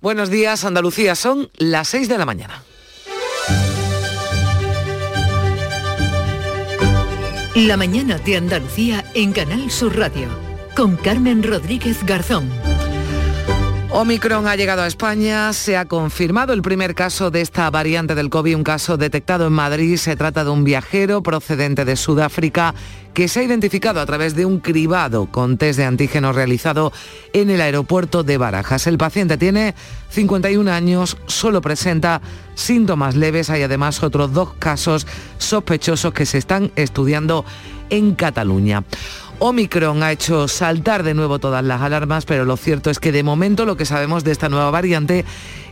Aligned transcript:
Buenos 0.00 0.30
días, 0.30 0.64
Andalucía. 0.64 1.14
Son 1.14 1.50
las 1.56 1.88
6 1.88 2.08
de 2.08 2.18
la 2.18 2.26
mañana. 2.26 2.62
La 7.54 7.76
mañana 7.78 8.18
de 8.18 8.36
Andalucía 8.36 9.04
en 9.14 9.32
Canal 9.32 9.70
Sur 9.70 9.96
Radio 9.96 10.28
con 10.76 10.96
Carmen 10.96 11.42
Rodríguez 11.42 12.04
Garzón. 12.04 12.65
Omicron 13.98 14.46
ha 14.46 14.56
llegado 14.56 14.82
a 14.82 14.86
España, 14.86 15.54
se 15.54 15.78
ha 15.78 15.86
confirmado 15.86 16.52
el 16.52 16.60
primer 16.60 16.94
caso 16.94 17.30
de 17.30 17.40
esta 17.40 17.70
variante 17.70 18.14
del 18.14 18.28
COVID, 18.28 18.56
un 18.56 18.62
caso 18.62 18.98
detectado 18.98 19.46
en 19.46 19.54
Madrid. 19.54 19.96
Se 19.96 20.16
trata 20.16 20.44
de 20.44 20.50
un 20.50 20.64
viajero 20.64 21.22
procedente 21.22 21.86
de 21.86 21.96
Sudáfrica 21.96 22.74
que 23.14 23.26
se 23.26 23.40
ha 23.40 23.42
identificado 23.42 23.98
a 24.02 24.04
través 24.04 24.36
de 24.36 24.44
un 24.44 24.60
cribado 24.60 25.32
con 25.32 25.56
test 25.56 25.78
de 25.78 25.86
antígeno 25.86 26.34
realizado 26.34 26.92
en 27.32 27.48
el 27.48 27.62
aeropuerto 27.62 28.22
de 28.22 28.36
Barajas. 28.36 28.86
El 28.86 28.98
paciente 28.98 29.38
tiene 29.38 29.74
51 30.10 30.70
años, 30.70 31.16
solo 31.24 31.62
presenta 31.62 32.20
síntomas 32.54 33.16
leves. 33.16 33.48
Hay 33.48 33.62
además 33.62 34.02
otros 34.02 34.30
dos 34.34 34.52
casos 34.58 35.06
sospechosos 35.38 36.12
que 36.12 36.26
se 36.26 36.36
están 36.36 36.70
estudiando 36.76 37.46
en 37.88 38.14
Cataluña. 38.14 38.84
Omicron 39.38 40.02
ha 40.02 40.12
hecho 40.12 40.48
saltar 40.48 41.02
de 41.02 41.14
nuevo 41.14 41.38
todas 41.38 41.62
las 41.64 41.82
alarmas, 41.82 42.24
pero 42.24 42.44
lo 42.44 42.56
cierto 42.56 42.90
es 42.90 42.98
que 42.98 43.12
de 43.12 43.22
momento 43.22 43.66
lo 43.66 43.76
que 43.76 43.84
sabemos 43.84 44.24
de 44.24 44.32
esta 44.32 44.48
nueva 44.48 44.70
variante 44.70 45.24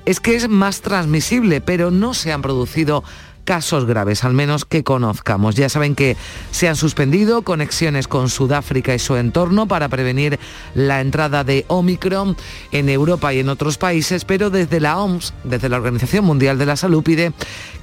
es 0.04 0.20
que 0.20 0.36
es 0.36 0.48
más 0.48 0.82
transmisible, 0.82 1.60
pero 1.60 1.90
no 1.90 2.12
se 2.12 2.32
han 2.32 2.42
producido 2.42 3.04
casos 3.44 3.84
graves, 3.84 4.24
al 4.24 4.32
menos 4.32 4.64
que 4.64 4.84
conozcamos. 4.84 5.54
Ya 5.54 5.68
saben 5.68 5.94
que 5.94 6.16
se 6.50 6.68
han 6.68 6.76
suspendido 6.76 7.42
conexiones 7.42 8.08
con 8.08 8.28
Sudáfrica 8.28 8.94
y 8.94 8.98
su 8.98 9.16
entorno 9.16 9.66
para 9.66 9.88
prevenir 9.88 10.38
la 10.74 11.00
entrada 11.00 11.44
de 11.44 11.64
Omicron 11.68 12.36
en 12.72 12.88
Europa 12.88 13.32
y 13.32 13.40
en 13.40 13.48
otros 13.48 13.78
países, 13.78 14.24
pero 14.24 14.50
desde 14.50 14.80
la 14.80 14.98
OMS, 14.98 15.34
desde 15.44 15.68
la 15.68 15.76
Organización 15.76 16.24
Mundial 16.24 16.58
de 16.58 16.66
la 16.66 16.76
Salud, 16.76 17.02
pide 17.02 17.32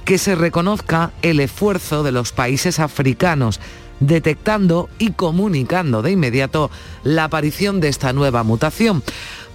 que 0.04 0.18
se 0.18 0.34
reconozca 0.34 1.12
el 1.22 1.40
esfuerzo 1.40 2.02
de 2.02 2.12
los 2.12 2.32
países 2.32 2.80
africanos 2.80 3.60
detectando 4.00 4.88
y 4.98 5.12
comunicando 5.12 6.02
de 6.02 6.12
inmediato 6.12 6.70
la 7.04 7.24
aparición 7.24 7.80
de 7.80 7.88
esta 7.88 8.12
nueva 8.12 8.42
mutación. 8.42 9.02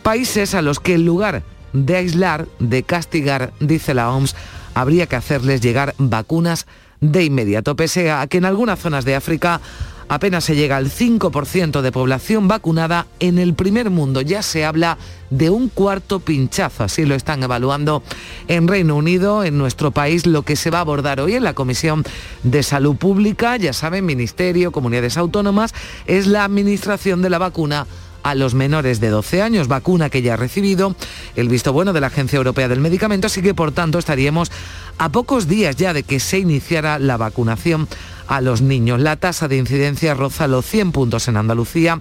Países 0.04 0.54
a 0.56 0.62
los 0.62 0.80
que 0.80 0.96
en 0.96 1.06
lugar 1.06 1.44
de 1.74 1.96
aislar, 1.96 2.48
de 2.60 2.84
castigar, 2.84 3.54
dice 3.60 3.94
la 3.94 4.12
OMS, 4.12 4.36
habría 4.74 5.08
que 5.08 5.16
hacerles 5.16 5.62
llegar 5.62 5.96
vacunas 5.98 6.66
de 7.02 7.26
inmediato, 7.26 7.76
pese 7.76 8.12
a 8.12 8.26
que 8.28 8.38
en 8.38 8.46
algunas 8.46 8.80
zonas 8.80 9.06
de 9.06 9.16
África 9.16 9.62
apenas 10.10 10.44
se 10.44 10.56
llega 10.56 10.78
al 10.78 10.90
5% 10.90 11.82
de 11.82 11.92
población 11.92 12.48
vacunada 12.48 13.08
en 13.20 13.40
el 13.40 13.54
primer 13.54 13.90
mundo. 13.90 14.22
Ya 14.22 14.42
se 14.42 14.66
habla 14.66 14.98
de 15.30 15.50
un 15.50 15.70
cuarto 15.70 16.20
pinchazo, 16.20 16.84
así 16.84 17.06
lo 17.06 17.16
están 17.16 17.44
evaluando 17.44 18.04
en 18.48 18.68
Reino 18.68 18.96
Unido, 18.96 19.44
en 19.44 19.58
nuestro 19.58 19.92
país, 19.92 20.26
lo 20.26 20.44
que 20.44 20.56
se 20.56 20.70
va 20.70 20.80
a 20.80 20.82
abordar 20.82 21.20
hoy 21.20 21.36
en 21.36 21.44
la 21.44 21.54
Comisión 21.54 22.04
de 22.44 22.64
Salud 22.64 22.96
Pública, 22.96 23.58
ya 23.58 23.74
saben, 23.74 24.06
Ministerio, 24.06 24.72
Comunidades 24.72 25.18
Autónomas, 25.18 25.74
es 26.06 26.28
la 26.28 26.46
administración 26.46 27.22
de 27.22 27.30
la 27.30 27.40
vacuna 27.40 27.88
a 28.24 28.36
los 28.36 28.54
menores 28.54 29.00
de 29.00 29.10
12 29.10 29.42
años, 29.42 29.68
vacuna 29.68 30.10
que 30.10 30.22
ya 30.22 30.34
ha 30.34 30.38
recibido 30.38 30.96
el 31.36 31.48
visto 31.48 31.72
bueno 31.72 31.94
de 31.94 32.02
la 32.02 32.08
Agencia 32.08 32.38
Europea 32.38 32.68
del 32.68 32.82
Medicamento, 32.82 33.28
así 33.28 33.42
que 33.42 33.54
por 33.54 33.72
tanto 33.72 34.00
estaríamos 34.00 34.52
a 34.98 35.10
pocos 35.10 35.48
días 35.48 35.76
ya 35.78 35.94
de 35.94 36.04
que 36.04 36.20
se 36.20 36.40
iniciara 36.40 37.00
la 37.00 37.16
vacunación 37.16 37.88
a 38.28 38.42
los 38.42 38.62
niños. 38.62 39.00
La 39.00 39.16
tasa 39.16 39.48
de 39.48 39.58
incidencia 39.58 40.14
roza 40.14 40.48
los 40.48 40.66
100 40.66 40.92
puntos 40.92 41.28
en 41.28 41.38
Andalucía 41.38 42.00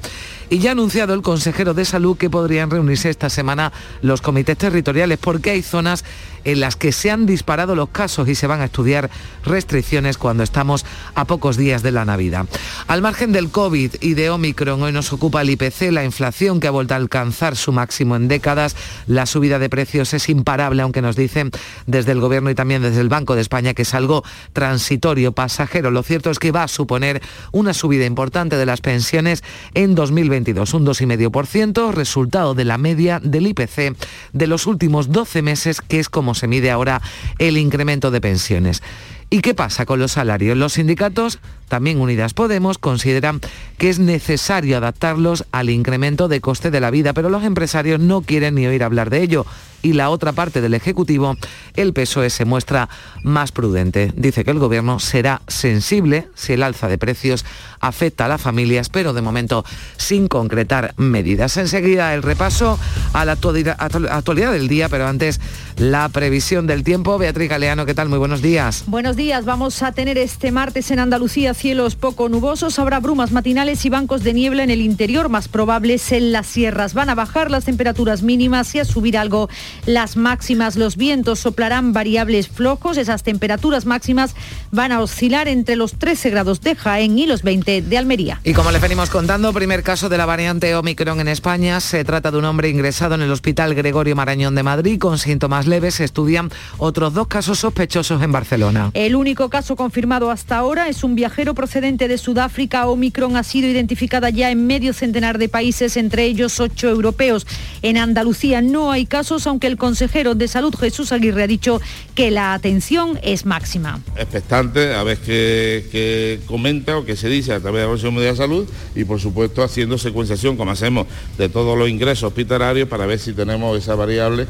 y 0.50 0.58
ya 0.58 0.70
ha 0.70 0.72
anunciado 0.72 1.14
el 1.14 1.22
consejero 1.22 1.74
de 1.74 1.84
salud 1.84 2.16
que 2.16 2.30
podrían 2.30 2.70
reunirse 2.70 3.10
esta 3.10 3.30
semana 3.30 3.72
los 4.02 4.20
comités 4.20 4.56
territoriales 4.56 5.18
porque 5.18 5.50
hay 5.50 5.62
zonas 5.62 6.04
en 6.44 6.60
las 6.60 6.76
que 6.76 6.92
se 6.92 7.10
han 7.10 7.26
disparado 7.26 7.74
los 7.74 7.88
casos 7.88 8.28
y 8.28 8.36
se 8.36 8.46
van 8.46 8.60
a 8.60 8.66
estudiar 8.66 9.10
restricciones 9.44 10.16
cuando 10.16 10.44
estamos 10.44 10.86
a 11.14 11.24
pocos 11.24 11.56
días 11.56 11.82
de 11.82 11.90
la 11.90 12.04
Navidad. 12.04 12.46
Al 12.86 13.02
margen 13.02 13.32
del 13.32 13.50
COVID 13.50 13.96
y 14.00 14.14
de 14.14 14.30
Omicron, 14.30 14.80
hoy 14.80 14.92
nos 14.92 15.12
ocupa 15.12 15.42
el 15.42 15.50
IPC, 15.50 15.90
la 15.90 16.04
inflación 16.04 16.60
que 16.60 16.68
ha 16.68 16.70
vuelto 16.70 16.94
a 16.94 16.98
alcanzar 16.98 17.56
su 17.56 17.72
máximo 17.72 18.14
en 18.14 18.28
décadas. 18.28 18.76
La 19.08 19.26
subida 19.26 19.58
de 19.58 19.68
precios 19.68 20.14
es 20.14 20.28
imparable, 20.28 20.82
aunque 20.82 21.02
nos 21.02 21.16
dicen 21.16 21.50
desde 21.86 22.12
el 22.12 22.20
Gobierno 22.20 22.50
y 22.50 22.54
también 22.54 22.82
desde 22.82 23.00
el 23.00 23.08
Banco 23.08 23.34
de 23.34 23.40
España 23.40 23.74
que 23.74 23.82
es 23.82 23.94
algo 23.94 24.22
transitorio, 24.52 25.32
pasajero. 25.32 25.90
Lo 25.90 26.04
cierto 26.04 26.15
es 26.24 26.38
que 26.38 26.52
va 26.52 26.64
a 26.64 26.68
suponer 26.68 27.22
una 27.52 27.74
subida 27.74 28.04
importante 28.04 28.56
de 28.56 28.66
las 28.66 28.80
pensiones 28.80 29.42
en 29.74 29.94
2022, 29.94 30.74
un 30.74 30.86
2,5%, 30.86 31.92
resultado 31.92 32.54
de 32.54 32.64
la 32.64 32.78
media 32.78 33.20
del 33.22 33.46
IPC 33.46 33.96
de 34.32 34.46
los 34.46 34.66
últimos 34.66 35.12
12 35.12 35.42
meses, 35.42 35.80
que 35.80 36.00
es 36.00 36.08
como 36.08 36.34
se 36.34 36.48
mide 36.48 36.70
ahora 36.70 37.02
el 37.38 37.58
incremento 37.58 38.10
de 38.10 38.20
pensiones. 38.20 38.82
¿Y 39.28 39.40
qué 39.40 39.54
pasa 39.54 39.86
con 39.86 39.98
los 39.98 40.12
salarios? 40.12 40.56
Los 40.56 40.74
sindicatos, 40.74 41.40
también 41.68 42.00
Unidas 42.00 42.34
Podemos, 42.34 42.78
consideran 42.78 43.40
que 43.78 43.90
es 43.90 43.98
necesario 43.98 44.76
adaptarlos 44.76 45.44
al 45.52 45.70
incremento 45.70 46.28
de 46.28 46.40
coste 46.40 46.70
de 46.70 46.80
la 46.80 46.90
vida, 46.90 47.12
pero 47.12 47.28
los 47.28 47.44
empresarios 47.44 48.00
no 48.00 48.22
quieren 48.22 48.54
ni 48.54 48.66
oír 48.66 48.82
hablar 48.82 49.10
de 49.10 49.22
ello. 49.22 49.46
Y 49.82 49.92
la 49.92 50.10
otra 50.10 50.32
parte 50.32 50.60
del 50.60 50.74
Ejecutivo, 50.74 51.36
el 51.74 51.92
PSOE, 51.92 52.30
se 52.30 52.44
muestra 52.44 52.88
más 53.22 53.52
prudente. 53.52 54.12
Dice 54.16 54.42
que 54.42 54.50
el 54.50 54.58
Gobierno 54.58 54.98
será 54.98 55.42
sensible 55.46 56.28
si 56.34 56.54
el 56.54 56.64
alza 56.64 56.88
de 56.88 56.98
precios 56.98 57.44
afecta 57.78 58.24
a 58.24 58.28
las 58.28 58.40
familias, 58.40 58.88
pero 58.88 59.12
de 59.12 59.22
momento 59.22 59.64
sin 59.96 60.26
concretar 60.26 60.94
medidas. 60.96 61.56
Enseguida 61.56 62.14
el 62.14 62.22
repaso 62.22 62.80
a 63.12 63.24
la 63.24 63.32
actualidad 63.32 64.52
del 64.52 64.66
día, 64.66 64.88
pero 64.88 65.06
antes 65.06 65.40
la 65.76 66.08
previsión 66.08 66.66
del 66.66 66.82
tiempo. 66.82 67.18
Beatriz 67.18 67.48
Galeano, 67.48 67.86
¿qué 67.86 67.94
tal? 67.94 68.08
Muy 68.08 68.18
buenos 68.18 68.42
días. 68.42 68.84
Buenos 68.86 69.14
días. 69.14 69.44
Vamos 69.44 69.82
a 69.82 69.92
tener 69.92 70.18
este 70.18 70.50
martes 70.50 70.90
en 70.90 70.98
Andalucía 70.98 71.54
cielos 71.56 71.96
poco 71.96 72.28
nubosos. 72.28 72.78
Habrá 72.78 73.00
brumas 73.00 73.32
matinales 73.32 73.84
y 73.84 73.90
bancos 73.90 74.22
de 74.22 74.34
niebla 74.34 74.62
en 74.62 74.70
el 74.70 74.80
interior, 74.80 75.28
más 75.28 75.48
probables 75.48 76.12
en 76.12 76.32
las 76.32 76.46
sierras. 76.46 76.94
Van 76.94 77.10
a 77.10 77.14
bajar 77.14 77.50
las 77.50 77.64
temperaturas 77.64 78.22
mínimas 78.22 78.74
y 78.74 78.78
a 78.78 78.84
subir 78.84 79.18
algo 79.18 79.48
las 79.86 80.16
máximas. 80.16 80.76
Los 80.76 80.96
vientos 80.96 81.40
soplarán 81.40 81.92
variables 81.92 82.48
flojos. 82.48 82.96
Esas 82.98 83.22
temperaturas 83.22 83.86
máximas 83.86 84.34
van 84.70 84.92
a 84.92 85.00
oscilar 85.00 85.48
entre 85.48 85.76
los 85.76 85.94
13 85.94 86.30
grados 86.30 86.60
de 86.60 86.74
Jaén 86.74 87.18
y 87.18 87.26
los 87.26 87.42
20 87.42 87.82
de 87.82 87.98
Almería. 87.98 88.40
Y 88.44 88.52
como 88.52 88.70
les 88.70 88.80
venimos 88.80 89.10
contando, 89.10 89.52
primer 89.52 89.82
caso 89.82 90.08
de 90.08 90.18
la 90.18 90.26
variante 90.26 90.74
Omicron 90.74 91.20
en 91.20 91.28
España. 91.28 91.80
Se 91.80 92.04
trata 92.04 92.30
de 92.30 92.38
un 92.38 92.44
hombre 92.44 92.68
ingresado 92.68 93.14
en 93.14 93.22
el 93.22 93.30
Hospital 93.30 93.74
Gregorio 93.74 94.14
Marañón 94.14 94.54
de 94.54 94.62
Madrid 94.62 94.98
con 94.98 95.18
síntomas 95.18 95.66
leves. 95.66 95.94
Se 95.94 96.04
estudian 96.04 96.50
otros 96.78 97.14
dos 97.14 97.26
casos 97.26 97.58
sospechosos 97.58 98.22
en 98.22 98.32
Barcelona. 98.32 98.90
El 98.94 99.16
único 99.16 99.48
caso 99.48 99.76
confirmado 99.76 100.30
hasta 100.30 100.56
ahora 100.56 100.88
es 100.88 101.04
un 101.04 101.14
viajero 101.14 101.45
procedente 101.54 102.08
de 102.08 102.18
Sudáfrica. 102.18 102.86
Omicron 102.86 103.36
ha 103.36 103.42
sido 103.42 103.68
identificada 103.68 104.30
ya 104.30 104.50
en 104.50 104.66
medio 104.66 104.92
centenar 104.92 105.38
de 105.38 105.48
países, 105.48 105.96
entre 105.96 106.24
ellos 106.24 106.60
ocho 106.60 106.88
europeos. 106.88 107.46
En 107.82 107.96
Andalucía 107.96 108.62
no 108.62 108.90
hay 108.90 109.06
casos, 109.06 109.46
aunque 109.46 109.66
el 109.66 109.76
consejero 109.76 110.34
de 110.34 110.48
Salud 110.48 110.74
Jesús 110.74 111.12
Aguirre 111.12 111.44
ha 111.44 111.46
dicho 111.46 111.80
que 112.14 112.30
la 112.30 112.54
atención 112.54 113.18
es 113.22 113.46
máxima. 113.46 114.00
Expectante 114.16 114.94
a 114.94 115.02
ver 115.02 115.18
qué, 115.18 116.40
comenta 116.46 116.96
o 116.96 117.04
qué 117.04 117.16
se 117.16 117.28
dice 117.28 117.52
a 117.52 117.60
través 117.60 117.80
de 117.80 117.86
la 117.86 117.88
Comisión 117.88 118.16
de 118.16 118.36
Salud 118.36 118.68
y 118.94 119.04
por 119.04 119.20
supuesto 119.20 119.62
haciendo 119.62 119.98
secuenciación 119.98 120.56
como 120.56 120.70
hacemos 120.70 121.06
de 121.38 121.48
todos 121.48 121.78
los 121.78 121.88
ingresos 121.88 122.24
hospitalarios 122.24 122.88
para 122.88 123.06
ver 123.06 123.18
si 123.18 123.32
tenemos 123.32 123.76
esa 123.78 123.94
variable. 123.94 124.46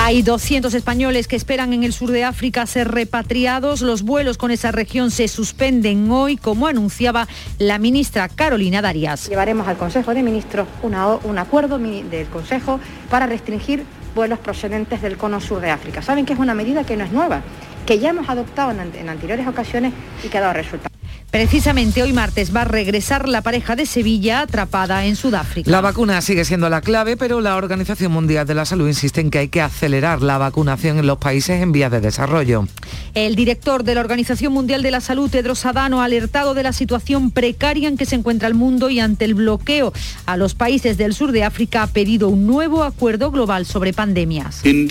Hay 0.00 0.22
200 0.22 0.72
españoles 0.74 1.26
que 1.26 1.34
esperan 1.34 1.72
en 1.72 1.82
el 1.82 1.92
sur 1.92 2.12
de 2.12 2.22
África 2.22 2.64
ser 2.66 2.88
repatriados. 2.88 3.82
Los 3.82 4.02
vuelos 4.02 4.38
con 4.38 4.52
esa 4.52 4.70
región 4.70 5.10
se 5.10 5.26
suspenden 5.26 6.08
hoy, 6.08 6.36
como 6.36 6.68
anunciaba 6.68 7.26
la 7.58 7.78
ministra 7.78 8.28
Carolina 8.28 8.80
Darias. 8.80 9.28
Llevaremos 9.28 9.66
al 9.66 9.76
Consejo 9.76 10.14
de 10.14 10.22
Ministros 10.22 10.68
un 10.84 11.38
acuerdo 11.38 11.78
del 11.78 12.26
Consejo 12.28 12.78
para 13.10 13.26
restringir 13.26 13.82
vuelos 14.14 14.38
procedentes 14.38 15.02
del 15.02 15.16
cono 15.16 15.40
sur 15.40 15.60
de 15.60 15.70
África. 15.70 16.00
Saben 16.00 16.24
que 16.24 16.32
es 16.32 16.38
una 16.38 16.54
medida 16.54 16.84
que 16.84 16.96
no 16.96 17.04
es 17.04 17.10
nueva, 17.10 17.42
que 17.84 17.98
ya 17.98 18.10
hemos 18.10 18.28
adoptado 18.28 18.70
en, 18.70 18.80
en 18.94 19.08
anteriores 19.08 19.48
ocasiones 19.48 19.92
y 20.24 20.28
que 20.28 20.38
ha 20.38 20.42
dado 20.42 20.54
resultados. 20.54 20.87
Precisamente 21.30 22.02
hoy 22.02 22.14
martes 22.14 22.56
va 22.56 22.62
a 22.62 22.64
regresar 22.64 23.28
la 23.28 23.42
pareja 23.42 23.76
de 23.76 23.84
Sevilla 23.84 24.40
atrapada 24.40 25.04
en 25.04 25.14
Sudáfrica. 25.14 25.70
La 25.70 25.82
vacuna 25.82 26.22
sigue 26.22 26.46
siendo 26.46 26.70
la 26.70 26.80
clave, 26.80 27.18
pero 27.18 27.42
la 27.42 27.56
Organización 27.56 28.12
Mundial 28.12 28.46
de 28.46 28.54
la 28.54 28.64
Salud 28.64 28.88
insiste 28.88 29.20
en 29.20 29.30
que 29.30 29.40
hay 29.40 29.48
que 29.48 29.60
acelerar 29.60 30.22
la 30.22 30.38
vacunación 30.38 30.98
en 30.98 31.06
los 31.06 31.18
países 31.18 31.60
en 31.60 31.70
vías 31.70 31.92
de 31.92 32.00
desarrollo. 32.00 32.66
El 33.12 33.36
director 33.36 33.84
de 33.84 33.94
la 33.94 34.00
Organización 34.00 34.54
Mundial 34.54 34.82
de 34.82 34.90
la 34.90 35.02
Salud, 35.02 35.28
Tedros 35.28 35.66
Adano, 35.66 36.00
ha 36.00 36.06
alertado 36.06 36.54
de 36.54 36.62
la 36.62 36.72
situación 36.72 37.30
precaria 37.30 37.88
en 37.88 37.98
que 37.98 38.06
se 38.06 38.14
encuentra 38.14 38.48
el 38.48 38.54
mundo 38.54 38.88
y 38.88 38.98
ante 38.98 39.26
el 39.26 39.34
bloqueo 39.34 39.92
a 40.24 40.38
los 40.38 40.54
países 40.54 40.96
del 40.96 41.12
sur 41.12 41.32
de 41.32 41.44
África 41.44 41.82
ha 41.82 41.88
pedido 41.88 42.30
un 42.30 42.46
nuevo 42.46 42.84
acuerdo 42.84 43.30
global 43.30 43.66
sobre 43.66 43.92
pandemias. 43.92 44.62
Sin 44.62 44.88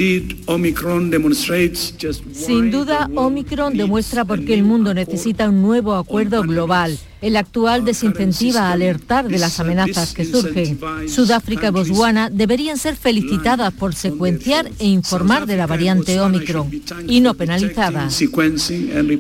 duda, 2.72 3.10
Omicron 3.16 3.76
demuestra 3.76 4.24
por 4.24 4.46
qué 4.46 4.54
el 4.54 4.64
mundo 4.64 4.94
necesita 4.94 5.50
un 5.50 5.64
nuevo 5.64 5.96
acuerdo 5.96 6.27
global 6.30 6.98
El 7.22 7.36
actual 7.36 7.84
desincentiva 7.84 8.68
a 8.68 8.72
alertar 8.74 9.28
de 9.28 9.40
las 9.40 9.60
amenazas 9.60 10.14
que 10.14 10.24
surgen. 10.24 10.80
Sudáfrica 11.08 11.68
y 11.68 11.72
Botswana 11.72 12.30
deberían 12.30 12.78
ser 12.78 12.96
felicitadas 12.96 13.74
por 13.74 13.96
secuenciar 13.96 14.70
e 14.80 14.86
informar 14.86 15.48
de 15.48 15.58
la 15.58 15.66
variante 15.66 16.20
Omicron 16.20 16.70
y 17.08 17.22
no 17.22 17.34
penalizadas. 17.34 18.22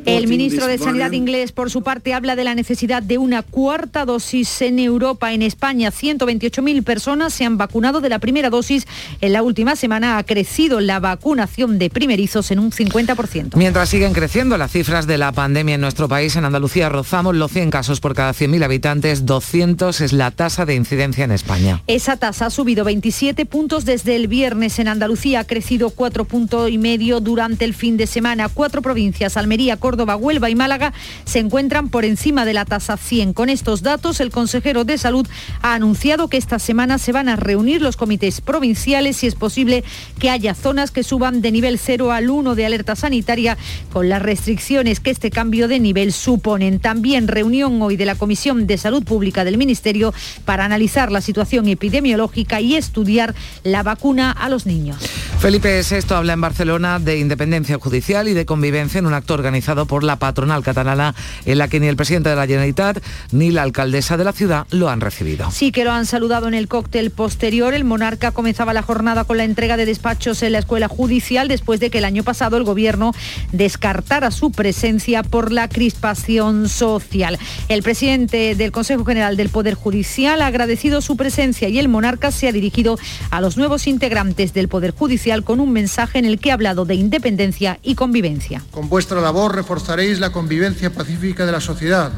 El 0.05 0.27
ministro 0.27 0.67
de 0.67 0.77
Sanidad 0.77 1.11
inglés, 1.11 1.51
por 1.51 1.71
su 1.71 1.81
parte, 1.81 2.13
habla 2.13 2.35
de 2.35 2.43
la 2.43 2.53
necesidad 2.53 3.01
de 3.01 3.17
una 3.17 3.41
cuarta 3.41 4.05
dosis 4.05 4.61
en 4.61 4.77
Europa. 4.77 5.33
En 5.33 5.41
España, 5.41 5.91
128.000 5.91 6.83
personas 6.83 7.33
se 7.33 7.45
han 7.45 7.57
vacunado 7.57 7.99
de 7.99 8.09
la 8.09 8.19
primera 8.19 8.49
dosis. 8.49 8.85
En 9.21 9.33
la 9.33 9.41
última 9.41 9.75
semana 9.75 10.17
ha 10.17 10.23
crecido 10.23 10.81
la 10.81 10.99
vacunación 10.99 11.79
de 11.79 11.89
primerizos 11.89 12.51
en 12.51 12.59
un 12.59 12.71
50%. 12.71 13.55
Mientras 13.55 13.89
siguen 13.89 14.13
creciendo 14.13 14.57
las 14.57 14.71
cifras 14.71 15.07
de 15.07 15.17
la 15.17 15.31
pandemia 15.31 15.75
en 15.75 15.81
nuestro 15.81 16.07
país, 16.07 16.35
en 16.35 16.45
Andalucía 16.45 16.89
rozamos 16.89 17.35
los 17.35 17.51
100 17.51 17.71
casos 17.71 17.86
por 17.99 18.13
cada 18.13 18.33
100.000 18.33 18.63
habitantes, 18.63 19.25
200 19.25 20.01
es 20.01 20.13
la 20.13 20.31
tasa 20.31 20.65
de 20.65 20.75
incidencia 20.75 21.23
en 21.23 21.31
España. 21.31 21.81
Esa 21.87 22.17
tasa 22.17 22.47
ha 22.47 22.49
subido 22.49 22.83
27 22.83 23.45
puntos 23.45 23.85
desde 23.85 24.15
el 24.15 24.27
viernes. 24.27 24.79
En 24.79 24.87
Andalucía 24.87 25.39
ha 25.39 25.43
crecido 25.45 25.89
4 25.89 26.25
puntos 26.25 26.69
y 26.69 26.77
medio 26.77 27.19
durante 27.19 27.65
el 27.65 27.73
fin 27.73 27.97
de 27.97 28.07
semana. 28.07 28.49
Cuatro 28.49 28.81
provincias, 28.81 29.37
Almería, 29.37 29.77
Córdoba, 29.77 30.15
Huelva 30.15 30.49
y 30.49 30.55
Málaga, 30.55 30.93
se 31.25 31.39
encuentran 31.39 31.89
por 31.89 32.05
encima 32.05 32.45
de 32.45 32.53
la 32.53 32.65
tasa 32.65 32.97
100. 32.97 33.33
Con 33.33 33.49
estos 33.49 33.81
datos, 33.81 34.19
el 34.19 34.31
consejero 34.31 34.83
de 34.83 34.97
Salud 34.97 35.27
ha 35.61 35.73
anunciado 35.73 36.27
que 36.27 36.37
esta 36.37 36.59
semana 36.59 36.97
se 36.97 37.11
van 37.11 37.29
a 37.29 37.35
reunir 37.35 37.81
los 37.81 37.97
comités 37.97 38.41
provinciales 38.41 39.23
y 39.23 39.27
es 39.27 39.35
posible 39.35 39.83
que 40.19 40.29
haya 40.29 40.53
zonas 40.53 40.91
que 40.91 41.03
suban 41.03 41.41
de 41.41 41.51
nivel 41.51 41.79
0 41.79 42.11
al 42.11 42.29
1 42.29 42.55
de 42.55 42.65
alerta 42.65 42.95
sanitaria 42.95 43.57
con 43.91 44.09
las 44.09 44.21
restricciones 44.21 44.99
que 44.99 45.11
este 45.11 45.31
cambio 45.31 45.67
de 45.67 45.79
nivel 45.79 46.13
suponen. 46.13 46.79
También 46.79 47.27
reunión 47.27 47.76
hoy 47.81 47.97
de 47.97 48.05
la 48.05 48.15
Comisión 48.15 48.67
de 48.67 48.77
Salud 48.77 49.03
Pública 49.03 49.43
del 49.43 49.57
Ministerio 49.57 50.13
para 50.45 50.65
analizar 50.65 51.11
la 51.11 51.21
situación 51.21 51.67
epidemiológica 51.67 52.61
y 52.61 52.75
estudiar 52.75 53.35
la 53.63 53.83
vacuna 53.83 54.31
a 54.31 54.49
los 54.49 54.65
niños. 54.65 54.97
Felipe 55.39 55.81
VI 55.83 56.15
habla 56.15 56.33
en 56.33 56.41
Barcelona 56.41 56.97
de 56.97 57.19
independencia 57.19 57.77
judicial 57.77 58.27
y 58.27 58.33
de 58.33 58.47
convivencia 58.47 58.97
en 58.97 59.05
un 59.05 59.13
acto 59.13 59.35
organizado 59.35 59.85
por 59.85 60.03
la 60.03 60.15
patronal 60.15 60.63
catalana 60.63 61.13
en 61.45 61.59
la 61.59 61.67
que 61.67 61.79
ni 61.79 61.85
el 61.85 61.95
presidente 61.95 62.29
de 62.29 62.35
la 62.35 62.47
Generalitat 62.47 63.03
ni 63.31 63.51
la 63.51 63.61
alcaldesa 63.61 64.17
de 64.17 64.23
la 64.23 64.33
ciudad 64.33 64.65
lo 64.71 64.89
han 64.89 64.99
recibido. 64.99 65.51
Sí 65.51 65.71
que 65.71 65.83
lo 65.83 65.91
han 65.91 66.07
saludado 66.07 66.47
en 66.47 66.55
el 66.55 66.67
cóctel 66.67 67.11
posterior. 67.11 67.75
El 67.75 67.83
monarca 67.83 68.31
comenzaba 68.31 68.73
la 68.73 68.81
jornada 68.81 69.25
con 69.25 69.37
la 69.37 69.43
entrega 69.43 69.77
de 69.77 69.85
despachos 69.85 70.41
en 70.41 70.53
la 70.53 70.59
escuela 70.59 70.87
judicial 70.87 71.47
después 71.47 71.79
de 71.79 71.91
que 71.91 71.99
el 71.99 72.05
año 72.05 72.23
pasado 72.23 72.57
el 72.57 72.63
gobierno 72.63 73.13
descartara 73.51 74.31
su 74.31 74.51
presencia 74.51 75.21
por 75.21 75.51
la 75.51 75.69
crispación 75.69 76.67
social. 76.67 77.37
El 77.69 77.83
presidente 77.83 78.55
del 78.55 78.71
Consejo 78.71 79.05
General 79.05 79.37
del 79.37 79.49
Poder 79.49 79.75
Judicial 79.75 80.41
ha 80.41 80.47
agradecido 80.47 80.99
su 81.01 81.15
presencia 81.15 81.69
y 81.69 81.77
el 81.77 81.89
monarca 81.89 82.31
se 82.31 82.47
ha 82.47 82.51
dirigido 82.51 82.97
a 83.29 83.39
los 83.39 83.55
nuevos 83.55 83.85
integrantes 83.85 84.51
del 84.55 84.67
Poder 84.67 84.95
Judicial 84.95 85.26
con 85.43 85.59
un 85.59 85.73
mensaje 85.73 86.19
en 86.19 86.25
el 86.25 86.39
que 86.39 86.51
ha 86.51 86.53
hablado 86.53 86.85
de 86.85 86.95
independencia 86.95 87.79
y 87.83 87.95
convivencia. 87.95 88.63
Con 88.71 88.87
vuestra 88.87 89.19
labor 89.19 89.55
reforzaréis 89.55 90.19
la 90.19 90.31
convivencia 90.31 90.93
pacífica 90.93 91.45
de 91.45 91.51
la 91.51 91.59
sociedad, 91.59 92.11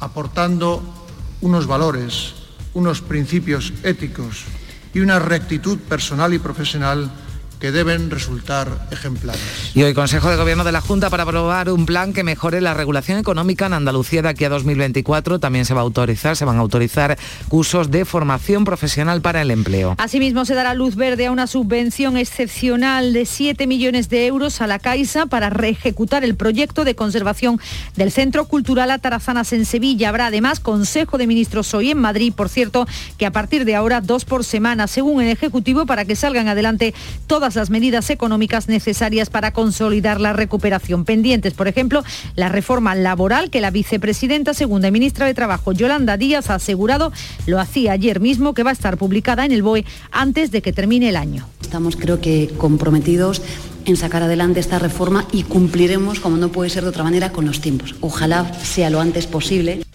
aportando 0.00 0.82
unos 1.42 1.66
valores, 1.66 2.32
unos 2.72 3.02
principios 3.02 3.74
éticos 3.82 4.44
y 4.94 5.00
una 5.00 5.18
rectitud 5.18 5.78
personal 5.78 6.32
y 6.32 6.38
profesional 6.38 7.10
que 7.60 7.72
deben 7.72 8.10
resultar 8.10 8.68
ejemplares. 8.90 9.40
Y 9.74 9.82
hoy 9.82 9.94
Consejo 9.94 10.30
de 10.30 10.36
Gobierno 10.36 10.64
de 10.64 10.72
la 10.72 10.80
Junta 10.80 11.10
para 11.10 11.24
aprobar 11.24 11.70
un 11.70 11.86
plan 11.86 12.12
que 12.12 12.22
mejore 12.22 12.60
la 12.60 12.74
regulación 12.74 13.18
económica 13.18 13.66
en 13.66 13.72
Andalucía 13.72 14.22
de 14.22 14.28
aquí 14.28 14.44
a 14.44 14.48
2024. 14.48 15.38
También 15.40 15.64
se 15.64 15.74
va 15.74 15.80
a 15.80 15.82
autorizar, 15.82 16.36
se 16.36 16.44
van 16.44 16.56
a 16.56 16.60
autorizar 16.60 17.18
cursos 17.48 17.90
de 17.90 18.04
formación 18.04 18.64
profesional 18.64 19.20
para 19.20 19.42
el 19.42 19.50
empleo. 19.50 19.94
Asimismo, 19.98 20.44
se 20.44 20.54
dará 20.54 20.74
luz 20.74 20.94
verde 20.94 21.26
a 21.26 21.32
una 21.32 21.46
subvención 21.46 22.16
excepcional 22.16 23.12
de 23.12 23.26
7 23.26 23.66
millones 23.66 24.08
de 24.08 24.26
euros 24.26 24.60
a 24.60 24.66
la 24.66 24.78
Caixa 24.78 25.26
para 25.26 25.50
reejecutar 25.50 26.24
el 26.24 26.36
proyecto 26.36 26.84
de 26.84 26.94
conservación 26.94 27.60
del 27.96 28.12
Centro 28.12 28.46
Cultural 28.46 28.90
Atarazanas 28.90 29.52
en 29.52 29.64
Sevilla. 29.64 30.10
Habrá 30.10 30.26
además 30.26 30.60
Consejo 30.60 31.18
de 31.18 31.26
Ministros 31.26 31.74
hoy 31.74 31.90
en 31.90 31.98
Madrid, 31.98 32.32
por 32.34 32.48
cierto, 32.48 32.86
que 33.16 33.26
a 33.26 33.32
partir 33.32 33.64
de 33.64 33.74
ahora 33.74 34.00
dos 34.00 34.24
por 34.24 34.44
semana, 34.44 34.86
según 34.86 35.22
el 35.22 35.28
Ejecutivo, 35.28 35.86
para 35.86 36.04
que 36.04 36.16
salgan 36.16 36.48
adelante 36.48 36.94
todas 37.26 37.47
las 37.56 37.70
medidas 37.70 38.10
económicas 38.10 38.68
necesarias 38.68 39.30
para 39.30 39.52
consolidar 39.52 40.20
la 40.20 40.32
recuperación. 40.32 41.04
Pendientes, 41.04 41.54
por 41.54 41.68
ejemplo, 41.68 42.04
la 42.34 42.48
reforma 42.48 42.94
laboral 42.94 43.50
que 43.50 43.60
la 43.60 43.70
vicepresidenta 43.70 44.54
segunda 44.54 44.88
y 44.88 44.92
ministra 44.92 45.26
de 45.26 45.34
Trabajo, 45.34 45.72
Yolanda 45.72 46.16
Díaz, 46.16 46.50
ha 46.50 46.56
asegurado, 46.56 47.12
lo 47.46 47.60
hacía 47.60 47.92
ayer 47.92 48.20
mismo, 48.20 48.54
que 48.54 48.62
va 48.62 48.70
a 48.70 48.72
estar 48.72 48.96
publicada 48.96 49.44
en 49.44 49.52
el 49.52 49.62
BOE 49.62 49.84
antes 50.10 50.50
de 50.50 50.62
que 50.62 50.72
termine 50.72 51.08
el 51.08 51.16
año. 51.16 51.46
Estamos, 51.60 51.96
creo 51.96 52.20
que, 52.20 52.50
comprometidos 52.56 53.42
en 53.84 53.96
sacar 53.96 54.22
adelante 54.22 54.60
esta 54.60 54.78
reforma 54.78 55.26
y 55.32 55.44
cumpliremos, 55.44 56.20
como 56.20 56.36
no 56.36 56.50
puede 56.50 56.70
ser 56.70 56.82
de 56.82 56.90
otra 56.90 57.04
manera, 57.04 57.32
con 57.32 57.46
los 57.46 57.60
tiempos. 57.60 57.94
Ojalá 58.00 58.52
sea 58.62 58.90
lo 58.90 59.00
antes 59.00 59.26
posible. 59.26 59.87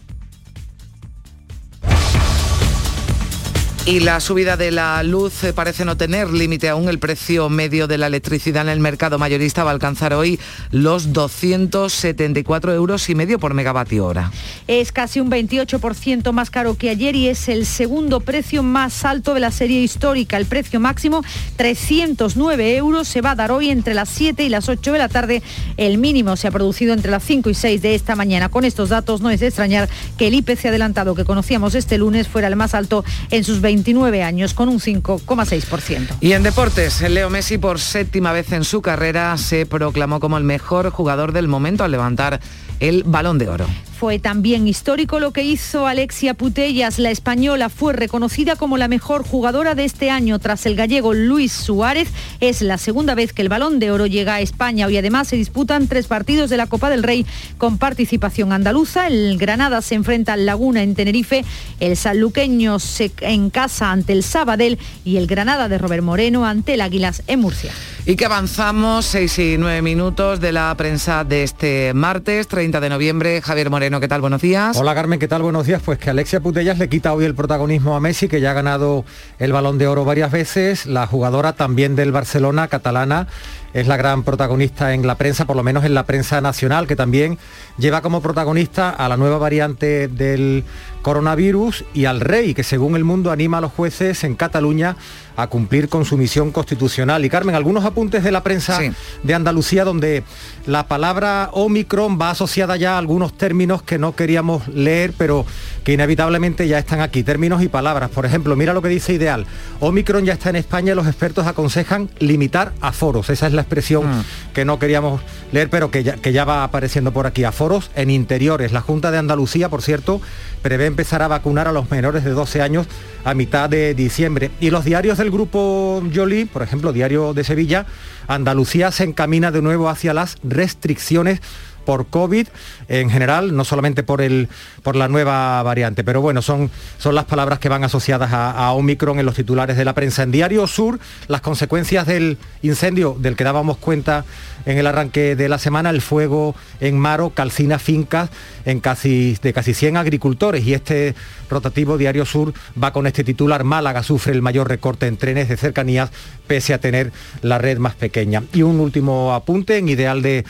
Y 3.86 4.00
la 4.00 4.22
subida 4.22 4.56
de 4.56 4.72
la 4.72 5.04
luz 5.04 5.44
eh, 5.44 5.52
parece 5.52 5.84
no 5.84 5.98
tener 5.98 6.30
límite 6.30 6.70
aún. 6.70 6.88
El 6.88 7.00
precio 7.00 7.50
medio 7.50 7.86
de 7.86 7.98
la 7.98 8.08
electricidad 8.08 8.62
en 8.64 8.70
el 8.70 8.80
mercado 8.80 9.20
mayorista 9.20 9.66
va 9.66 9.72
a 9.72 9.74
alcanzar 9.74 10.14
hoy 10.14 10.40
los 10.72 11.12
274 11.12 12.74
euros 12.74 13.10
y 13.10 13.16
medio 13.16 13.40
por 13.40 13.54
megavatio 13.54 14.06
hora. 14.06 14.32
Es 14.70 14.94
casi 14.94 15.20
un 15.20 15.30
28% 15.30 16.32
más 16.32 16.50
caro 16.50 16.78
que 16.78 16.92
ayer 16.92 17.18
y 17.18 17.28
es 17.28 17.50
el 17.50 17.66
segundo 17.66 18.22
precio 18.22 18.64
más 18.64 19.04
alto 19.04 19.34
de 19.34 19.42
la 19.42 19.52
serie 19.52 19.82
histórica. 19.82 20.38
El 20.38 20.46
precio 20.46 20.80
máximo, 20.80 21.22
309 21.58 22.78
euros, 22.78 23.10
se 23.10 23.20
va 23.20 23.32
a 23.32 23.36
dar 23.36 23.52
hoy 23.52 23.70
entre 23.70 23.96
las 23.96 24.08
7 24.08 24.46
y 24.46 24.50
las 24.50 24.70
8 24.70 24.94
de 24.94 24.98
la 24.98 25.10
tarde. 25.10 25.44
El 25.76 25.98
mínimo 25.98 26.38
se 26.38 26.48
ha 26.48 26.52
producido 26.52 26.94
entre 26.94 27.12
las 27.12 27.24
5 27.24 27.50
y 27.50 27.54
6 27.54 27.82
de 27.82 27.96
esta 27.96 28.16
mañana. 28.16 28.48
Con 28.48 28.64
estos 28.64 28.88
datos 28.88 29.20
no 29.20 29.30
es 29.30 29.42
de 29.42 29.48
extrañar 29.48 29.90
que 30.18 30.28
el 30.28 30.36
IPC 30.36 30.68
adelantado 30.68 31.16
que 31.16 31.26
conocíamos 31.26 31.76
este 31.76 31.98
lunes 31.98 32.30
fuera 32.30 32.48
el 32.48 32.56
más 32.56 32.76
alto 32.76 33.04
en 33.30 33.44
sus 33.44 33.60
20 33.60 33.73
29 33.74 34.22
años 34.22 34.54
con 34.54 34.70
un 34.70 34.80
5,6%. 34.80 36.18
Y 36.22 36.34
en 36.34 36.44
deportes, 36.44 37.02
Leo 37.02 37.32
Messi 37.32 37.58
por 37.58 37.80
séptima 37.80 38.32
vez 38.32 38.52
en 38.52 38.64
su 38.64 38.84
carrera 38.84 39.36
se 39.38 39.66
proclamó 39.66 40.20
como 40.20 40.38
el 40.38 40.44
mejor 40.44 40.92
jugador 40.92 41.32
del 41.32 41.48
momento 41.48 41.84
al 41.84 41.90
levantar 41.90 42.40
el 42.84 43.04
balón 43.06 43.38
de 43.38 43.48
oro. 43.48 43.66
Fue 43.98 44.20
también 44.20 44.68
histórico 44.68 45.22
lo 45.22 45.32
que 45.32 45.44
hizo 45.44 45.88
Alexia 45.88 46.34
Putellas. 46.34 47.00
La 47.00 47.12
española 47.12 47.70
fue 47.70 47.94
reconocida 47.94 48.58
como 48.58 48.76
la 48.76 48.90
mejor 48.90 49.26
jugadora 49.26 49.74
de 49.74 49.86
este 49.86 50.10
año 50.10 50.38
tras 50.38 50.66
el 50.66 50.76
gallego 50.76 51.14
Luis 51.14 51.54
Suárez. 51.54 52.10
Es 52.42 52.62
la 52.62 52.78
segunda 52.78 53.16
vez 53.16 53.32
que 53.32 53.42
el 53.42 53.48
balón 53.48 53.80
de 53.80 53.92
oro 53.92 54.06
llega 54.06 54.36
a 54.36 54.42
España. 54.42 54.88
Hoy 54.88 54.98
además 54.98 55.30
se 55.30 55.38
disputan 55.38 55.88
tres 55.88 56.08
partidos 56.08 56.50
de 56.50 56.58
la 56.58 56.68
Copa 56.68 56.90
del 56.90 57.04
Rey 57.04 57.26
con 57.58 57.78
participación 57.78 58.52
andaluza. 58.52 59.08
El 59.08 59.38
Granada 59.38 59.82
se 59.82 59.96
enfrenta 59.96 60.34
al 60.34 60.46
Laguna 60.46 60.84
en 60.84 60.94
Tenerife. 60.94 61.46
El 61.80 61.96
sanluqueño 61.96 62.80
se 62.80 63.14
en 63.22 63.50
casa 63.50 63.92
ante 63.92 64.12
el 64.12 64.24
Sabadell 64.24 64.78
y 65.06 65.16
el 65.16 65.28
Granada 65.28 65.70
de 65.70 65.78
Robert 65.78 66.04
Moreno 66.04 66.46
ante 66.46 66.74
el 66.74 66.82
Águilas 66.82 67.24
en 67.28 67.40
Murcia. 67.40 67.72
Y 68.06 68.18
que 68.18 68.26
avanzamos 68.26 69.06
seis 69.06 69.40
y 69.40 69.56
nueve 69.58 69.82
minutos 69.82 70.42
de 70.42 70.52
la 70.52 70.76
prensa 70.76 71.24
de 71.24 71.44
este 71.44 71.94
martes 71.94 72.50
30 72.50 72.82
de 72.82 72.90
noviembre. 72.90 73.42
Javier 73.42 73.70
Moreno, 73.70 74.02
¿qué 74.02 74.10
tal? 74.10 74.20
Buenos 74.20 74.42
días. 74.42 74.76
Hola 74.76 74.94
Carmen, 74.94 75.20
¿qué 75.20 75.30
tal? 75.30 75.42
Buenos 75.42 75.66
días. 75.66 75.82
Pues 75.82 76.00
que 76.00 76.10
Alexia 76.10 76.42
Putellas 76.42 76.78
le 76.80 76.90
quita 76.90 77.14
hoy 77.14 77.24
el 77.24 77.34
protagonismo 77.34 77.96
a 77.96 78.02
Messi, 78.02 78.28
que 78.28 78.42
ya 78.42 78.52
ha 78.52 78.54
ganado 78.54 79.06
el 79.40 79.54
balón 79.54 79.78
de 79.78 79.88
oro 79.88 80.04
varias 80.04 80.32
veces. 80.34 80.86
La 80.86 81.08
jugadora 81.08 81.54
también 81.54 81.96
del 81.96 82.12
Barcelona, 82.12 82.68
catalana, 82.68 83.28
es 83.74 83.88
la 83.88 83.96
gran 83.96 84.24
protagonista 84.24 84.94
en 84.94 85.08
la 85.08 85.16
prensa, 85.16 85.46
por 85.46 85.56
lo 85.56 85.64
menos 85.64 85.86
en 85.86 85.94
la 85.94 86.04
prensa 86.04 86.42
nacional, 86.42 86.88
que 86.88 86.98
también 86.98 87.38
lleva 87.78 88.02
como 88.02 88.22
protagonista 88.22 88.90
a 88.90 89.08
la 89.08 89.16
nueva 89.16 89.38
variante 89.38 90.10
del 90.10 90.66
coronavirus 91.02 91.86
y 91.94 92.04
al 92.04 92.20
rey, 92.20 92.54
que 92.54 92.64
según 92.64 92.98
el 92.98 93.06
mundo 93.06 93.32
anima 93.32 93.60
a 93.60 93.62
los 93.62 93.72
jueces 93.72 94.26
en 94.26 94.36
Cataluña 94.36 94.98
a 95.36 95.48
cumplir 95.48 95.90
con 95.90 96.06
su 96.06 96.18
misión 96.18 96.52
constitucional. 96.52 97.26
Y 97.26 97.30
Carmen, 97.30 97.56
algunos 97.56 97.86
apuntes 97.86 98.24
de 98.24 98.32
la 98.32 98.44
prensa 98.44 98.80
de 99.24 99.34
Andalucía 99.34 99.84
donde 99.84 100.24
la 100.66 100.88
palabra 100.88 101.50
Omicron 101.54 102.20
va 102.20 102.32
asociada 102.32 102.78
ya 102.78 102.96
a 102.96 102.98
algunos 102.98 103.34
términos 103.38 103.84
que 103.84 103.98
no 103.98 104.16
queríamos 104.16 104.68
leer, 104.68 105.14
pero 105.18 105.46
que 105.84 105.94
inevitablemente 105.94 106.68
ya 106.68 106.80
están 106.80 107.02
aquí, 107.02 107.24
términos 107.24 107.62
y 107.62 107.68
palabras. 107.68 108.10
Por 108.10 108.26
ejemplo, 108.26 108.56
mira 108.56 108.74
lo 108.74 108.82
que 108.82 108.90
dice 108.90 109.14
Ideal. 109.14 109.46
Omicron 109.80 110.26
ya 110.26 110.34
está 110.34 110.50
en 110.50 110.56
España 110.56 110.94
y 110.94 110.96
los 110.96 111.08
expertos 111.08 111.48
aconsejan 111.48 112.10
limitar 112.20 112.74
aforos. 112.82 113.30
Esa 113.30 113.48
es 113.48 113.54
la 113.54 113.62
expresión 113.62 114.20
mm. 114.20 114.24
que 114.54 114.66
no 114.66 114.80
queríamos 114.80 115.22
leer, 115.52 115.70
pero 115.70 115.92
que 115.92 116.04
ya, 116.04 116.16
que 116.16 116.32
ya 116.32 116.46
va 116.46 116.64
apareciendo 116.64 117.12
por 117.12 117.28
aquí. 117.28 117.44
Aforos 117.44 117.92
en 117.96 118.10
interiores. 118.10 118.72
La 118.72 118.82
Junta 118.82 119.12
de 119.12 119.18
Andalucía, 119.18 119.70
por 119.70 119.82
cierto, 119.82 120.22
prevé 120.62 120.86
empezar 120.86 121.22
a 121.22 121.28
vacunar 121.28 121.68
a 121.68 121.72
los 121.72 121.92
menores 121.92 122.24
de 122.24 122.32
12 122.32 122.62
años 122.62 122.88
a 123.26 123.34
mitad 123.34 123.70
de 123.70 123.94
diciembre. 123.94 124.52
Y 124.60 124.70
los 124.70 124.86
diarios 124.86 125.20
del 125.24 125.32
grupo 125.32 126.04
Jolie, 126.14 126.46
por 126.46 126.64
ejemplo, 126.64 126.92
Diario 126.92 127.34
de 127.34 127.46
Sevilla, 127.46 127.86
Andalucía 128.28 128.92
se 128.92 129.06
encamina 129.06 129.52
de 129.52 129.62
nuevo 129.62 129.88
hacia 129.88 130.14
las 130.14 130.36
restricciones 130.44 131.40
por 131.84 132.08
COVID 132.08 132.48
en 132.88 133.10
general, 133.10 133.56
no 133.56 133.64
solamente 133.66 134.04
por, 134.04 134.22
el, 134.22 134.50
por 134.82 134.96
la 134.96 135.08
nueva 135.08 135.62
variante. 135.64 136.04
Pero 136.04 136.22
bueno, 136.22 136.42
son, 136.42 136.70
son 136.98 137.16
las 137.16 137.26
palabras 137.26 137.60
que 137.60 137.70
van 137.70 137.84
asociadas 137.84 138.32
a, 138.34 138.72
Omicron 138.74 139.20
en 139.20 139.26
los 139.26 139.36
titulares 139.36 139.78
de 139.78 139.86
la 139.86 139.94
prensa. 139.94 140.24
En 140.24 140.32
Diario 140.32 140.66
Sur, 140.68 141.00
las 141.28 141.42
consecuencias 141.42 142.08
del 142.08 142.38
incendio 142.62 143.16
del 143.20 143.36
que 143.36 143.44
dábamos 143.44 143.78
cuenta 143.78 144.26
en 144.66 144.78
el 144.78 144.88
arranque 144.88 145.36
de 145.36 145.50
la 145.50 145.58
semana, 145.58 145.90
el 145.90 146.02
fuego 146.02 146.56
en 146.80 146.98
Maro 146.98 147.32
calcina 147.32 147.80
fincas 147.80 148.30
en 148.66 148.80
casi, 148.80 149.38
de 149.42 149.54
casi 149.54 149.74
100 149.74 149.98
agricultores 149.98 150.66
y 150.66 150.74
este 150.74 151.16
rotativo 151.50 151.98
Diario 151.98 152.26
Sur 152.26 152.54
va 152.82 152.94
con 152.94 153.06
este 153.08 153.24
titular, 153.24 153.64
Málaga 153.64 154.04
sufre 154.04 154.34
el 154.34 154.42
mayor 154.42 154.70
recorte 154.70 155.08
en 155.08 155.18
trenes 155.18 155.50
de 155.50 155.58
cercanías 155.58 156.12
pese 156.48 156.74
a 156.74 156.80
tener 156.80 157.12
la 157.42 157.58
red 157.58 157.78
más 157.78 157.96
pequeña. 157.96 158.44
Y 158.54 158.62
un 158.62 158.80
último 158.80 159.34
apunte 159.34 159.78
en 159.78 159.90
Ideal 159.90 160.22
de 160.22 160.46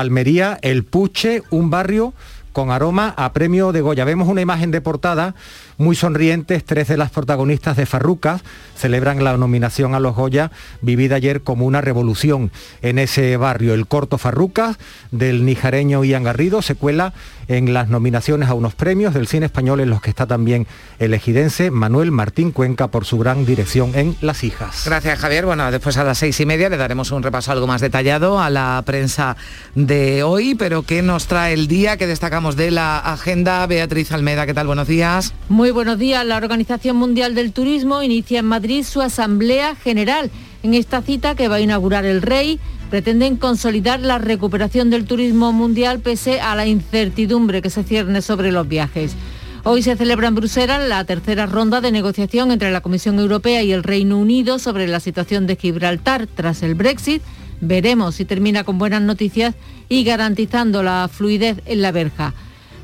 Almería, 0.00 0.58
El 0.62 0.84
Puche, 0.84 1.42
un 1.50 1.70
barrio 1.70 2.14
con 2.52 2.70
aroma 2.70 3.12
a 3.16 3.32
premio 3.32 3.72
de 3.72 3.80
Goya. 3.80 4.04
Vemos 4.04 4.28
una 4.28 4.40
imagen 4.40 4.70
de 4.70 4.80
portada 4.80 5.34
muy 5.78 5.96
sonrientes, 5.96 6.64
tres 6.64 6.88
de 6.88 6.96
las 6.96 7.10
protagonistas 7.10 7.76
de 7.76 7.86
Farrucas 7.86 8.42
celebran 8.76 9.22
la 9.24 9.36
nominación 9.36 9.94
a 9.94 10.00
los 10.00 10.14
Goya, 10.14 10.50
vivida 10.80 11.16
ayer 11.16 11.42
como 11.42 11.66
una 11.66 11.80
revolución 11.80 12.50
en 12.82 12.98
ese 12.98 13.36
barrio. 13.36 13.74
El 13.74 13.86
corto 13.86 14.18
Farrucas 14.18 14.76
del 15.10 15.44
nijareño 15.44 16.04
Ian 16.04 16.24
Garrido 16.24 16.62
se 16.62 16.74
cuela 16.74 17.12
en 17.48 17.74
las 17.74 17.88
nominaciones 17.88 18.48
a 18.48 18.54
unos 18.54 18.74
premios 18.74 19.14
del 19.14 19.26
cine 19.26 19.46
español 19.46 19.80
en 19.80 19.90
los 19.90 20.00
que 20.00 20.10
está 20.10 20.26
también 20.26 20.66
el 20.98 21.14
ejidense 21.14 21.70
Manuel 21.70 22.10
Martín 22.10 22.52
Cuenca 22.52 22.88
por 22.88 23.04
su 23.04 23.18
gran 23.18 23.44
dirección 23.44 23.92
en 23.94 24.16
Las 24.20 24.44
Hijas. 24.44 24.82
Gracias 24.86 25.18
Javier. 25.18 25.44
Bueno, 25.44 25.70
después 25.70 25.96
a 25.96 26.04
las 26.04 26.18
seis 26.18 26.38
y 26.40 26.46
media 26.46 26.68
le 26.68 26.76
daremos 26.76 27.10
un 27.10 27.22
repaso 27.22 27.52
algo 27.52 27.66
más 27.66 27.80
detallado 27.80 28.40
a 28.40 28.50
la 28.50 28.82
prensa 28.86 29.36
de 29.74 30.22
hoy, 30.22 30.54
pero 30.54 30.82
¿qué 30.82 31.02
nos 31.02 31.26
trae 31.26 31.52
el 31.54 31.68
día 31.68 31.96
que 31.96 32.06
destacamos 32.06 32.56
de 32.56 32.70
la 32.70 32.98
agenda? 32.98 33.66
Beatriz 33.66 34.12
Almeda, 34.12 34.46
¿qué 34.46 34.54
tal? 34.54 34.66
Buenos 34.66 34.88
días. 34.88 35.34
Muy 35.48 35.63
buenos 35.70 35.98
días. 35.98 36.26
La 36.26 36.36
Organización 36.36 36.96
Mundial 36.96 37.34
del 37.34 37.52
Turismo 37.52 38.02
inicia 38.02 38.40
en 38.40 38.46
Madrid 38.46 38.84
su 38.84 39.00
Asamblea 39.00 39.74
General. 39.76 40.30
En 40.62 40.74
esta 40.74 41.00
cita 41.00 41.34
que 41.34 41.48
va 41.48 41.56
a 41.56 41.60
inaugurar 41.60 42.04
el 42.04 42.22
Rey, 42.22 42.58
pretenden 42.90 43.36
consolidar 43.36 44.00
la 44.00 44.18
recuperación 44.18 44.90
del 44.90 45.04
turismo 45.04 45.52
mundial 45.52 46.00
pese 46.00 46.40
a 46.40 46.54
la 46.54 46.66
incertidumbre 46.66 47.62
que 47.62 47.70
se 47.70 47.84
cierne 47.84 48.20
sobre 48.20 48.52
los 48.52 48.68
viajes. 48.68 49.14
Hoy 49.62 49.82
se 49.82 49.96
celebra 49.96 50.28
en 50.28 50.34
Bruselas 50.34 50.86
la 50.88 51.04
tercera 51.04 51.46
ronda 51.46 51.80
de 51.80 51.92
negociación 51.92 52.50
entre 52.50 52.70
la 52.70 52.80
Comisión 52.80 53.18
Europea 53.18 53.62
y 53.62 53.72
el 53.72 53.82
Reino 53.82 54.18
Unido 54.18 54.58
sobre 54.58 54.86
la 54.86 55.00
situación 55.00 55.46
de 55.46 55.56
Gibraltar 55.56 56.26
tras 56.26 56.62
el 56.62 56.74
Brexit. 56.74 57.22
Veremos 57.60 58.16
si 58.16 58.24
termina 58.24 58.64
con 58.64 58.78
buenas 58.78 59.02
noticias 59.02 59.54
y 59.88 60.04
garantizando 60.04 60.82
la 60.82 61.08
fluidez 61.10 61.62
en 61.64 61.80
la 61.80 61.92
verja. 61.92 62.34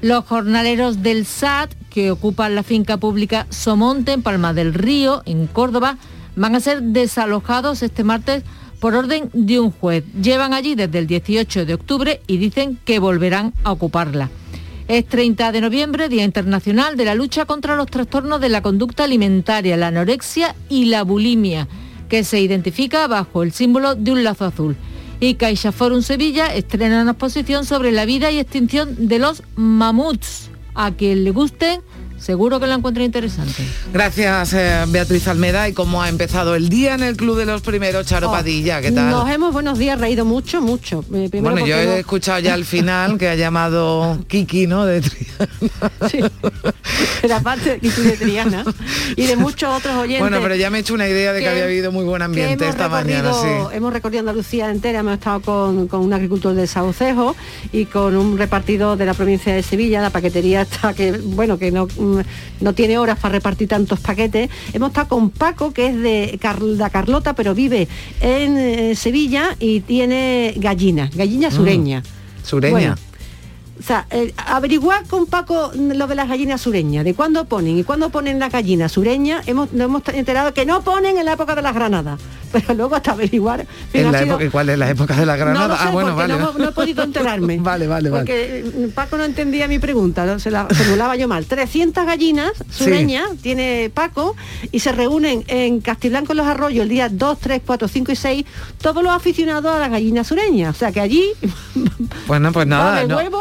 Los 0.03 0.25
jornaleros 0.25 1.03
del 1.03 1.27
SAT, 1.27 1.75
que 1.91 2.11
ocupan 2.11 2.55
la 2.55 2.63
finca 2.63 2.97
pública 2.97 3.47
Somonte 3.51 4.13
en 4.13 4.23
Palma 4.23 4.55
del 4.55 4.73
Río, 4.73 5.23
en 5.27 5.47
Córdoba, 5.47 5.99
van 6.37 6.55
a 6.55 6.61
ser 6.61 6.83
desalojados 6.83 7.83
este 7.83 8.03
martes 8.03 8.43
por 8.81 8.95
orden 8.95 9.29
de 9.35 9.61
un 9.61 9.71
juez. 9.71 10.05
Llevan 10.23 10.55
allí 10.55 10.75
desde 10.75 10.99
el 11.01 11.07
18 11.07 11.67
de 11.67 11.75
octubre 11.75 12.23
y 12.27 12.39
dicen 12.39 12.79
que 12.87 12.99
volverán 12.99 13.53
a 13.63 13.73
ocuparla. 13.73 14.31
Es 14.89 15.07
30 15.07 15.53
de 15.53 15.61
noviembre, 15.61 16.09
Día 16.09 16.25
Internacional 16.25 16.97
de 16.97 17.05
la 17.05 17.15
Lucha 17.15 17.45
contra 17.45 17.77
los 17.77 17.87
Trastornos 17.87 18.41
de 18.41 18.49
la 18.49 18.63
Conducta 18.63 19.05
Alimentaria, 19.05 19.77
la 19.77 19.89
anorexia 19.89 20.57
y 20.71 20.87
la 20.87 21.05
bulimia, 21.05 21.69
que 22.09 22.25
se 22.25 22.41
identifica 22.41 23.07
bajo 23.07 23.43
el 23.43 23.53
símbolo 23.53 23.95
de 23.95 24.13
un 24.13 24.25
lazo 24.25 24.47
azul. 24.47 24.77
Y 25.23 25.35
Caixa 25.35 25.71
Forum 25.71 26.01
Sevilla 26.01 26.55
estrena 26.55 27.03
una 27.03 27.11
exposición 27.11 27.67
sobre 27.67 27.93
la 27.93 28.07
vida 28.07 28.31
y 28.31 28.39
extinción 28.39 29.07
de 29.07 29.19
los 29.19 29.43
mamuts. 29.55 30.51
A 30.75 30.93
quien 30.93 31.25
le 31.25 31.31
gusten, 31.31 31.83
Seguro 32.21 32.61
que 32.61 32.67
lo 32.67 32.75
encuentro 32.75 33.03
interesante. 33.03 33.65
Gracias, 33.93 34.53
eh, 34.53 34.85
Beatriz 34.89 35.27
Almeda. 35.27 35.69
¿Y 35.69 35.73
cómo 35.73 36.03
ha 36.03 36.09
empezado 36.09 36.55
el 36.55 36.69
día 36.69 36.95
en 36.95 37.03
el 37.03 37.17
Club 37.17 37.37
de 37.39 37.47
los 37.47 37.63
Primeros, 37.63 38.07
Charo 38.07 38.29
Oh, 38.29 38.33
Padilla? 38.33 38.81
¿Qué 38.83 38.93
tal? 38.93 39.11
Nos 39.11 39.29
hemos, 39.31 39.53
buenos 39.53 39.79
días, 39.79 39.99
reído 39.99 40.25
mucho, 40.25 40.61
mucho. 40.61 41.03
Eh, 41.15 41.29
bueno, 41.41 41.67
yo 41.67 41.77
he 41.77 42.01
escuchado 42.01 42.39
ya 42.41 42.55
al 42.55 42.65
final 42.67 43.17
que 43.19 43.29
ha 43.29 43.35
llamado 43.35 44.19
Kiki, 44.29 44.67
¿no? 44.67 44.85
De 44.85 45.01
Triana. 45.01 46.31
de 47.23 47.33
aparte 47.33 47.71
de 47.71 47.79
Kiki 47.81 48.01
de 48.03 48.17
Triana 48.17 48.65
y 49.17 49.27
de 49.27 49.37
muchos 49.37 49.71
otros 49.75 49.95
oyentes. 49.97 50.21
Bueno, 50.21 50.39
pero 50.43 50.55
ya 50.55 50.71
me 50.71 50.79
he 50.79 50.81
hecho 50.83 50.95
una 50.95 51.09
idea 51.09 51.33
de 51.33 51.39
que, 51.41 51.45
que- 51.45 51.51
había 51.51 51.65
habido 51.65 51.91
muy 51.93 52.05
buen 52.05 52.23
ambiente 52.23 52.69
esta 52.69 52.89
mañana, 52.89 53.33
sí. 53.33 53.49
Hemos 53.73 53.93
recorrido 53.93 54.21
Andalucía 54.21 54.71
entera, 54.71 55.01
hemos 55.01 55.15
estado 55.15 55.41
con, 55.41 55.89
con 55.89 56.01
un 56.01 56.13
agricultor 56.13 56.55
de 56.55 56.67
Saucejo 56.67 57.35
y 57.73 57.87
con 57.87 58.17
un 58.17 58.37
repartidor 58.39 58.99
de 58.99 59.07
la 59.07 59.15
provincia 59.15 59.55
de 59.55 59.63
Sevilla, 59.63 60.01
la 60.01 60.11
paquetería 60.11 60.63
está 60.63 60.93
que, 60.95 61.13
bueno, 61.13 61.59
que 61.59 61.71
no, 61.71 61.89
no 62.61 62.73
tiene 62.75 62.99
horas 62.99 63.19
para 63.19 63.33
repartir 63.33 63.69
tantos 63.69 64.01
paquetes. 64.01 64.51
Hemos 64.73 64.89
estado 64.91 65.09
con 65.09 65.31
Paco, 65.31 65.73
que 65.73 65.87
es 65.87 65.97
de 65.97 66.39
Car- 66.41 66.63
la 66.63 66.91
Carlota, 66.91 67.35
pero 67.35 67.55
vive 67.55 67.89
en 68.21 68.57
eh, 68.59 68.95
Sevilla 68.95 69.57
y 69.59 69.81
tiene 69.81 70.55
gallinas, 70.57 71.15
gallina 71.15 71.51
sureña. 71.51 72.03
Sureña. 72.43 72.73
Bueno, 72.73 72.95
o 73.79 73.83
sea, 73.83 74.07
eh, 74.11 74.35
averiguar 74.37 75.07
con 75.07 75.25
Paco 75.27 75.73
lo 75.75 76.07
de 76.07 76.15
las 76.15 76.29
gallinas 76.29 76.61
sureñas, 76.61 77.05
de 77.05 77.15
cuándo 77.15 77.47
ponen 77.47 77.79
y 77.79 77.85
cuándo 77.85 78.11
ponen 78.11 78.39
la 78.39 78.49
gallina 78.51 78.89
sureña, 78.91 79.41
hemos, 79.47 79.73
nos 79.73 79.87
hemos 79.87 80.03
enterado 80.09 80.53
que 80.53 80.67
no 80.67 80.83
ponen 80.83 81.17
en 81.17 81.25
la 81.25 81.33
época 81.33 81.55
de 81.55 81.63
las 81.63 81.75
granadas, 81.75 82.21
pero 82.53 82.75
luego 82.75 82.95
hasta 82.97 83.13
averiguar. 83.13 83.67
¿En 83.93 84.07
ha 84.07 84.13
la 84.13 84.19
sido- 84.21 84.31
época, 84.33 84.45
¿y 84.45 84.49
¿Cuál 84.51 84.69
es 84.71 84.79
la 84.79 84.91
época 84.91 85.17
de 85.17 85.27
la 85.27 85.35
No 85.37 85.39
granada? 85.39 85.69
lo 85.69 85.77
sé, 85.77 85.83
ah, 85.85 85.91
bueno, 85.91 86.17
vale. 86.17 86.35
no, 86.39 86.53
no 86.53 86.69
he 86.69 86.73
podido 86.73 87.03
enterarme. 87.03 87.59
vale, 87.61 87.87
vale, 87.87 88.11
vale. 88.11 88.21
Porque 88.25 88.59
eh, 88.67 88.91
Paco 88.95 89.17
no 89.17 89.25
entendía 89.25 89.69
mi 89.69 89.79
pregunta, 89.79 90.25
¿no? 90.27 90.39
se 90.39 90.51
la 90.51 90.67
formulaba 90.67 91.17
yo 91.17 91.29
mal. 91.29 91.45
300 91.47 92.05
gallinas 92.07 92.53
sureñas 92.71 93.31
tiene 93.43 93.91
Paco 93.93 94.37
y 94.73 94.81
se 94.81 94.93
reúnen 94.93 95.45
en 95.49 95.81
Castiblanco 95.81 96.33
en 96.33 96.39
los 96.39 96.47
Arroyos 96.47 96.83
el 96.83 96.89
día 96.89 97.09
2, 97.09 97.39
3, 97.41 97.63
4, 97.65 97.89
5 97.89 98.13
y 98.13 98.17
6 98.17 98.45
todos 98.81 99.03
los 99.03 99.13
aficionados 99.13 99.73
a 99.75 99.79
las 99.79 99.91
gallinas 99.91 100.27
sureñas. 100.27 100.75
O 100.75 100.79
sea 100.79 100.93
que 100.93 101.01
allí 101.01 101.25
Bueno, 102.27 102.53
pues 102.53 102.67
nada, 102.67 103.01
de 103.01 103.09
no. 103.09 103.17
huevo, 103.17 103.41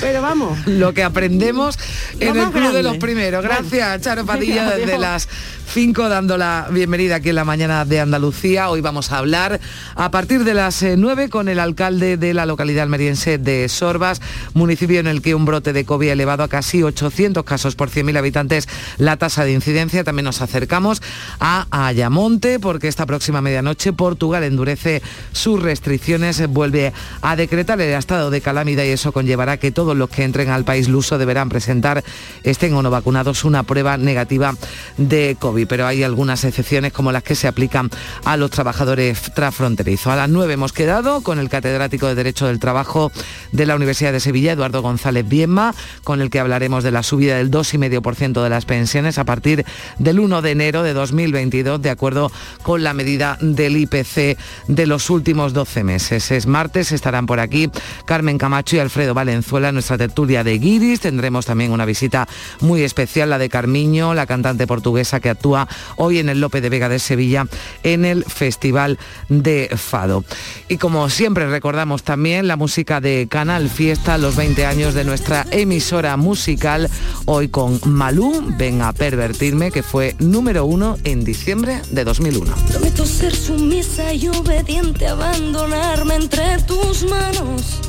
pero 0.00 0.22
vamos. 0.22 0.66
lo 0.66 0.94
que 0.94 1.02
aprendemos 1.02 1.78
en 2.20 2.36
el 2.36 2.50
Club 2.50 2.72
de 2.72 2.82
los 2.82 2.98
Primeros. 2.98 3.42
Gracias. 3.42 4.02
Charo 4.02 4.24
Padilla, 4.24 4.64
Venga, 4.64 4.76
desde 4.76 4.98
las 4.98 5.28
5 5.72 6.10
dando 6.10 6.36
la 6.36 6.68
bienvenida 6.70 7.16
aquí 7.16 7.30
en 7.30 7.36
la 7.36 7.44
mañana 7.44 7.86
de 7.86 7.98
Andalucía. 7.98 8.68
Hoy 8.68 8.82
vamos 8.82 9.10
a 9.10 9.18
hablar 9.18 9.58
a 9.94 10.10
partir 10.10 10.44
de 10.44 10.52
las 10.52 10.82
eh, 10.82 10.96
9 10.98 11.30
con 11.30 11.48
el 11.48 11.58
alcalde 11.58 12.18
de 12.18 12.34
la 12.34 12.44
localidad 12.44 12.82
almeriense 12.82 13.38
de 13.38 13.68
Sorbas, 13.70 14.20
municipio 14.52 15.00
en 15.00 15.06
el 15.06 15.22
que 15.22 15.34
un 15.34 15.46
brote 15.46 15.72
de 15.72 15.86
COVID 15.86 16.10
ha 16.10 16.12
elevado 16.12 16.42
a 16.42 16.48
casi 16.48 16.82
800 16.82 17.42
casos 17.44 17.74
por 17.74 17.88
100.000 17.88 18.18
habitantes 18.18 18.68
la 18.98 19.16
tasa 19.16 19.44
de 19.44 19.52
incidencia. 19.52 20.04
También 20.04 20.24
nos 20.24 20.42
acercamos 20.42 21.00
a 21.40 21.66
Ayamonte 21.70 22.60
porque 22.60 22.88
esta 22.88 23.06
próxima 23.06 23.40
medianoche 23.40 23.94
Portugal 23.94 24.44
endurece 24.44 25.00
sus 25.32 25.62
restricciones, 25.62 26.38
eh, 26.40 26.48
vuelve 26.48 26.92
a 27.22 27.34
decretar 27.34 27.80
el 27.80 27.94
estado 27.94 28.30
de 28.30 28.42
calamidad 28.42 28.84
y 28.84 28.88
eso 28.88 29.12
conllevará 29.12 29.56
que 29.62 29.70
todos 29.70 29.96
los 29.96 30.10
que 30.10 30.24
entren 30.24 30.50
al 30.50 30.64
país 30.64 30.88
luso 30.88 31.18
deberán 31.18 31.48
presentar, 31.48 32.02
estén 32.42 32.74
o 32.74 32.82
no 32.82 32.90
vacunados, 32.90 33.44
una 33.44 33.62
prueba 33.62 33.96
negativa 33.96 34.56
de 34.96 35.36
COVID. 35.38 35.68
Pero 35.68 35.86
hay 35.86 36.02
algunas 36.02 36.42
excepciones 36.42 36.92
como 36.92 37.12
las 37.12 37.22
que 37.22 37.36
se 37.36 37.46
aplican 37.46 37.88
a 38.24 38.36
los 38.36 38.50
trabajadores 38.50 39.32
transfronterizos. 39.36 40.08
A 40.08 40.16
las 40.16 40.28
9 40.28 40.54
hemos 40.54 40.72
quedado 40.72 41.20
con 41.20 41.38
el 41.38 41.48
catedrático 41.48 42.08
de 42.08 42.16
Derecho 42.16 42.48
del 42.48 42.58
Trabajo 42.58 43.12
de 43.52 43.64
la 43.64 43.76
Universidad 43.76 44.10
de 44.10 44.18
Sevilla, 44.18 44.54
Eduardo 44.54 44.82
González 44.82 45.28
Bienma, 45.28 45.76
con 46.02 46.20
el 46.20 46.28
que 46.28 46.40
hablaremos 46.40 46.82
de 46.82 46.90
la 46.90 47.04
subida 47.04 47.36
del 47.36 47.52
2,5% 47.52 48.42
de 48.42 48.50
las 48.50 48.64
pensiones 48.64 49.18
a 49.18 49.24
partir 49.24 49.64
del 50.00 50.18
1 50.18 50.42
de 50.42 50.50
enero 50.50 50.82
de 50.82 50.92
2022, 50.92 51.80
de 51.80 51.90
acuerdo 51.90 52.32
con 52.64 52.82
la 52.82 52.94
medida 52.94 53.38
del 53.40 53.76
IPC 53.76 54.36
de 54.66 54.86
los 54.88 55.08
últimos 55.08 55.52
12 55.52 55.84
meses. 55.84 56.32
Es 56.32 56.48
martes, 56.48 56.90
estarán 56.90 57.26
por 57.26 57.38
aquí 57.38 57.70
Carmen 58.06 58.38
Camacho 58.38 58.74
y 58.74 58.80
Alfredo 58.80 59.14
Valenzuela, 59.14 59.51
en 59.58 59.74
nuestra 59.74 59.98
tertulia 59.98 60.44
de 60.44 60.58
Guiris. 60.58 61.00
Tendremos 61.00 61.46
también 61.46 61.72
una 61.72 61.84
visita 61.84 62.28
muy 62.60 62.82
especial, 62.82 63.30
la 63.30 63.38
de 63.38 63.48
Carmiño, 63.48 64.14
la 64.14 64.26
cantante 64.26 64.66
portuguesa 64.66 65.20
que 65.20 65.30
actúa 65.30 65.68
hoy 65.96 66.18
en 66.18 66.28
el 66.28 66.40
Lope 66.40 66.60
de 66.60 66.68
Vega 66.68 66.88
de 66.88 66.98
Sevilla 66.98 67.46
en 67.82 68.04
el 68.04 68.24
Festival 68.24 68.98
de 69.28 69.70
Fado. 69.76 70.24
Y 70.68 70.78
como 70.78 71.08
siempre 71.10 71.48
recordamos 71.48 72.02
también 72.02 72.48
la 72.48 72.56
música 72.56 73.00
de 73.00 73.26
Canal 73.28 73.68
Fiesta, 73.68 74.18
los 74.18 74.36
20 74.36 74.66
años 74.66 74.94
de 74.94 75.04
nuestra 75.04 75.46
emisora 75.50 76.16
musical, 76.16 76.88
hoy 77.26 77.48
con 77.48 77.80
Malú, 77.84 78.42
Ven 78.58 78.82
a 78.82 78.92
pervertirme, 78.92 79.70
que 79.70 79.82
fue 79.82 80.16
número 80.18 80.64
uno 80.64 80.96
en 81.04 81.24
diciembre 81.24 81.80
de 81.90 82.04
2001. 82.04 82.54
Prometo 82.70 83.06
ser 83.06 83.34
sumisa 83.34 84.12
y 84.14 84.28
obediente, 84.28 85.06
abandonarme 85.06 86.16
entre 86.16 86.58
tus 86.66 87.04
manos. 87.04 87.80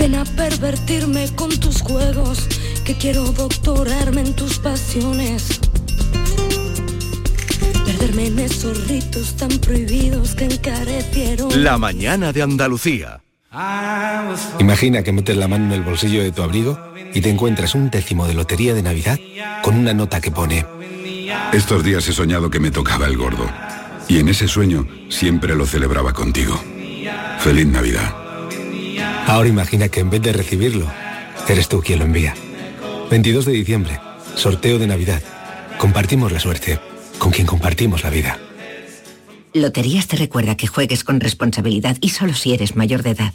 Ven 0.00 0.14
a 0.14 0.24
pervertirme 0.24 1.28
con 1.34 1.50
tus 1.60 1.82
juegos, 1.82 2.48
que 2.86 2.96
quiero 2.96 3.22
doctorarme 3.32 4.22
en 4.22 4.32
tus 4.32 4.58
pasiones. 4.58 5.60
perderme 7.84 8.28
en 8.28 8.38
esos 8.38 8.88
ritos 8.88 9.36
tan 9.36 9.50
prohibidos 9.58 10.34
que 10.34 10.46
encarecieron. 10.46 11.62
La 11.62 11.76
mañana 11.76 12.32
de 12.32 12.40
Andalucía. 12.40 13.20
Imagina 14.58 15.02
que 15.02 15.12
metes 15.12 15.36
la 15.36 15.48
mano 15.48 15.66
en 15.66 15.72
el 15.72 15.82
bolsillo 15.82 16.22
de 16.22 16.32
tu 16.32 16.42
abrigo 16.42 16.78
y 17.12 17.20
te 17.20 17.28
encuentras 17.28 17.74
un 17.74 17.90
décimo 17.90 18.26
de 18.26 18.32
lotería 18.32 18.72
de 18.72 18.82
Navidad 18.82 19.18
con 19.62 19.76
una 19.76 19.92
nota 19.92 20.22
que 20.22 20.30
pone... 20.30 20.64
Estos 21.52 21.84
días 21.84 22.08
he 22.08 22.12
soñado 22.14 22.48
que 22.48 22.58
me 22.58 22.70
tocaba 22.70 23.06
el 23.06 23.18
gordo. 23.18 23.46
Y 24.08 24.18
en 24.18 24.30
ese 24.30 24.48
sueño 24.48 24.88
siempre 25.10 25.54
lo 25.54 25.66
celebraba 25.66 26.14
contigo. 26.14 26.58
Feliz 27.40 27.66
Navidad. 27.66 28.19
Ahora 29.30 29.48
imagina 29.48 29.88
que 29.88 30.00
en 30.00 30.10
vez 30.10 30.20
de 30.22 30.32
recibirlo, 30.32 30.90
eres 31.48 31.68
tú 31.68 31.80
quien 31.82 32.00
lo 32.00 32.04
envía. 32.04 32.34
22 33.12 33.44
de 33.44 33.52
diciembre, 33.52 34.00
sorteo 34.34 34.76
de 34.80 34.88
Navidad. 34.88 35.22
Compartimos 35.78 36.32
la 36.32 36.40
suerte 36.40 36.80
con 37.16 37.30
quien 37.30 37.46
compartimos 37.46 38.02
la 38.02 38.10
vida. 38.10 38.40
Loterías 39.54 40.08
te 40.08 40.16
recuerda 40.16 40.56
que 40.56 40.66
juegues 40.66 41.04
con 41.04 41.20
responsabilidad 41.20 41.96
y 42.00 42.08
solo 42.08 42.34
si 42.34 42.54
eres 42.54 42.74
mayor 42.74 43.04
de 43.04 43.10
edad. 43.10 43.34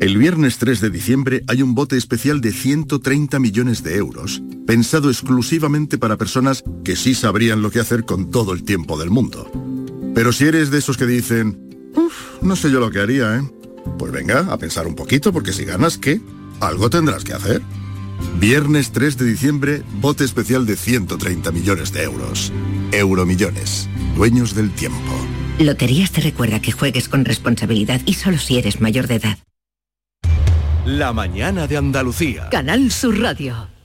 El 0.00 0.18
viernes 0.18 0.58
3 0.58 0.80
de 0.80 0.90
diciembre 0.90 1.44
hay 1.46 1.62
un 1.62 1.76
bote 1.76 1.96
especial 1.96 2.40
de 2.40 2.52
130 2.52 3.38
millones 3.38 3.84
de 3.84 3.96
euros, 3.96 4.42
pensado 4.66 5.08
exclusivamente 5.08 5.98
para 5.98 6.16
personas 6.16 6.64
que 6.84 6.96
sí 6.96 7.14
sabrían 7.14 7.62
lo 7.62 7.70
que 7.70 7.78
hacer 7.78 8.04
con 8.04 8.32
todo 8.32 8.52
el 8.52 8.64
tiempo 8.64 8.98
del 8.98 9.10
mundo. 9.10 9.48
Pero 10.16 10.32
si 10.32 10.46
eres 10.46 10.72
de 10.72 10.78
esos 10.78 10.96
que 10.96 11.06
dicen, 11.06 11.92
uff, 11.94 12.42
no 12.42 12.56
sé 12.56 12.72
yo 12.72 12.80
lo 12.80 12.90
que 12.90 12.98
haría, 12.98 13.36
¿eh? 13.36 13.50
Pues 13.98 14.10
venga, 14.10 14.52
a 14.52 14.58
pensar 14.58 14.88
un 14.88 14.96
poquito, 14.96 15.32
porque 15.32 15.52
si 15.52 15.64
ganas, 15.64 15.96
¿qué? 15.96 16.20
Algo 16.58 16.90
tendrás 16.90 17.22
que 17.22 17.34
hacer. 17.34 17.62
Viernes 18.40 18.90
3 18.90 19.16
de 19.16 19.24
diciembre, 19.26 19.82
bote 20.00 20.24
especial 20.24 20.66
de 20.66 20.74
130 20.76 21.52
millones 21.52 21.92
de 21.92 22.02
euros. 22.02 22.52
Euromillones, 22.90 23.88
dueños 24.16 24.56
del 24.56 24.72
tiempo. 24.72 25.35
Loterías 25.58 26.10
te 26.12 26.20
recuerda 26.20 26.60
que 26.60 26.70
juegues 26.70 27.08
con 27.08 27.24
responsabilidad 27.24 28.00
y 28.04 28.12
solo 28.14 28.36
si 28.36 28.58
eres 28.58 28.80
mayor 28.80 29.06
de 29.06 29.14
edad. 29.14 29.38
La 30.84 31.14
mañana 31.14 31.66
de 31.66 31.78
Andalucía. 31.78 32.50
Canal 32.50 32.92
Sur 32.92 33.18
Radio. 33.20 33.75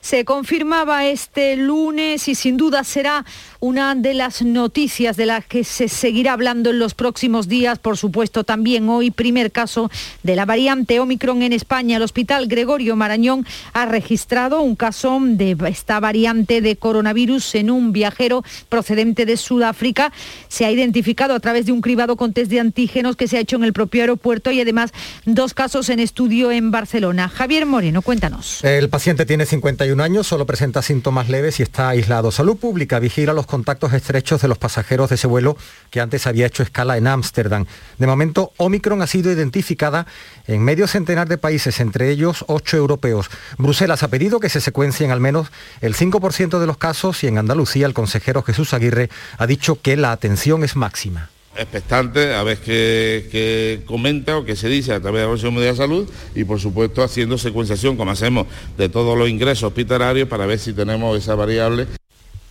Se 0.00 0.24
confirmaba 0.24 1.06
este 1.06 1.56
lunes 1.56 2.26
y 2.28 2.34
sin 2.34 2.56
duda 2.56 2.84
será 2.84 3.24
una 3.60 3.94
de 3.94 4.14
las 4.14 4.40
noticias 4.40 5.16
de 5.16 5.26
las 5.26 5.44
que 5.44 5.62
se 5.62 5.88
seguirá 5.88 6.32
hablando 6.32 6.70
en 6.70 6.78
los 6.78 6.94
próximos 6.94 7.48
días. 7.48 7.78
Por 7.78 7.98
supuesto, 7.98 8.42
también 8.44 8.88
hoy, 8.88 9.10
primer 9.10 9.52
caso 9.52 9.90
de 10.22 10.36
la 10.36 10.46
variante 10.46 11.00
Omicron 11.00 11.42
en 11.42 11.52
España. 11.52 11.98
El 11.98 12.02
Hospital 12.02 12.46
Gregorio 12.46 12.96
Marañón 12.96 13.46
ha 13.74 13.84
registrado 13.84 14.62
un 14.62 14.74
caso 14.74 15.18
de 15.22 15.56
esta 15.68 16.00
variante 16.00 16.62
de 16.62 16.76
coronavirus 16.76 17.54
en 17.56 17.70
un 17.70 17.92
viajero 17.92 18.42
procedente 18.68 19.26
de 19.26 19.36
Sudáfrica. 19.36 20.12
Se 20.48 20.64
ha 20.64 20.70
identificado 20.70 21.34
a 21.34 21.40
través 21.40 21.66
de 21.66 21.72
un 21.72 21.82
cribado 21.82 22.16
con 22.16 22.32
test 22.32 22.50
de 22.50 22.60
antígenos 22.60 23.16
que 23.16 23.28
se 23.28 23.36
ha 23.36 23.40
hecho 23.40 23.56
en 23.56 23.64
el 23.64 23.72
propio 23.72 24.02
aeropuerto 24.02 24.50
y 24.50 24.60
además 24.60 24.92
dos 25.26 25.52
casos 25.52 25.90
en 25.90 26.00
estudio 26.00 26.50
en 26.50 26.70
Barcelona. 26.70 27.28
Javier 27.28 27.66
Moreno, 27.66 28.00
cuéntanos. 28.00 28.64
El 28.64 28.88
paciente 28.88 29.26
tiene 29.26 29.44
51 29.44 29.99
años, 30.02 30.26
solo 30.26 30.46
presenta 30.46 30.82
síntomas 30.82 31.28
leves 31.28 31.60
y 31.60 31.62
está 31.62 31.88
aislado. 31.88 32.30
Salud 32.30 32.56
Pública 32.56 32.98
vigila 32.98 33.32
los 33.32 33.46
contactos 33.46 33.92
estrechos 33.92 34.42
de 34.42 34.48
los 34.48 34.58
pasajeros 34.58 35.08
de 35.08 35.14
ese 35.16 35.26
vuelo 35.26 35.56
que 35.90 36.00
antes 36.00 36.26
había 36.26 36.46
hecho 36.46 36.62
escala 36.62 36.96
en 36.96 37.06
Ámsterdam. 37.06 37.66
De 37.98 38.06
momento, 38.06 38.52
Omicron 38.56 39.02
ha 39.02 39.06
sido 39.06 39.32
identificada 39.32 40.06
en 40.46 40.62
medio 40.62 40.86
centenar 40.86 41.28
de 41.28 41.38
países, 41.38 41.80
entre 41.80 42.10
ellos 42.10 42.44
ocho 42.48 42.76
europeos. 42.76 43.30
Bruselas 43.58 44.02
ha 44.02 44.08
pedido 44.08 44.40
que 44.40 44.48
se 44.48 44.60
secuencien 44.60 45.10
al 45.10 45.20
menos 45.20 45.50
el 45.80 45.94
5% 45.94 46.58
de 46.58 46.66
los 46.66 46.76
casos 46.76 47.22
y 47.24 47.26
en 47.26 47.38
Andalucía 47.38 47.86
el 47.86 47.94
consejero 47.94 48.42
Jesús 48.42 48.74
Aguirre 48.74 49.10
ha 49.38 49.46
dicho 49.46 49.80
que 49.80 49.96
la 49.96 50.12
atención 50.12 50.64
es 50.64 50.76
máxima 50.76 51.30
expectante 51.56 52.34
a 52.34 52.42
ver 52.42 52.58
qué, 52.58 53.28
qué, 53.30 53.82
comenta 53.86 54.38
o 54.38 54.44
qué 54.44 54.56
se 54.56 54.68
dice 54.68 54.92
a 54.92 55.00
través 55.00 55.20
de 55.20 55.22
la 55.22 55.28
Comisión 55.28 55.54
Mundial 55.54 55.74
de 55.74 55.78
Salud 55.78 56.10
y 56.34 56.44
por 56.44 56.60
supuesto 56.60 57.02
haciendo 57.02 57.38
secuenciación 57.38 57.96
como 57.96 58.10
hacemos 58.10 58.46
de 58.76 58.88
todos 58.88 59.18
los 59.18 59.28
ingresos 59.28 59.64
hospitalarios 59.64 60.28
para 60.28 60.46
ver 60.46 60.58
si 60.58 60.72
tenemos 60.72 61.18
esa 61.18 61.34
variable. 61.34 61.86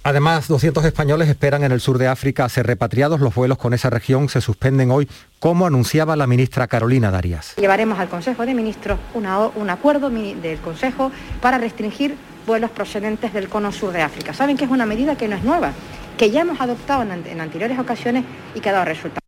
Además, 0.04 0.48
200 0.48 0.86
españoles 0.86 1.28
esperan 1.28 1.64
en 1.64 1.74
el 1.74 1.82
sur 1.82 1.98
de 1.98 2.08
África 2.08 2.46
a 2.46 2.50
ser 2.50 2.66
repatriados. 2.66 3.20
Los 3.20 3.36
vuelos 3.36 3.58
con 3.58 3.74
esa 3.74 3.90
región 3.90 4.30
se 4.30 4.40
suspenden 4.40 4.92
hoy, 4.92 5.10
como 5.40 5.68
anunciaba 5.68 6.16
la 6.16 6.26
ministra 6.26 6.68
Carolina 6.68 7.12
Darias. 7.12 7.56
Llevaremos 7.58 8.00
al 8.00 8.08
Consejo 8.08 8.46
de 8.46 8.54
Ministros 8.54 8.98
una, 9.14 9.40
un 9.40 9.70
acuerdo 9.70 10.10
del 10.10 10.58
Consejo 10.60 11.12
para 11.42 11.58
restringir 11.58 12.16
vuelos 12.48 12.72
procedentes 12.72 13.34
del 13.34 13.50
cono 13.50 13.72
sur 13.74 13.92
de 13.92 14.02
África. 14.02 14.34
Saben 14.34 14.58
que 14.58 14.64
es 14.64 14.72
una 14.72 14.86
medida 14.86 15.18
que 15.18 15.28
no 15.28 15.36
es 15.36 15.44
nueva, 15.44 15.74
que 16.20 16.30
ya 16.32 16.42
hemos 16.42 16.60
adoptado 16.60 17.02
en, 17.04 17.40
anteriores 17.40 17.80
ocasiones 17.80 18.26
y 18.54 18.60
que 18.60 18.68
ha 18.68 18.74
dado 18.74 18.84
resultados. 18.84 19.19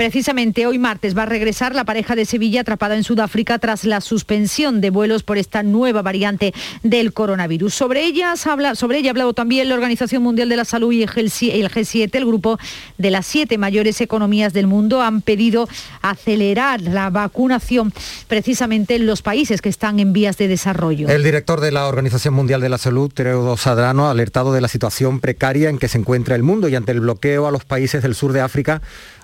Precisamente 0.00 0.66
hoy 0.66 0.78
martes 0.78 1.14
va 1.14 1.24
a 1.24 1.26
regresar 1.26 1.74
la 1.74 1.84
pareja 1.84 2.16
de 2.16 2.24
Sevilla 2.24 2.62
atrapada 2.62 2.96
en 2.96 3.04
Sudáfrica 3.04 3.58
tras 3.58 3.84
la 3.84 4.00
suspensión 4.00 4.80
de 4.80 4.88
vuelos 4.88 5.24
por 5.24 5.36
esta 5.36 5.62
nueva 5.62 6.00
variante 6.00 6.54
del 6.82 7.12
coronavirus. 7.12 7.74
Sobre, 7.74 8.06
ellas 8.06 8.46
habla, 8.46 8.76
sobre 8.76 8.96
ella 8.96 9.10
ha 9.10 9.12
hablado 9.12 9.34
también 9.34 9.68
la 9.68 9.74
Organización 9.74 10.22
Mundial 10.22 10.48
de 10.48 10.56
la 10.56 10.64
Salud 10.64 10.90
y 10.90 11.02
el 11.02 11.10
G7, 11.10 12.14
el 12.14 12.24
grupo 12.24 12.58
de 12.96 13.10
las 13.10 13.26
siete 13.26 13.58
mayores 13.58 14.00
economías 14.00 14.54
del 14.54 14.66
mundo, 14.66 15.02
han 15.02 15.20
pedido 15.20 15.68
acelerar 16.00 16.80
la 16.80 17.10
vacunación 17.10 17.92
precisamente 18.26 18.94
en 18.94 19.04
los 19.04 19.20
países 19.20 19.60
que 19.60 19.68
están 19.68 20.00
en 20.00 20.14
vías 20.14 20.38
de 20.38 20.48
desarrollo. 20.48 21.10
El 21.10 21.24
director 21.24 21.60
de 21.60 21.72
la 21.72 21.86
Organización 21.86 22.32
Mundial 22.32 22.62
de 22.62 22.70
la 22.70 22.78
Salud, 22.78 23.12
Teodo 23.12 23.58
Sadrano, 23.58 24.06
ha 24.06 24.12
alertado 24.12 24.54
de 24.54 24.62
la 24.62 24.68
situación 24.68 25.20
precaria 25.20 25.68
en 25.68 25.78
que 25.78 25.88
se 25.88 25.98
encuentra 25.98 26.36
el 26.36 26.42
mundo 26.42 26.70
y 26.70 26.74
ante 26.74 26.92
el 26.92 27.00
bloqueo 27.00 27.46
a 27.46 27.50
los 27.50 27.66
países 27.66 28.02
del 28.02 28.14
sur 28.14 28.32
de 28.32 28.40
África 28.40 28.80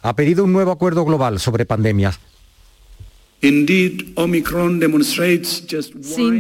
ha 0.06 0.14
pedido 0.14 0.44
un 0.44 0.52
nuevo 0.52 0.70
acuerdo 0.70 1.04
global 1.04 1.40
sobre 1.40 1.66
pandemias. 1.66 2.20
Sin 3.40 3.66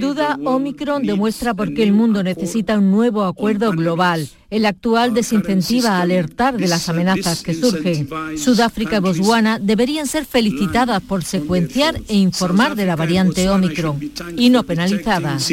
duda, 0.00 0.38
Omicron 0.44 1.02
demuestra 1.02 1.52
por 1.52 1.74
qué 1.74 1.82
el 1.82 1.92
mundo 1.92 2.22
necesita 2.22 2.78
un 2.78 2.92
nuevo 2.92 3.24
acuerdo 3.24 3.72
global 3.72 4.28
el 4.50 4.66
actual 4.66 5.14
desincentiva 5.14 5.98
a 5.98 6.02
alertar 6.02 6.56
de 6.56 6.68
las 6.68 6.88
amenazas 6.88 7.42
que 7.42 7.54
surgen. 7.54 8.08
Sudáfrica 8.38 8.96
y 8.96 9.00
Botswana 9.00 9.58
deberían 9.58 10.06
ser 10.06 10.24
felicitadas 10.24 11.02
por 11.02 11.24
secuenciar 11.24 12.00
e 12.08 12.14
informar 12.14 12.76
de 12.76 12.86
la 12.86 12.96
variante 12.96 13.48
Omicron 13.50 13.98
y 14.36 14.50
no 14.50 14.62
penalizadas. 14.62 15.50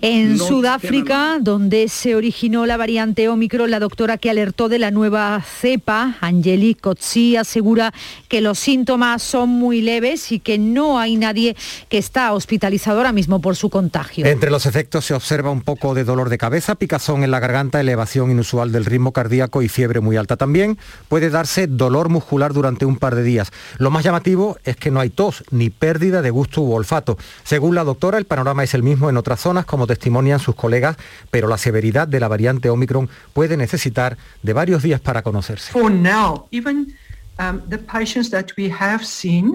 En 0.00 0.38
Sudáfrica, 0.38 1.38
donde 1.40 1.88
se 1.88 2.14
originó 2.14 2.66
la 2.66 2.76
variante 2.76 3.28
Omicron, 3.28 3.70
la 3.70 3.80
doctora 3.80 4.16
que 4.18 4.30
alertó 4.30 4.68
de 4.68 4.78
la 4.78 4.90
nueva 4.90 5.42
cepa, 5.42 6.16
Angelique 6.20 6.80
Kotzi, 6.80 7.36
asegura 7.36 7.92
que 8.28 8.40
los 8.40 8.58
síntomas 8.58 9.22
son 9.22 9.50
muy 9.50 9.82
leves 9.82 10.32
y 10.32 10.40
que 10.40 10.58
no 10.58 10.98
hay 10.98 11.16
nadie 11.16 11.56
que 11.88 11.98
está 11.98 12.32
hospitalizado 12.32 12.98
ahora 12.98 13.12
mismo 13.12 13.40
por 13.40 13.56
su 13.56 13.70
contagio. 13.70 14.26
Entre 14.26 14.50
los 14.50 14.66
efectos 14.66 15.04
se 15.04 15.14
observa 15.14 15.50
un 15.50 15.62
poco 15.62 15.94
de 15.94 16.04
dolor 16.04 16.28
de 16.28 16.38
cabeza, 16.38 16.45
picazón 16.78 17.24
en 17.24 17.30
la 17.30 17.40
garganta, 17.40 17.80
elevación 17.80 18.30
inusual 18.30 18.72
del 18.72 18.84
ritmo 18.84 19.12
cardíaco 19.12 19.62
y 19.62 19.68
fiebre 19.68 20.00
muy 20.00 20.16
alta. 20.16 20.36
También 20.36 20.78
puede 21.08 21.30
darse 21.30 21.66
dolor 21.66 22.08
muscular 22.08 22.52
durante 22.52 22.86
un 22.86 22.96
par 22.96 23.14
de 23.14 23.22
días. 23.22 23.50
Lo 23.78 23.90
más 23.90 24.04
llamativo 24.04 24.58
es 24.64 24.76
que 24.76 24.90
no 24.90 25.00
hay 25.00 25.10
tos 25.10 25.44
ni 25.50 25.70
pérdida 25.70 26.22
de 26.22 26.30
gusto 26.30 26.62
u 26.62 26.72
olfato. 26.72 27.18
Según 27.44 27.74
la 27.74 27.84
doctora, 27.84 28.18
el 28.18 28.24
panorama 28.24 28.64
es 28.64 28.74
el 28.74 28.82
mismo 28.82 29.10
en 29.10 29.16
otras 29.16 29.40
zonas, 29.40 29.66
como 29.66 29.86
testimonian 29.86 30.38
sus 30.38 30.54
colegas, 30.54 30.96
pero 31.30 31.48
la 31.48 31.58
severidad 31.58 32.08
de 32.08 32.20
la 32.20 32.28
variante 32.28 32.70
Omicron 32.70 33.08
puede 33.32 33.56
necesitar 33.56 34.16
de 34.42 34.52
varios 34.52 34.82
días 34.82 35.00
para 35.00 35.22
conocerse. 35.22 35.72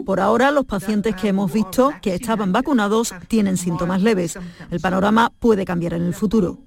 Por 0.05 0.19
ahora, 0.19 0.51
los 0.51 0.65
pacientes 0.65 1.15
que 1.15 1.29
hemos 1.29 1.51
visto 1.51 1.93
que 2.01 2.15
estaban 2.15 2.51
vacunados 2.51 3.13
tienen 3.27 3.57
síntomas 3.57 4.01
leves. 4.01 4.37
El 4.69 4.79
panorama 4.79 5.31
puede 5.39 5.65
cambiar 5.65 5.93
en 5.93 6.03
el 6.03 6.13
futuro. 6.13 6.59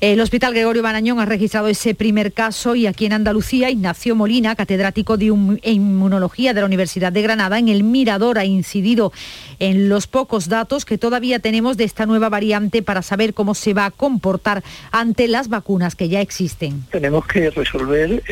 El 0.00 0.20
Hospital 0.20 0.54
Gregorio 0.54 0.84
Barañón 0.84 1.18
ha 1.18 1.24
registrado 1.24 1.66
ese 1.66 1.92
primer 1.92 2.32
caso 2.32 2.76
y 2.76 2.86
aquí 2.86 3.06
en 3.06 3.14
Andalucía, 3.14 3.68
Ignacio 3.68 4.14
Molina, 4.14 4.54
catedrático 4.54 5.16
de 5.16 5.24
inmunología 5.24 6.54
de 6.54 6.60
la 6.60 6.66
Universidad 6.66 7.10
de 7.12 7.20
Granada, 7.20 7.58
en 7.58 7.68
el 7.68 7.82
Mirador 7.82 8.38
ha 8.38 8.44
incidido 8.44 9.12
en 9.58 9.88
los 9.88 10.06
pocos 10.06 10.48
datos 10.48 10.84
que 10.84 10.98
todavía 10.98 11.40
tenemos 11.40 11.76
de 11.76 11.82
esta 11.82 12.06
nueva 12.06 12.28
variante 12.28 12.80
para 12.80 13.02
saber 13.02 13.34
cómo 13.34 13.56
se 13.56 13.74
va 13.74 13.86
a 13.86 13.90
comportar 13.90 14.62
ante 14.92 15.26
las 15.26 15.48
vacunas 15.48 15.96
que 15.96 16.08
ya 16.08 16.20
existen. 16.20 16.84
Tenemos 16.92 17.26
que 17.26 17.50
resolver 17.50 18.22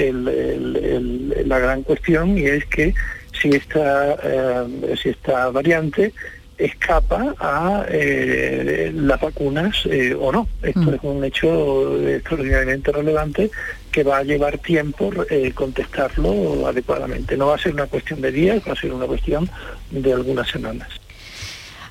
la 1.47 1.59
gran 1.59 1.83
cuestión 1.83 2.39
y 2.39 2.45
es 2.45 2.65
que 2.67 2.95
si 3.41 3.49
esta, 3.49 4.15
eh, 4.23 4.95
si 5.03 5.09
esta 5.09 5.51
variante 5.51 6.13
escapa 6.59 7.35
a 7.39 7.85
eh, 7.89 8.91
las 8.95 9.21
vacunas 9.21 9.85
eh, 9.87 10.17
o 10.19 10.33
no. 10.33 10.49
Esto 10.63 10.81
mm. 10.81 10.95
es 10.95 11.01
un 11.03 11.25
hecho 11.25 12.09
extraordinariamente 12.09 12.93
relevante 12.93 13.51
que 13.93 14.03
va 14.03 14.19
a 14.19 14.23
llevar 14.23 14.59
tiempo 14.59 15.11
eh, 15.31 15.53
contestarlo 15.53 16.67
adecuadamente. 16.67 17.37
No 17.37 17.49
va 17.49 17.55
a 17.55 17.59
ser 17.59 17.73
una 17.73 17.87
cuestión 17.87 18.21
de 18.21 18.33
días, 18.33 18.63
va 18.67 18.73
a 18.73 18.77
ser 18.77 18.93
una 18.93 19.07
cuestión 19.07 19.49
de 19.91 20.13
algunas 20.13 20.49
semanas. 20.49 20.89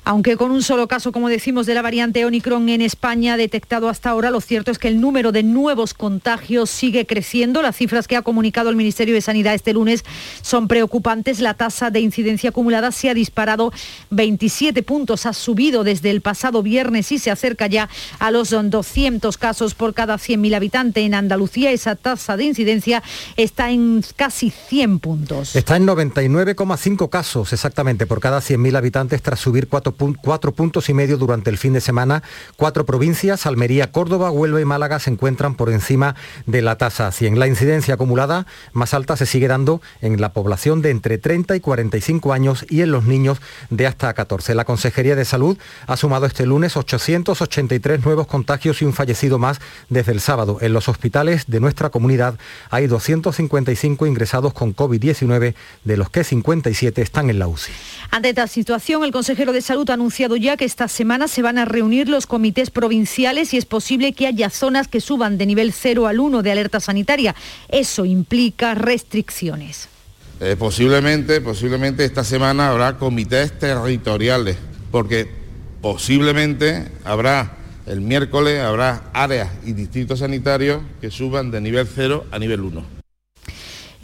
Aunque 0.08 0.36
con 0.36 0.52
un 0.52 0.62
solo 0.62 0.86
caso, 0.86 1.10
como 1.10 1.28
decimos, 1.28 1.66
de 1.66 1.74
la 1.74 1.82
variante 1.82 2.24
Omicron 2.24 2.68
en 2.68 2.80
España 2.80 3.36
detectado 3.36 3.88
hasta 3.88 4.10
ahora, 4.10 4.30
lo 4.30 4.40
cierto 4.40 4.70
es 4.70 4.78
que 4.78 4.86
el 4.86 5.00
número 5.00 5.32
de 5.32 5.42
nuevos 5.42 5.94
contagios 5.94 6.70
sigue 6.70 7.06
creciendo. 7.06 7.60
Las 7.60 7.74
cifras 7.74 8.06
que 8.06 8.14
ha 8.14 8.22
comunicado 8.22 8.70
el 8.70 8.76
Ministerio 8.76 9.14
de 9.14 9.20
Sanidad 9.20 9.54
este 9.54 9.72
lunes 9.72 10.04
son 10.42 10.68
preocupantes. 10.68 11.40
La 11.40 11.54
tasa 11.54 11.90
de 11.90 11.98
incidencia 11.98 12.50
acumulada 12.50 12.92
se 12.92 13.10
ha 13.10 13.14
disparado 13.14 13.72
27 14.10 14.84
puntos, 14.84 15.26
ha 15.26 15.32
subido 15.32 15.82
desde 15.82 16.10
el 16.10 16.20
pasado 16.20 16.62
viernes 16.62 17.10
y 17.10 17.18
se 17.18 17.32
acerca 17.32 17.66
ya 17.66 17.88
a 18.20 18.30
los 18.30 18.50
200 18.50 19.36
casos 19.38 19.74
por 19.74 19.92
cada 19.92 20.18
100.000 20.18 20.54
habitantes. 20.54 21.04
En 21.04 21.14
Andalucía 21.14 21.72
esa 21.72 21.96
tasa 21.96 22.36
de 22.36 22.44
incidencia 22.44 23.02
está 23.36 23.72
en 23.72 24.04
casi 24.14 24.50
100 24.50 25.00
puntos. 25.00 25.56
Está 25.56 25.76
en 25.76 25.84
99,5 25.84 27.10
casos 27.10 27.52
exactamente 27.52 28.06
por 28.06 28.20
cada 28.20 28.38
100.000 28.38 28.76
habitantes 28.76 29.20
tras 29.20 29.40
subir 29.40 29.66
4 29.66 29.95
cuatro 30.22 30.52
puntos 30.52 30.88
y 30.88 30.94
medio 30.94 31.16
durante 31.16 31.50
el 31.50 31.58
fin 31.58 31.72
de 31.72 31.80
semana. 31.80 32.22
Cuatro 32.56 32.86
provincias, 32.86 33.46
Almería, 33.46 33.92
Córdoba, 33.92 34.30
Huelva 34.30 34.60
y 34.60 34.64
Málaga, 34.64 34.98
se 34.98 35.10
encuentran 35.10 35.54
por 35.54 35.70
encima 35.70 36.14
de 36.46 36.62
la 36.62 36.78
tasa 36.78 37.10
100. 37.10 37.38
La 37.38 37.46
incidencia 37.46 37.94
acumulada 37.94 38.46
más 38.72 38.94
alta 38.94 39.16
se 39.16 39.26
sigue 39.26 39.48
dando 39.48 39.80
en 40.00 40.20
la 40.20 40.32
población 40.32 40.82
de 40.82 40.90
entre 40.90 41.18
30 41.18 41.56
y 41.56 41.60
45 41.60 42.32
años 42.32 42.64
y 42.68 42.82
en 42.82 42.90
los 42.90 43.04
niños 43.04 43.38
de 43.70 43.86
hasta 43.86 44.12
14. 44.12 44.54
La 44.54 44.64
Consejería 44.64 45.16
de 45.16 45.24
Salud 45.24 45.58
ha 45.86 45.96
sumado 45.96 46.26
este 46.26 46.46
lunes 46.46 46.76
883 46.76 48.04
nuevos 48.04 48.26
contagios 48.26 48.82
y 48.82 48.84
un 48.84 48.92
fallecido 48.92 49.38
más 49.38 49.60
desde 49.88 50.12
el 50.12 50.20
sábado. 50.20 50.58
En 50.60 50.72
los 50.72 50.88
hospitales 50.88 51.44
de 51.46 51.60
nuestra 51.60 51.90
comunidad 51.90 52.38
hay 52.70 52.86
255 52.86 54.06
ingresados 54.06 54.52
con 54.52 54.74
COVID-19, 54.74 55.54
de 55.84 55.96
los 55.96 56.10
que 56.10 56.24
57 56.24 57.02
están 57.02 57.30
en 57.30 57.38
la 57.38 57.48
UCI. 57.48 57.72
Ante 58.10 58.30
esta 58.30 58.46
situación, 58.46 59.04
el 59.04 59.12
consejero 59.12 59.52
de 59.52 59.62
Salud 59.62 59.85
ha 59.92 59.94
anunciado 59.94 60.36
ya 60.36 60.56
que 60.56 60.64
esta 60.64 60.88
semana 60.88 61.28
se 61.28 61.42
van 61.42 61.58
a 61.58 61.64
reunir 61.64 62.08
los 62.08 62.26
comités 62.26 62.70
provinciales 62.70 63.54
y 63.54 63.56
es 63.56 63.66
posible 63.66 64.12
que 64.12 64.26
haya 64.26 64.50
zonas 64.50 64.88
que 64.88 65.00
suban 65.00 65.38
de 65.38 65.46
nivel 65.46 65.72
0 65.72 66.06
al 66.06 66.20
1 66.20 66.42
de 66.42 66.52
alerta 66.52 66.80
sanitaria. 66.80 67.34
Eso 67.68 68.04
implica 68.04 68.74
restricciones. 68.74 69.88
Eh, 70.40 70.56
posiblemente, 70.58 71.40
posiblemente 71.40 72.04
esta 72.04 72.24
semana 72.24 72.68
habrá 72.68 72.98
comités 72.98 73.58
territoriales, 73.58 74.56
porque 74.90 75.28
posiblemente 75.80 76.90
habrá 77.04 77.56
el 77.86 78.00
miércoles 78.00 78.60
habrá 78.60 79.04
áreas 79.12 79.48
y 79.64 79.72
distritos 79.72 80.18
sanitarios 80.18 80.82
que 81.00 81.10
suban 81.10 81.52
de 81.52 81.60
nivel 81.60 81.86
0 81.86 82.26
a 82.32 82.38
nivel 82.38 82.60
1. 82.60 82.95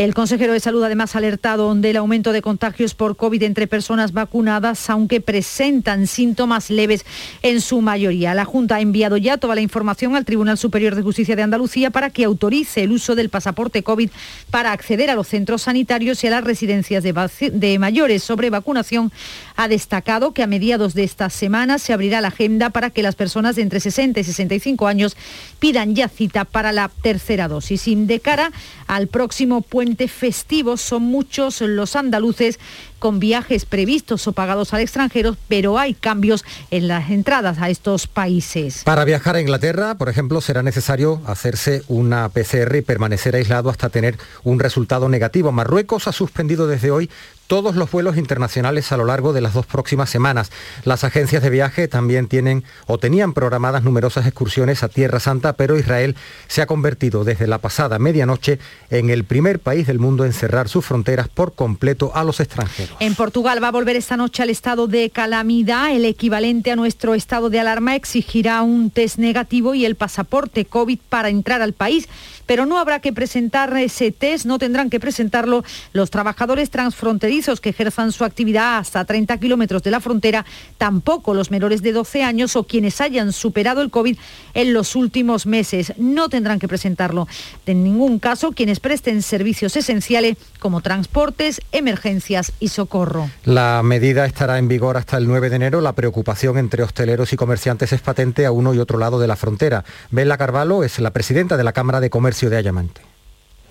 El 0.03 0.15
consejero 0.15 0.53
de 0.53 0.59
Salud 0.59 0.83
además 0.83 1.15
ha 1.15 1.19
alertado 1.19 1.73
del 1.77 1.97
aumento 1.97 2.33
de 2.33 2.43
contagios 2.43 2.93
por 2.93 3.15
COVID 3.15 3.41
entre 3.45 3.69
personas 3.69 4.13
vacunadas, 4.13 4.91
aunque 4.91 5.21
presentan 5.21 6.09
síntomas 6.09 6.71
leves 6.71 7.07
en 7.43 7.61
su 7.61 7.81
mayoría. 7.83 8.35
La 8.35 8.45
Junta 8.45 8.75
ha 8.75 8.81
enviado 8.81 9.17
ya 9.17 9.37
toda 9.37 9.55
la 9.55 9.61
información 9.61 10.17
al 10.17 10.25
Tribunal 10.25 10.59
Superior 10.59 10.97
de 10.97 11.03
Justicia 11.03 11.37
de 11.37 11.43
Andalucía 11.43 11.91
para 11.91 12.11
que 12.11 12.25
autorice 12.25 12.83
el 12.83 12.91
uso 12.91 13.15
del 13.15 13.29
pasaporte 13.29 13.85
COVID 13.85 14.11
para 14.51 14.73
acceder 14.73 15.09
a 15.09 15.15
los 15.15 15.29
centros 15.29 15.63
sanitarios 15.63 16.25
y 16.25 16.27
a 16.27 16.31
las 16.31 16.43
residencias 16.43 17.05
de, 17.05 17.79
mayores. 17.79 18.25
Sobre 18.25 18.51
vacunación 18.51 19.13
ha 19.57 19.69
destacado 19.69 20.33
que 20.33 20.43
a 20.43 20.47
mediados 20.47 20.95
de 20.95 21.05
esta 21.05 21.31
semana 21.31 21.79
se 21.79 21.93
abrirá 21.93 22.21
la 22.21 22.29
agenda 22.29 22.71
para 22.71 22.91
que 22.91 23.03
las 23.03 23.15
personas 23.15 23.57
de 23.57 23.63
entre 23.63 23.81
60 23.81 24.21
y 24.21 24.25
65 24.25 24.87
años 24.87 25.17
pidan 25.59 25.95
ya 25.95 26.09
cita 26.09 26.45
para 26.45 26.73
la 26.73 26.91
tercera 27.03 27.49
dosis. 27.49 27.89
Y 27.89 27.95
de 27.95 28.21
cara 28.21 28.53
al 28.87 29.07
próximo 29.07 29.61
puente 29.61 30.09
festivo 30.09 30.77
son 30.77 31.03
muchos 31.03 31.61
los 31.61 31.97
andaluces 31.97 32.59
con 33.03 33.19
viajes 33.19 33.65
previstos 33.65 34.29
o 34.29 34.33
pagados 34.33 34.73
al 34.75 34.81
extranjero, 34.81 35.37
pero 35.49 35.77
hay 35.77 35.93
cambios 35.93 36.45
en 36.71 36.87
las 36.87 37.11
entradas 37.11 37.59
a 37.59 37.69
estos 37.69 38.07
países. 38.07 38.85
Para 38.85 39.05
viajar 39.05 39.35
a 39.35 39.41
Inglaterra, 39.41 39.97
por 39.97 40.09
ejemplo, 40.09 40.41
será 40.41 40.63
necesario 40.63 41.21
hacerse 41.27 41.83
una 41.89 42.29
PCR 42.29 42.77
y 42.77 42.83
permanecer 42.83 43.35
aislado 43.35 43.71
hasta 43.71 43.89
tener 43.89 44.19
un 44.45 44.61
resultado 44.61 45.09
negativo. 45.09 45.51
Marruecos 45.51 46.07
ha 46.07 46.13
suspendido 46.13 46.69
desde 46.69 46.93
hoy 46.93 47.11
todos 47.53 47.77
los 47.77 47.91
vuelos 47.91 48.17
internacionales 48.17 48.93
a 48.93 48.97
lo 48.97 49.05
largo 49.05 49.35
de 49.35 49.43
las 49.43 49.53
dos 49.53 49.67
próximas 49.67 50.09
semanas. 50.09 50.51
Las 50.85 51.05
agencias 51.05 51.43
de 51.43 51.51
viaje 51.51 51.87
también 51.87 52.27
tienen 52.27 52.65
o 52.87 52.97
tenían 52.97 53.35
programadas 53.35 53.83
numerosas 53.83 54.27
excursiones 54.27 54.83
a 54.83 54.89
Tierra 54.89 55.21
Santa, 55.21 55.53
pero 55.53 55.79
Israel 55.79 56.17
se 56.47 56.63
ha 56.63 56.67
convertido 56.67 57.25
desde 57.25 57.47
la 57.47 57.59
pasada 57.59 57.99
medianoche 57.99 58.59
en 58.89 59.11
el 59.11 59.25
primer 59.25 59.59
país 59.59 59.87
del 59.87 59.99
mundo 59.99 60.25
en 60.25 60.33
cerrar 60.33 60.71
sus 60.71 60.87
fronteras 60.87 61.29
por 61.29 61.55
completo 61.55 62.13
a 62.15 62.25
los 62.25 62.41
extranjeros. 62.41 62.92
En 63.01 63.15
Portugal 63.15 63.63
va 63.63 63.69
a 63.69 63.73
volver 63.73 63.97
esta 63.97 64.17
noche 64.17 64.43
al 64.43 64.51
estado 64.51 64.87
de 64.87 65.11
calamidad. 65.11 65.95
El 65.95 66.05
equivalente 66.05 66.71
a 66.71 66.77
nuestro 66.77 67.15
estado 67.15 67.51
de 67.51 67.59
alarma 67.59 67.97
exigirá 67.97 68.63
un 68.63 68.91
test 68.91 69.19
negativo 69.19 69.75
y 69.75 69.85
el 69.85 69.97
pasaporte 69.97 70.65
COVID 70.65 70.99
para 71.09 71.29
entrar 71.29 71.63
al 71.63 71.73
país 71.73 72.09
pero 72.47 72.67
no 72.67 72.79
habrá 72.79 73.01
que 73.01 73.13
presentar 73.13 73.77
ese 73.77 74.11
test, 74.13 74.47
no 74.47 74.59
tendrán 74.59 74.91
que 74.91 75.01
presentarlo 75.01 75.65
los 75.93 76.11
trabajadores 76.11 76.71
transfronterizos 76.71 77.61
que 77.61 77.71
ejerzan 77.71 78.13
su 78.13 78.25
actividad 78.25 78.79
hasta 78.79 79.05
30 79.05 79.39
kilómetros 79.39 79.83
de 79.83 79.91
la 79.91 80.01
frontera, 80.01 80.45
tampoco 80.79 81.35
los 81.35 81.51
menores 81.51 81.83
de 81.83 81.93
12 81.93 82.23
años 82.23 82.57
o 82.57 82.65
quienes 82.65 83.01
hayan 83.01 83.33
superado 83.33 83.83
el 83.83 83.91
COVID 83.91 84.17
en 84.55 84.73
los 84.73 84.97
últimos 84.97 85.47
meses. 85.47 85.93
No 85.97 86.29
tendrán 86.29 86.59
que 86.59 86.69
presentarlo. 86.69 87.29
En 87.67 87.85
ningún 87.85 88.19
caso 88.19 88.53
quienes 88.53 88.81
presten 88.81 89.23
servicios 89.23 89.77
esenciales 89.77 90.37
como 90.59 90.81
transportes, 90.81 91.61
emergencias 91.73 92.53
y 92.61 92.69
socorro. 92.69 93.31
La 93.45 93.83
medida 93.83 94.27
estará 94.27 94.59
en 94.59 94.69
vigor 94.69 94.97
hasta 94.97 95.17
el 95.17 95.27
9 95.27 95.51
de 95.51 95.57
enero. 95.57 95.81
La 95.81 95.95
preocupación 95.95 96.59
entre 96.59 96.83
hosteleros 96.83 97.33
y 97.33 97.37
comerciantes 97.37 97.93
es 97.93 98.01
patente 98.01 98.47
a 98.47 98.53
uno 98.53 98.75
y 98.75 98.79
otro 98.79 98.99
lado 98.99 99.19
de 99.19 99.27
la 99.27 99.37
frontera. 99.37 99.85
Bela 100.11 100.37
Carvalho 100.39 100.85
es 100.85 100.99
la 100.99 101.13
presidenta 101.13 101.57
de 101.57 101.65
la 101.65 101.73
Cámara 101.73 102.01
de 102.01 102.11
Comercio 102.11 102.32
de 102.41 102.57
Ayamante. 102.57 103.01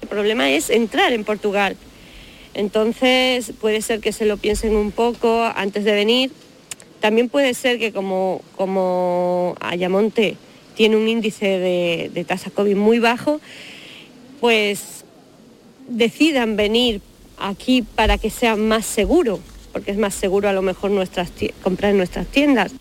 El 0.01 0.07
problema 0.07 0.49
es 0.49 0.69
entrar 0.69 1.13
en 1.13 1.23
Portugal. 1.23 1.75
Entonces 2.53 3.53
puede 3.59 3.81
ser 3.81 3.99
que 3.99 4.11
se 4.11 4.25
lo 4.25 4.37
piensen 4.37 4.75
un 4.75 4.91
poco 4.91 5.43
antes 5.55 5.83
de 5.83 5.93
venir. 5.93 6.31
También 6.99 7.29
puede 7.29 7.53
ser 7.53 7.79
que 7.79 7.91
como, 7.91 8.41
como 8.55 9.55
Ayamonte 9.59 10.37
tiene 10.75 10.97
un 10.97 11.07
índice 11.07 11.45
de, 11.45 12.11
de 12.13 12.23
tasa 12.23 12.49
COVID 12.51 12.75
muy 12.75 12.99
bajo, 12.99 13.41
pues 14.39 15.03
decidan 15.87 16.55
venir 16.55 17.01
aquí 17.37 17.81
para 17.81 18.17
que 18.17 18.29
sea 18.29 18.55
más 18.55 18.85
seguro, 18.85 19.39
porque 19.73 19.91
es 19.91 19.97
más 19.97 20.13
seguro 20.13 20.47
a 20.49 20.53
lo 20.53 20.61
mejor 20.61 20.91
nuestras, 20.91 21.31
comprar 21.63 21.91
en 21.91 21.97
nuestras 21.97 22.27
tiendas. 22.27 22.73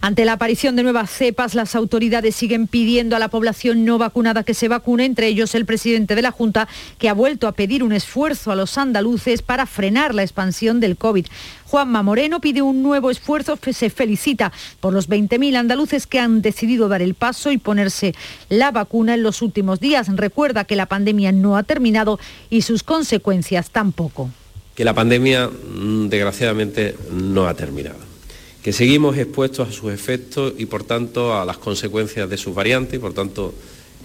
Ante 0.00 0.24
la 0.24 0.32
aparición 0.32 0.74
de 0.74 0.82
nuevas 0.82 1.10
cepas, 1.10 1.54
las 1.54 1.76
autoridades 1.76 2.34
siguen 2.34 2.66
pidiendo 2.66 3.14
a 3.14 3.18
la 3.18 3.28
población 3.28 3.84
no 3.84 3.98
vacunada 3.98 4.42
que 4.42 4.54
se 4.54 4.68
vacune, 4.68 5.04
entre 5.04 5.28
ellos 5.28 5.54
el 5.54 5.64
presidente 5.64 6.14
de 6.14 6.22
la 6.22 6.32
Junta, 6.32 6.68
que 6.98 7.08
ha 7.08 7.14
vuelto 7.14 7.46
a 7.46 7.52
pedir 7.52 7.84
un 7.84 7.92
esfuerzo 7.92 8.50
a 8.50 8.56
los 8.56 8.78
andaluces 8.78 9.42
para 9.42 9.66
frenar 9.66 10.14
la 10.14 10.22
expansión 10.22 10.80
del 10.80 10.96
COVID. 10.96 11.26
Juanma 11.66 12.02
Moreno 12.02 12.40
pide 12.40 12.62
un 12.62 12.82
nuevo 12.82 13.10
esfuerzo, 13.10 13.58
se 13.72 13.90
felicita 13.90 14.52
por 14.80 14.92
los 14.92 15.08
20.000 15.08 15.56
andaluces 15.56 16.06
que 16.06 16.18
han 16.18 16.42
decidido 16.42 16.88
dar 16.88 17.00
el 17.00 17.14
paso 17.14 17.50
y 17.50 17.58
ponerse 17.58 18.14
la 18.48 18.72
vacuna 18.72 19.14
en 19.14 19.22
los 19.22 19.40
últimos 19.40 19.80
días. 19.80 20.08
Recuerda 20.14 20.64
que 20.64 20.76
la 20.76 20.86
pandemia 20.86 21.32
no 21.32 21.56
ha 21.56 21.62
terminado 21.62 22.18
y 22.50 22.62
sus 22.62 22.82
consecuencias 22.82 23.70
tampoco. 23.70 24.30
Que 24.74 24.84
la 24.84 24.94
pandemia, 24.94 25.48
mm, 25.48 26.08
desgraciadamente, 26.08 26.96
no 27.10 27.46
ha 27.46 27.54
terminado 27.54 28.11
que 28.62 28.72
seguimos 28.72 29.16
expuestos 29.16 29.68
a 29.68 29.72
sus 29.72 29.92
efectos 29.92 30.54
y 30.56 30.66
por 30.66 30.84
tanto 30.84 31.34
a 31.34 31.44
las 31.44 31.58
consecuencias 31.58 32.30
de 32.30 32.36
sus 32.36 32.54
variantes 32.54 32.94
y 32.94 32.98
por 32.98 33.12
tanto 33.12 33.54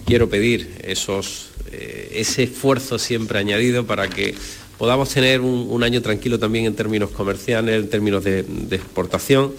quiero 0.04 0.28
pedir 0.28 0.80
esos 0.82 1.50
eh, 1.70 2.12
ese 2.14 2.44
esfuerzo 2.44 2.98
siempre 2.98 3.38
añadido 3.38 3.86
para 3.86 4.08
que 4.08 4.34
podamos 4.78 5.10
tener 5.10 5.40
un, 5.40 5.82
año 5.82 6.00
tranquilo 6.02 6.38
también 6.38 6.64
en 6.64 6.74
términos 6.74 7.10
comerciales, 7.10 7.82
en 7.82 7.90
términos 7.90 8.24
de 8.24 8.44
exportación. 8.70 9.52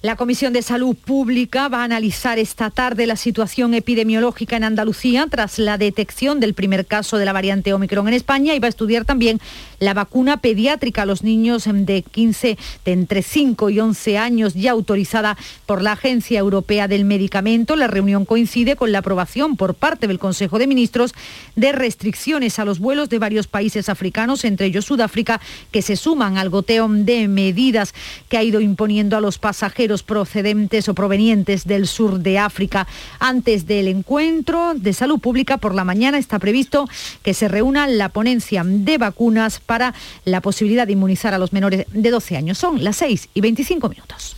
La 0.00 0.14
Comisión 0.14 0.52
de 0.52 0.62
Salud 0.62 0.94
Pública 0.94 1.66
va 1.66 1.80
a 1.80 1.84
analizar 1.84 2.38
esta 2.38 2.70
tarde 2.70 3.04
la 3.08 3.16
situación 3.16 3.74
epidemiológica 3.74 4.56
en 4.56 4.62
Andalucía 4.62 5.26
tras 5.28 5.58
la 5.58 5.76
detección 5.76 6.38
del 6.38 6.54
primer 6.54 6.86
caso 6.86 7.18
de 7.18 7.24
la 7.24 7.32
variante 7.32 7.72
Omicron 7.72 8.06
en 8.06 8.14
España 8.14 8.54
y 8.54 8.60
va 8.60 8.66
a 8.66 8.68
estudiar 8.68 9.04
también 9.04 9.40
la 9.80 9.94
vacuna 9.94 10.36
pediátrica 10.36 11.02
a 11.02 11.06
los 11.06 11.24
niños 11.24 11.64
de 11.66 12.02
15, 12.02 12.56
de 12.84 12.92
entre 12.92 13.22
5 13.22 13.70
y 13.70 13.80
11 13.80 14.18
años 14.18 14.54
ya 14.54 14.70
autorizada 14.70 15.36
por 15.66 15.82
la 15.82 15.92
Agencia 15.92 16.38
Europea 16.38 16.86
del 16.86 17.04
Medicamento. 17.04 17.74
La 17.74 17.88
reunión 17.88 18.24
coincide 18.24 18.76
con 18.76 18.92
la 18.92 19.00
aprobación 19.00 19.56
por 19.56 19.74
parte 19.74 20.06
del 20.06 20.20
Consejo 20.20 20.60
de 20.60 20.68
Ministros 20.68 21.12
de 21.56 21.72
restricciones 21.72 22.60
a 22.60 22.64
los 22.64 22.78
vuelos 22.78 23.08
de 23.08 23.18
varios 23.18 23.48
países 23.48 23.88
africanos, 23.88 24.44
entre 24.44 24.66
ellos 24.66 24.84
Sudáfrica, 24.84 25.40
que 25.72 25.82
se 25.82 25.96
suman 25.96 26.38
al 26.38 26.50
goteo 26.50 26.86
de 26.88 27.26
medidas 27.26 27.94
que 28.28 28.38
ha 28.38 28.44
ido 28.44 28.60
imponiendo 28.60 29.16
a 29.16 29.20
los 29.20 29.38
pasajeros 29.38 29.87
procedentes 30.02 30.88
o 30.88 30.94
provenientes 30.94 31.66
del 31.66 31.86
sur 31.86 32.18
de 32.18 32.38
África. 32.38 32.86
Antes 33.18 33.66
del 33.66 33.88
encuentro 33.88 34.74
de 34.74 34.92
salud 34.92 35.18
pública 35.18 35.56
por 35.56 35.74
la 35.74 35.84
mañana 35.84 36.18
está 36.18 36.38
previsto 36.38 36.88
que 37.22 37.34
se 37.34 37.48
reúna 37.48 37.86
la 37.86 38.10
ponencia 38.10 38.62
de 38.64 38.98
vacunas 38.98 39.60
para 39.60 39.94
la 40.24 40.40
posibilidad 40.40 40.86
de 40.86 40.92
inmunizar 40.92 41.34
a 41.34 41.38
los 41.38 41.52
menores 41.52 41.86
de 41.90 42.10
12 42.10 42.36
años. 42.36 42.58
Son 42.58 42.82
las 42.84 42.96
6 42.96 43.30
y 43.34 43.40
25 43.40 43.88
minutos. 43.88 44.36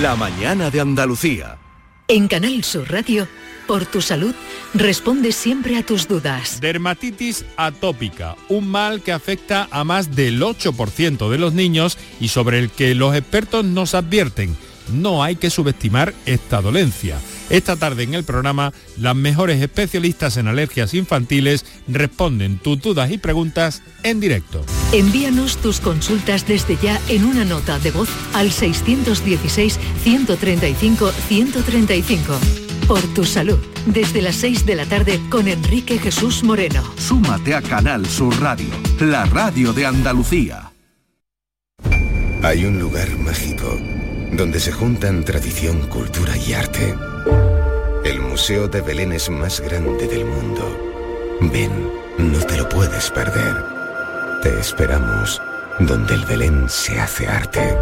La 0.00 0.16
mañana 0.16 0.70
de 0.70 0.80
Andalucía. 0.80 1.58
En 2.06 2.28
Canal 2.28 2.62
Sur 2.64 2.92
Radio. 2.92 3.26
Por 3.66 3.86
tu 3.86 4.02
salud, 4.02 4.34
responde 4.74 5.32
siempre 5.32 5.78
a 5.78 5.86
tus 5.86 6.06
dudas. 6.06 6.60
Dermatitis 6.60 7.46
atópica, 7.56 8.36
un 8.50 8.68
mal 8.68 9.00
que 9.00 9.10
afecta 9.10 9.68
a 9.70 9.84
más 9.84 10.14
del 10.14 10.42
8% 10.42 11.30
de 11.30 11.38
los 11.38 11.54
niños 11.54 11.96
y 12.20 12.28
sobre 12.28 12.58
el 12.58 12.68
que 12.68 12.94
los 12.94 13.16
expertos 13.16 13.64
nos 13.64 13.94
advierten. 13.94 14.54
No 14.92 15.22
hay 15.22 15.36
que 15.36 15.48
subestimar 15.48 16.12
esta 16.26 16.60
dolencia. 16.60 17.18
Esta 17.50 17.76
tarde 17.76 18.04
en 18.04 18.14
el 18.14 18.24
programa, 18.24 18.72
las 18.98 19.14
mejores 19.14 19.60
especialistas 19.60 20.36
en 20.36 20.48
alergias 20.48 20.94
infantiles 20.94 21.64
responden 21.86 22.58
tus 22.58 22.80
dudas 22.80 23.10
y 23.10 23.18
preguntas 23.18 23.82
en 24.02 24.20
directo. 24.20 24.64
Envíanos 24.92 25.58
tus 25.58 25.80
consultas 25.80 26.46
desde 26.46 26.76
ya 26.76 27.00
en 27.08 27.24
una 27.24 27.44
nota 27.44 27.78
de 27.78 27.90
voz 27.90 28.08
al 28.32 28.50
616 28.50 29.78
135 30.02 31.12
135 31.28 32.38
por 32.88 33.02
tu 33.14 33.24
salud. 33.24 33.58
Desde 33.86 34.22
las 34.22 34.36
6 34.36 34.64
de 34.64 34.76
la 34.76 34.86
tarde 34.86 35.20
con 35.28 35.48
Enrique 35.48 35.98
Jesús 35.98 36.42
Moreno. 36.42 36.82
Súmate 36.96 37.54
a 37.54 37.60
Canal 37.60 38.06
Sur 38.06 38.40
Radio, 38.40 38.68
la 39.00 39.24
radio 39.26 39.72
de 39.72 39.86
Andalucía. 39.86 40.70
Hay 42.42 42.64
un 42.64 42.78
lugar 42.78 43.08
mágico 43.18 43.78
donde 44.36 44.60
se 44.60 44.72
juntan 44.72 45.24
tradición, 45.24 45.86
cultura 45.88 46.36
y 46.36 46.52
arte. 46.52 46.94
El 48.04 48.20
Museo 48.20 48.68
de 48.68 48.80
Belén 48.80 49.12
es 49.12 49.30
más 49.30 49.60
grande 49.60 50.06
del 50.06 50.24
mundo. 50.24 51.38
Ven, 51.40 51.70
no 52.18 52.38
te 52.40 52.56
lo 52.56 52.68
puedes 52.68 53.10
perder. 53.10 53.64
Te 54.42 54.58
esperamos 54.60 55.40
donde 55.80 56.14
el 56.14 56.24
Belén 56.24 56.68
se 56.68 57.00
hace 57.00 57.26
arte. 57.26 57.76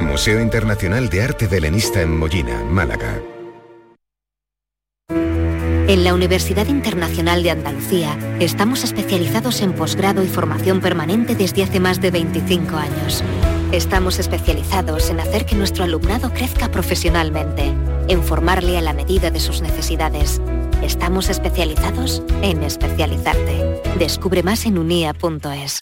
Museo 0.00 0.40
Internacional 0.40 1.08
de 1.08 1.22
Arte 1.22 1.46
Belenista 1.46 2.02
en 2.02 2.16
Mollina, 2.16 2.62
Málaga. 2.64 3.20
En 5.86 6.02
la 6.02 6.14
Universidad 6.14 6.66
Internacional 6.66 7.42
de 7.42 7.50
Andalucía 7.50 8.18
estamos 8.40 8.84
especializados 8.84 9.60
en 9.60 9.74
posgrado 9.74 10.24
y 10.24 10.28
formación 10.28 10.80
permanente 10.80 11.34
desde 11.34 11.62
hace 11.62 11.78
más 11.78 12.00
de 12.00 12.10
25 12.10 12.76
años. 12.76 13.22
Estamos 13.74 14.20
especializados 14.20 15.10
en 15.10 15.18
hacer 15.18 15.46
que 15.46 15.56
nuestro 15.56 15.82
alumnado 15.82 16.32
crezca 16.32 16.70
profesionalmente, 16.70 17.74
en 18.06 18.22
formarle 18.22 18.78
a 18.78 18.80
la 18.80 18.92
medida 18.92 19.32
de 19.32 19.40
sus 19.40 19.62
necesidades. 19.62 20.40
Estamos 20.80 21.28
especializados 21.28 22.22
en 22.40 22.62
especializarte. 22.62 23.82
Descubre 23.98 24.44
más 24.44 24.64
en 24.66 24.78
unia.es. 24.78 25.80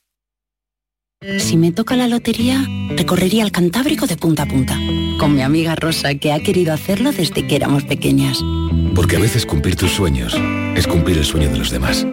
Si 1.39 1.59
me 1.59 1.71
toca 1.71 1.95
la 1.95 2.09
lotería, 2.09 2.67
recorrería 2.97 3.45
el 3.45 3.53
Cantábrico 3.53 4.07
de 4.07 4.17
punta 4.17 4.45
a 4.45 4.47
punta, 4.47 4.79
con 5.19 5.35
mi 5.35 5.43
amiga 5.43 5.75
Rosa, 5.75 6.15
que 6.15 6.33
ha 6.33 6.43
querido 6.43 6.73
hacerlo 6.73 7.13
desde 7.13 7.47
que 7.47 7.57
éramos 7.57 7.85
pequeñas. 7.85 8.39
Porque 8.95 9.17
a 9.17 9.21
veces 9.21 9.45
cumplir 9.45 9.77
tus 9.77 9.91
sueños 9.91 10.35
es 10.75 10.87
cumplir 10.87 11.19
el 11.19 11.27
sueño 11.27 11.51
de 11.51 11.59
los 11.59 11.71
demás. 11.71 12.07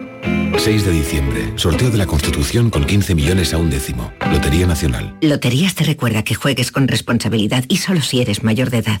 6 0.58 0.84
de 0.84 0.92
diciembre, 0.92 1.52
sorteo 1.56 1.90
de 1.90 1.98
la 1.98 2.06
Constitución 2.06 2.70
con 2.70 2.84
15 2.84 3.14
millones 3.14 3.54
a 3.54 3.58
un 3.58 3.70
décimo. 3.70 4.12
Lotería 4.30 4.66
Nacional. 4.66 5.16
Loterías 5.22 5.74
te 5.74 5.84
recuerda 5.84 6.22
que 6.22 6.34
juegues 6.34 6.70
con 6.70 6.86
responsabilidad 6.86 7.64
y 7.68 7.78
solo 7.78 8.02
si 8.02 8.20
eres 8.20 8.42
mayor 8.42 8.70
de 8.70 8.78
edad. 8.78 9.00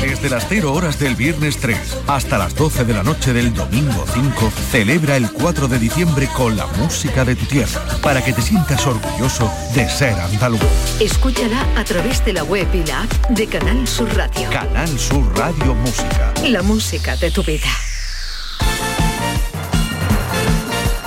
Desde 0.00 0.30
las 0.30 0.46
0 0.48 0.72
horas 0.72 0.98
del 0.98 1.14
viernes 1.14 1.58
3 1.58 1.78
hasta 2.06 2.38
las 2.38 2.54
12 2.54 2.84
de 2.84 2.94
la 2.94 3.02
noche 3.02 3.34
del 3.34 3.52
domingo 3.52 4.04
5, 4.12 4.50
celebra 4.70 5.16
el 5.16 5.30
4 5.30 5.68
de 5.68 5.78
diciembre 5.78 6.28
con 6.34 6.56
la 6.56 6.66
música 6.66 7.24
de 7.24 7.36
tu 7.36 7.44
tierra, 7.44 7.82
para 8.02 8.24
que 8.24 8.32
te 8.32 8.40
sientas 8.40 8.86
orgulloso 8.86 9.52
de 9.74 9.88
ser 9.90 10.14
andaluz. 10.14 10.60
Escúchala 11.00 11.66
a 11.76 11.84
través 11.84 12.24
de 12.24 12.32
la 12.32 12.44
web 12.44 12.66
y 12.72 12.84
la 12.84 13.02
app 13.02 13.12
de 13.28 13.46
Canal 13.46 13.86
Sur 13.86 14.08
Radio. 14.16 14.48
Canal 14.50 14.98
Sur 14.98 15.36
Radio 15.36 15.74
Música. 15.74 16.32
La 16.44 16.62
música 16.62 17.16
de 17.16 17.30
tu 17.30 17.42
vida. 17.42 17.68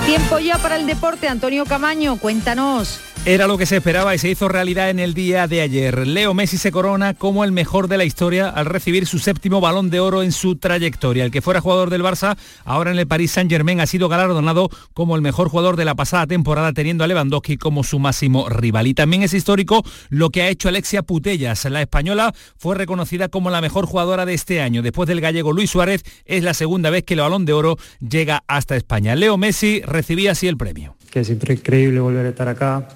Tiempo 0.06 0.38
ya 0.38 0.58
para 0.58 0.76
el 0.76 0.86
deporte. 0.86 1.28
Antonio 1.28 1.64
Camaño, 1.64 2.16
cuéntanos. 2.16 3.00
Era 3.26 3.46
lo 3.46 3.56
que 3.56 3.64
se 3.64 3.78
esperaba 3.78 4.14
y 4.14 4.18
se 4.18 4.28
hizo 4.28 4.48
realidad 4.48 4.90
en 4.90 4.98
el 4.98 5.14
día 5.14 5.46
de 5.46 5.62
ayer. 5.62 6.06
Leo 6.06 6.34
Messi 6.34 6.58
se 6.58 6.70
corona 6.70 7.14
como 7.14 7.42
el 7.42 7.52
mejor 7.52 7.88
de 7.88 7.96
la 7.96 8.04
historia 8.04 8.50
al 8.50 8.66
recibir 8.66 9.06
su 9.06 9.18
séptimo 9.18 9.62
balón 9.62 9.88
de 9.88 9.98
oro 9.98 10.22
en 10.22 10.30
su 10.30 10.56
trayectoria. 10.56 11.24
El 11.24 11.30
que 11.30 11.40
fuera 11.40 11.62
jugador 11.62 11.88
del 11.88 12.02
Barça, 12.02 12.36
ahora 12.66 12.90
en 12.90 12.98
el 12.98 13.06
Paris 13.06 13.30
Saint 13.30 13.50
Germain, 13.50 13.80
ha 13.80 13.86
sido 13.86 14.10
galardonado 14.10 14.68
como 14.92 15.16
el 15.16 15.22
mejor 15.22 15.48
jugador 15.48 15.76
de 15.76 15.86
la 15.86 15.94
pasada 15.94 16.26
temporada, 16.26 16.74
teniendo 16.74 17.02
a 17.02 17.06
Lewandowski 17.06 17.56
como 17.56 17.82
su 17.82 17.98
máximo 17.98 18.50
rival. 18.50 18.88
Y 18.88 18.92
también 18.92 19.22
es 19.22 19.32
histórico 19.32 19.82
lo 20.10 20.28
que 20.28 20.42
ha 20.42 20.50
hecho 20.50 20.68
Alexia 20.68 21.02
Putellas. 21.02 21.64
La 21.64 21.80
española 21.80 22.34
fue 22.58 22.74
reconocida 22.74 23.28
como 23.28 23.48
la 23.48 23.62
mejor 23.62 23.86
jugadora 23.86 24.26
de 24.26 24.34
este 24.34 24.60
año. 24.60 24.82
Después 24.82 25.08
del 25.08 25.22
gallego 25.22 25.54
Luis 25.54 25.70
Suárez, 25.70 26.02
es 26.26 26.44
la 26.44 26.52
segunda 26.52 26.90
vez 26.90 27.04
que 27.04 27.14
el 27.14 27.20
balón 27.20 27.46
de 27.46 27.54
oro 27.54 27.78
llega 28.06 28.44
hasta 28.48 28.76
España. 28.76 29.16
Leo 29.16 29.38
Messi 29.38 29.80
recibía 29.80 30.32
así 30.32 30.46
el 30.46 30.58
premio. 30.58 30.94
Que 31.10 31.24
siempre 31.24 31.54
increíble 31.54 32.00
volver 32.00 32.26
a 32.26 32.28
estar 32.28 32.48
acá 32.48 32.86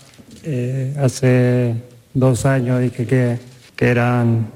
eh, 0.44 0.94
hace 0.98 1.74
dos 2.14 2.46
años 2.46 2.80
dije 2.80 3.06
que, 3.06 3.38
que 3.76 3.86
eran 3.86 4.46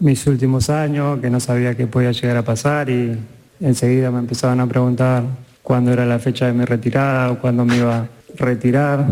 mis 0.00 0.26
últimos 0.26 0.70
años, 0.70 1.20
que 1.20 1.30
no 1.30 1.40
sabía 1.40 1.74
qué 1.74 1.86
podía 1.86 2.12
llegar 2.12 2.36
a 2.36 2.42
pasar 2.42 2.88
y 2.90 3.18
enseguida 3.60 4.10
me 4.10 4.20
empezaban 4.20 4.60
a 4.60 4.66
preguntar 4.66 5.24
cuándo 5.62 5.92
era 5.92 6.06
la 6.06 6.18
fecha 6.18 6.46
de 6.46 6.52
mi 6.52 6.64
retirada 6.64 7.32
o 7.32 7.38
cuándo 7.38 7.64
me 7.64 7.76
iba 7.76 7.98
a 7.98 8.08
retirar. 8.36 9.06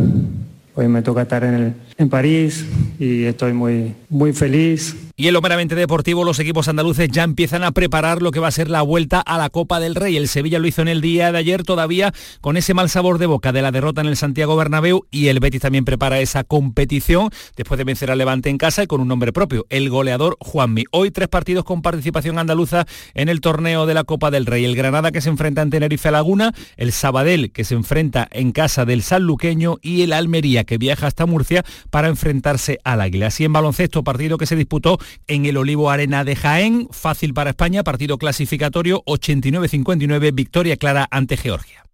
Hoy 0.74 0.88
me 0.88 1.02
toca 1.02 1.22
estar 1.22 1.42
en, 1.44 1.74
en 1.98 2.08
París 2.08 2.64
y 2.98 3.24
estoy 3.24 3.52
muy, 3.52 3.94
muy 4.08 4.32
feliz. 4.32 4.96
Y 5.18 5.28
en 5.28 5.32
lo 5.32 5.40
meramente 5.40 5.74
deportivo, 5.74 6.24
los 6.24 6.38
equipos 6.40 6.68
andaluces 6.68 7.08
ya 7.10 7.22
empiezan 7.22 7.64
a 7.64 7.72
preparar 7.72 8.20
lo 8.20 8.32
que 8.32 8.40
va 8.40 8.48
a 8.48 8.50
ser 8.52 8.68
la 8.68 8.82
vuelta 8.82 9.18
a 9.20 9.38
la 9.38 9.48
Copa 9.48 9.80
del 9.80 9.94
Rey. 9.94 10.18
El 10.18 10.28
Sevilla 10.28 10.58
lo 10.58 10.66
hizo 10.66 10.82
en 10.82 10.88
el 10.88 11.00
día 11.00 11.32
de 11.32 11.38
ayer 11.38 11.62
todavía 11.62 12.12
con 12.42 12.58
ese 12.58 12.74
mal 12.74 12.90
sabor 12.90 13.16
de 13.16 13.24
boca 13.24 13.50
de 13.50 13.62
la 13.62 13.72
derrota 13.72 14.02
en 14.02 14.08
el 14.08 14.16
Santiago 14.18 14.56
Bernabéu 14.56 15.06
y 15.10 15.28
el 15.28 15.40
Betis 15.40 15.62
también 15.62 15.86
prepara 15.86 16.20
esa 16.20 16.44
competición 16.44 17.30
después 17.56 17.78
de 17.78 17.84
vencer 17.84 18.10
al 18.10 18.18
Levante 18.18 18.50
en 18.50 18.58
casa 18.58 18.82
y 18.82 18.86
con 18.86 19.00
un 19.00 19.08
nombre 19.08 19.32
propio, 19.32 19.64
el 19.70 19.88
goleador 19.88 20.36
Juanmi. 20.40 20.84
Hoy 20.90 21.10
tres 21.10 21.28
partidos 21.28 21.64
con 21.64 21.80
participación 21.80 22.38
andaluza 22.38 22.86
en 23.14 23.30
el 23.30 23.40
torneo 23.40 23.86
de 23.86 23.94
la 23.94 24.04
Copa 24.04 24.30
del 24.30 24.44
Rey. 24.44 24.66
El 24.66 24.76
Granada 24.76 25.12
que 25.12 25.22
se 25.22 25.30
enfrenta 25.30 25.62
en 25.62 25.70
Tenerife 25.70 26.10
Laguna, 26.10 26.52
el 26.76 26.92
Sabadell 26.92 27.52
que 27.52 27.64
se 27.64 27.74
enfrenta 27.74 28.28
en 28.30 28.52
casa 28.52 28.84
del 28.84 29.02
Sanluqueño 29.02 29.76
y 29.80 30.02
el 30.02 30.12
Almería 30.12 30.64
que 30.64 30.76
viaja 30.76 31.06
hasta 31.06 31.24
Murcia 31.24 31.64
para 31.90 32.08
enfrentarse 32.08 32.78
al 32.84 33.00
Águila. 33.00 33.28
Así 33.28 33.44
en 33.44 33.52
baloncesto, 33.52 34.04
partido 34.04 34.38
que 34.38 34.46
se 34.46 34.56
disputó 34.56 34.98
en 35.26 35.46
el 35.46 35.56
Olivo 35.56 35.90
Arena 35.90 36.24
de 36.24 36.36
Jaén. 36.36 36.88
Fácil 36.90 37.34
para 37.34 37.50
España, 37.50 37.84
partido 37.84 38.18
clasificatorio 38.18 39.02
89-59, 39.06 40.34
victoria 40.34 40.76
clara 40.76 41.06
ante 41.10 41.36
Georgia. 41.36 41.85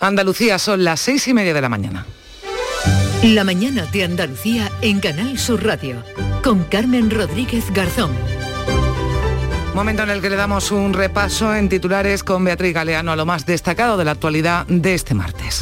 Andalucía 0.00 0.58
son 0.58 0.84
las 0.84 1.00
seis 1.00 1.26
y 1.28 1.34
media 1.34 1.54
de 1.54 1.60
la 1.60 1.68
mañana. 1.68 2.06
La 3.22 3.44
mañana 3.44 3.86
de 3.86 4.04
Andalucía 4.04 4.70
en 4.82 5.00
Canal 5.00 5.38
Sur 5.38 5.64
Radio 5.64 6.02
con 6.44 6.64
Carmen 6.64 7.10
Rodríguez 7.10 7.64
Garzón. 7.72 8.10
Momento 9.74 10.02
en 10.04 10.10
el 10.10 10.20
que 10.20 10.30
le 10.30 10.36
damos 10.36 10.70
un 10.70 10.92
repaso 10.92 11.54
en 11.54 11.68
titulares 11.68 12.22
con 12.22 12.44
Beatriz 12.44 12.74
Galeano 12.74 13.12
a 13.12 13.16
lo 13.16 13.26
más 13.26 13.44
destacado 13.46 13.96
de 13.96 14.04
la 14.04 14.12
actualidad 14.12 14.66
de 14.66 14.94
este 14.94 15.14
martes. 15.14 15.60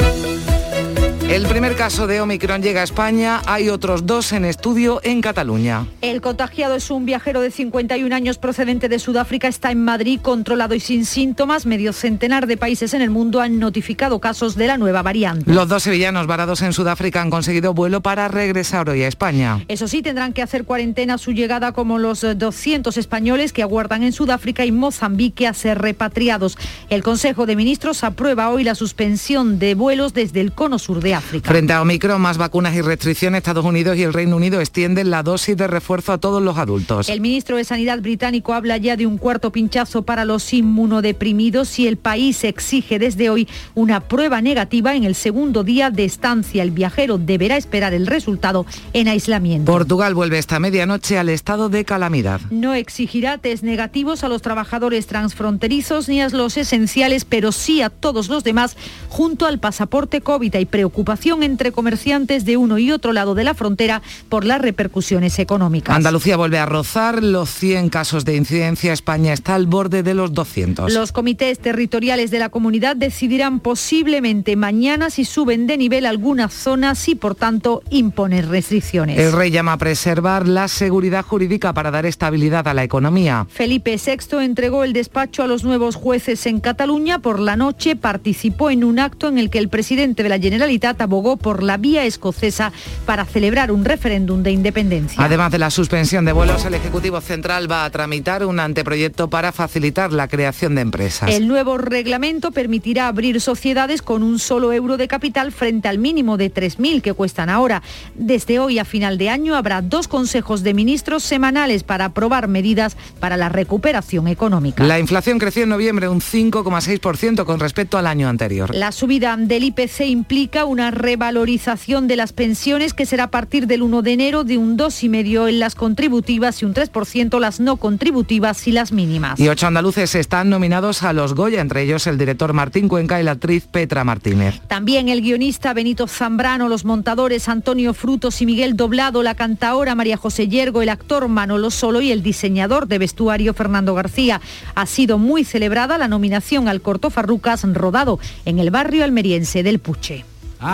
El 1.28 1.46
primer 1.46 1.74
caso 1.74 2.06
de 2.06 2.20
Omicron 2.20 2.62
llega 2.62 2.82
a 2.82 2.84
España, 2.84 3.40
hay 3.46 3.70
otros 3.70 4.04
dos 4.04 4.32
en 4.32 4.44
estudio 4.44 5.00
en 5.02 5.22
Cataluña. 5.22 5.86
El 6.02 6.20
contagiado 6.20 6.74
es 6.74 6.90
un 6.90 7.06
viajero 7.06 7.40
de 7.40 7.50
51 7.50 8.14
años 8.14 8.36
procedente 8.36 8.90
de 8.90 8.98
Sudáfrica, 8.98 9.48
está 9.48 9.72
en 9.72 9.82
Madrid 9.82 10.20
controlado 10.22 10.74
y 10.74 10.80
sin 10.80 11.06
síntomas. 11.06 11.64
Medio 11.64 11.94
centenar 11.94 12.46
de 12.46 12.58
países 12.58 12.92
en 12.92 13.00
el 13.00 13.08
mundo 13.08 13.40
han 13.40 13.58
notificado 13.58 14.20
casos 14.20 14.54
de 14.54 14.66
la 14.66 14.76
nueva 14.76 15.02
variante. 15.02 15.50
Los 15.50 15.66
dos 15.66 15.82
sevillanos 15.82 16.26
varados 16.26 16.60
en 16.60 16.74
Sudáfrica 16.74 17.22
han 17.22 17.30
conseguido 17.30 17.72
vuelo 17.72 18.02
para 18.02 18.28
regresar 18.28 18.88
hoy 18.90 19.02
a 19.02 19.08
España. 19.08 19.64
Eso 19.66 19.88
sí, 19.88 20.02
tendrán 20.02 20.34
que 20.34 20.42
hacer 20.42 20.64
cuarentena 20.64 21.14
a 21.14 21.18
su 21.18 21.32
llegada 21.32 21.72
como 21.72 21.98
los 21.98 22.20
200 22.20 22.96
españoles 22.98 23.54
que 23.54 23.62
aguardan 23.62 24.02
en 24.02 24.12
Sudáfrica 24.12 24.66
y 24.66 24.72
Mozambique 24.72 25.48
a 25.48 25.54
ser 25.54 25.80
repatriados. 25.80 26.58
El 26.90 27.02
Consejo 27.02 27.46
de 27.46 27.56
Ministros 27.56 28.04
aprueba 28.04 28.50
hoy 28.50 28.62
la 28.62 28.74
suspensión 28.74 29.58
de 29.58 29.74
vuelos 29.74 30.12
desde 30.12 30.42
el 30.42 30.52
cono 30.52 30.78
sur 30.78 31.00
de 31.00 31.13
África. 31.14 31.48
Frente 31.48 31.72
a 31.72 31.80
Omicron, 31.80 32.20
más 32.20 32.38
vacunas 32.38 32.74
y 32.74 32.82
restricciones, 32.82 33.38
Estados 33.38 33.64
Unidos 33.64 33.96
y 33.96 34.02
el 34.02 34.12
Reino 34.12 34.36
Unido 34.36 34.60
extienden 34.60 35.10
la 35.10 35.22
dosis 35.22 35.56
de 35.56 35.66
refuerzo 35.66 36.12
a 36.12 36.18
todos 36.18 36.42
los 36.42 36.58
adultos. 36.58 37.08
El 37.08 37.20
ministro 37.20 37.56
de 37.56 37.64
Sanidad 37.64 38.00
británico 38.00 38.52
habla 38.52 38.76
ya 38.76 38.96
de 38.96 39.06
un 39.06 39.18
cuarto 39.18 39.52
pinchazo 39.52 40.02
para 40.02 40.24
los 40.24 40.52
inmunodeprimidos 40.52 41.78
y 41.78 41.86
el 41.86 41.96
país 41.96 42.42
exige 42.44 42.98
desde 42.98 43.30
hoy 43.30 43.48
una 43.74 44.00
prueba 44.00 44.40
negativa 44.40 44.94
en 44.94 45.04
el 45.04 45.14
segundo 45.14 45.62
día 45.62 45.90
de 45.90 46.04
estancia. 46.04 46.62
El 46.62 46.72
viajero 46.72 47.18
deberá 47.18 47.56
esperar 47.56 47.94
el 47.94 48.06
resultado 48.06 48.66
en 48.92 49.08
aislamiento. 49.08 49.70
Portugal 49.70 50.14
vuelve 50.14 50.38
esta 50.38 50.58
medianoche 50.58 51.18
al 51.18 51.28
estado 51.28 51.68
de 51.68 51.84
calamidad. 51.84 52.40
No 52.50 52.74
exigirá 52.74 53.38
test 53.38 53.62
negativos 53.62 54.24
a 54.24 54.28
los 54.28 54.42
trabajadores 54.42 55.06
transfronterizos 55.06 56.08
ni 56.08 56.20
a 56.20 56.28
los 56.28 56.56
esenciales, 56.56 57.24
pero 57.24 57.52
sí 57.52 57.82
a 57.82 57.90
todos 57.90 58.28
los 58.28 58.42
demás 58.42 58.76
junto 59.08 59.46
al 59.46 59.58
pasaporte 59.60 60.20
COVID. 60.20 60.56
Hay 60.56 60.64
preocupación 60.64 61.03
entre 61.42 61.72
comerciantes 61.72 62.44
de 62.44 62.56
uno 62.56 62.78
y 62.78 62.90
otro 62.90 63.12
lado 63.12 63.34
de 63.34 63.44
la 63.44 63.54
frontera 63.54 64.02
por 64.28 64.44
las 64.44 64.60
repercusiones 64.60 65.38
económicas. 65.38 65.94
Andalucía 65.94 66.36
vuelve 66.36 66.58
a 66.58 66.66
rozar 66.66 67.22
los 67.22 67.50
100 67.50 67.88
casos 67.88 68.24
de 68.24 68.36
incidencia. 68.36 68.92
España 68.92 69.32
está 69.32 69.54
al 69.54 69.66
borde 69.66 70.02
de 70.02 70.14
los 70.14 70.32
200. 70.32 70.92
Los 70.92 71.12
comités 71.12 71.58
territoriales 71.58 72.30
de 72.30 72.38
la 72.38 72.48
comunidad 72.48 72.96
decidirán 72.96 73.60
posiblemente 73.60 74.56
mañana 74.56 75.10
si 75.10 75.24
suben 75.24 75.66
de 75.66 75.76
nivel 75.76 76.06
algunas 76.06 76.52
zonas 76.52 77.08
y 77.08 77.14
por 77.14 77.34
tanto 77.34 77.82
imponer 77.90 78.48
restricciones. 78.48 79.18
El 79.18 79.32
rey 79.32 79.50
llama 79.50 79.74
a 79.74 79.78
preservar 79.78 80.46
la 80.48 80.68
seguridad 80.68 81.24
jurídica 81.24 81.72
para 81.72 81.90
dar 81.90 82.06
estabilidad 82.06 82.68
a 82.68 82.74
la 82.74 82.84
economía. 82.84 83.46
Felipe 83.50 83.96
VI 83.96 84.44
entregó 84.44 84.84
el 84.84 84.92
despacho 84.92 85.42
a 85.42 85.46
los 85.46 85.64
nuevos 85.64 85.96
jueces 85.96 86.46
en 86.46 86.60
Cataluña. 86.60 87.20
Por 87.20 87.40
la 87.40 87.56
noche 87.56 87.96
participó 87.96 88.70
en 88.70 88.84
un 88.84 88.98
acto 88.98 89.28
en 89.28 89.38
el 89.38 89.50
que 89.50 89.58
el 89.58 89.68
presidente 89.68 90.22
de 90.22 90.28
la 90.28 90.38
Generalitat 90.38 90.93
abogó 91.00 91.36
por 91.36 91.62
la 91.62 91.76
vía 91.76 92.04
escocesa 92.04 92.72
para 93.06 93.24
celebrar 93.24 93.72
un 93.72 93.84
referéndum 93.84 94.42
de 94.42 94.52
independencia. 94.52 95.22
Además 95.22 95.50
de 95.50 95.58
la 95.58 95.70
suspensión 95.70 96.24
de 96.24 96.32
vuelos, 96.32 96.64
el 96.64 96.74
Ejecutivo 96.74 97.20
Central 97.20 97.70
va 97.70 97.84
a 97.84 97.90
tramitar 97.90 98.44
un 98.44 98.60
anteproyecto 98.60 99.28
para 99.28 99.52
facilitar 99.52 100.12
la 100.12 100.28
creación 100.28 100.74
de 100.74 100.82
empresas. 100.82 101.30
El 101.30 101.48
nuevo 101.48 101.78
reglamento 101.78 102.52
permitirá 102.52 103.08
abrir 103.08 103.40
sociedades 103.40 104.02
con 104.02 104.22
un 104.22 104.38
solo 104.38 104.72
euro 104.72 104.96
de 104.96 105.08
capital 105.08 105.52
frente 105.52 105.88
al 105.88 105.98
mínimo 105.98 106.36
de 106.36 106.52
3.000 106.52 107.02
que 107.02 107.12
cuestan 107.12 107.48
ahora. 107.50 107.82
Desde 108.14 108.58
hoy 108.58 108.78
a 108.78 108.84
final 108.84 109.18
de 109.18 109.30
año 109.30 109.56
habrá 109.56 109.82
dos 109.82 110.08
consejos 110.08 110.62
de 110.62 110.74
ministros 110.74 111.22
semanales 111.22 111.82
para 111.82 112.06
aprobar 112.06 112.48
medidas 112.48 112.96
para 113.20 113.36
la 113.36 113.48
recuperación 113.48 114.28
económica. 114.28 114.84
La 114.84 114.98
inflación 114.98 115.38
creció 115.38 115.64
en 115.64 115.70
noviembre 115.70 116.08
un 116.08 116.20
5,6% 116.20 117.44
con 117.44 117.60
respecto 117.60 117.98
al 117.98 118.06
año 118.06 118.28
anterior. 118.28 118.74
La 118.74 118.92
subida 118.92 119.36
del 119.38 119.64
IPC 119.64 120.02
implica 120.06 120.64
una 120.64 120.83
revalorización 120.90 122.06
de 122.08 122.16
las 122.16 122.32
pensiones 122.32 122.94
que 122.94 123.06
será 123.06 123.24
a 123.24 123.30
partir 123.30 123.66
del 123.66 123.82
1 123.82 124.02
de 124.02 124.12
enero 124.12 124.44
de 124.44 124.58
un 124.58 124.76
2,5% 124.76 125.48
en 125.48 125.58
las 125.58 125.74
contributivas 125.74 126.62
y 126.62 126.64
un 126.64 126.74
3% 126.74 127.40
las 127.40 127.60
no 127.60 127.76
contributivas 127.76 128.66
y 128.66 128.72
las 128.72 128.92
mínimas. 128.92 129.38
Y 129.40 129.48
ocho 129.48 129.66
andaluces 129.66 130.14
están 130.14 130.50
nominados 130.50 131.02
a 131.02 131.12
los 131.12 131.34
Goya, 131.34 131.60
entre 131.60 131.82
ellos 131.82 132.06
el 132.06 132.18
director 132.18 132.52
Martín 132.52 132.88
Cuenca 132.88 133.20
y 133.20 133.24
la 133.24 133.32
actriz 133.32 133.66
Petra 133.66 134.04
Martínez. 134.04 134.60
También 134.68 135.08
el 135.08 135.22
guionista 135.22 135.72
Benito 135.74 136.06
Zambrano, 136.06 136.68
los 136.68 136.84
montadores 136.84 137.48
Antonio 137.48 137.94
Frutos 137.94 138.40
y 138.42 138.46
Miguel 138.46 138.76
Doblado, 138.76 139.22
la 139.22 139.34
cantaora 139.34 139.94
María 139.94 140.16
José 140.16 140.48
Yergo, 140.48 140.82
el 140.82 140.88
actor 140.88 141.28
Manolo 141.28 141.70
Solo 141.70 142.00
y 142.00 142.12
el 142.12 142.22
diseñador 142.22 142.88
de 142.88 142.98
vestuario 142.98 143.54
Fernando 143.54 143.94
García. 143.94 144.40
Ha 144.74 144.86
sido 144.86 145.18
muy 145.18 145.44
celebrada 145.44 145.98
la 145.98 146.08
nominación 146.08 146.68
al 146.68 146.80
corto 146.80 147.10
Farrucas 147.10 147.64
rodado 147.72 148.18
en 148.44 148.58
el 148.58 148.70
barrio 148.70 149.04
almeriense 149.04 149.62
del 149.62 149.78
Puche. 149.78 150.24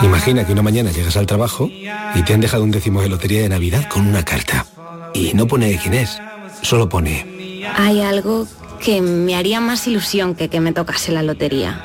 Imagina 0.02 0.46
que 0.46 0.52
una 0.52 0.62
mañana 0.62 0.92
llegas 0.92 1.16
al 1.16 1.26
trabajo 1.26 1.68
y 1.68 2.22
te 2.24 2.34
han 2.34 2.40
dejado 2.40 2.62
un 2.62 2.70
décimo 2.70 3.02
de 3.02 3.08
lotería 3.08 3.42
de 3.42 3.48
Navidad 3.48 3.88
con 3.88 4.06
una 4.06 4.24
carta. 4.24 4.66
Y 5.14 5.32
no 5.34 5.46
pone 5.46 5.76
quién 5.78 5.94
es, 5.94 6.18
solo 6.62 6.88
pone... 6.88 7.26
Hay 7.76 8.00
algo 8.00 8.46
que 8.82 9.02
me 9.02 9.36
haría 9.36 9.60
más 9.60 9.86
ilusión 9.86 10.34
que 10.34 10.48
que 10.48 10.60
me 10.60 10.72
tocase 10.72 11.12
la 11.12 11.22
lotería. 11.22 11.84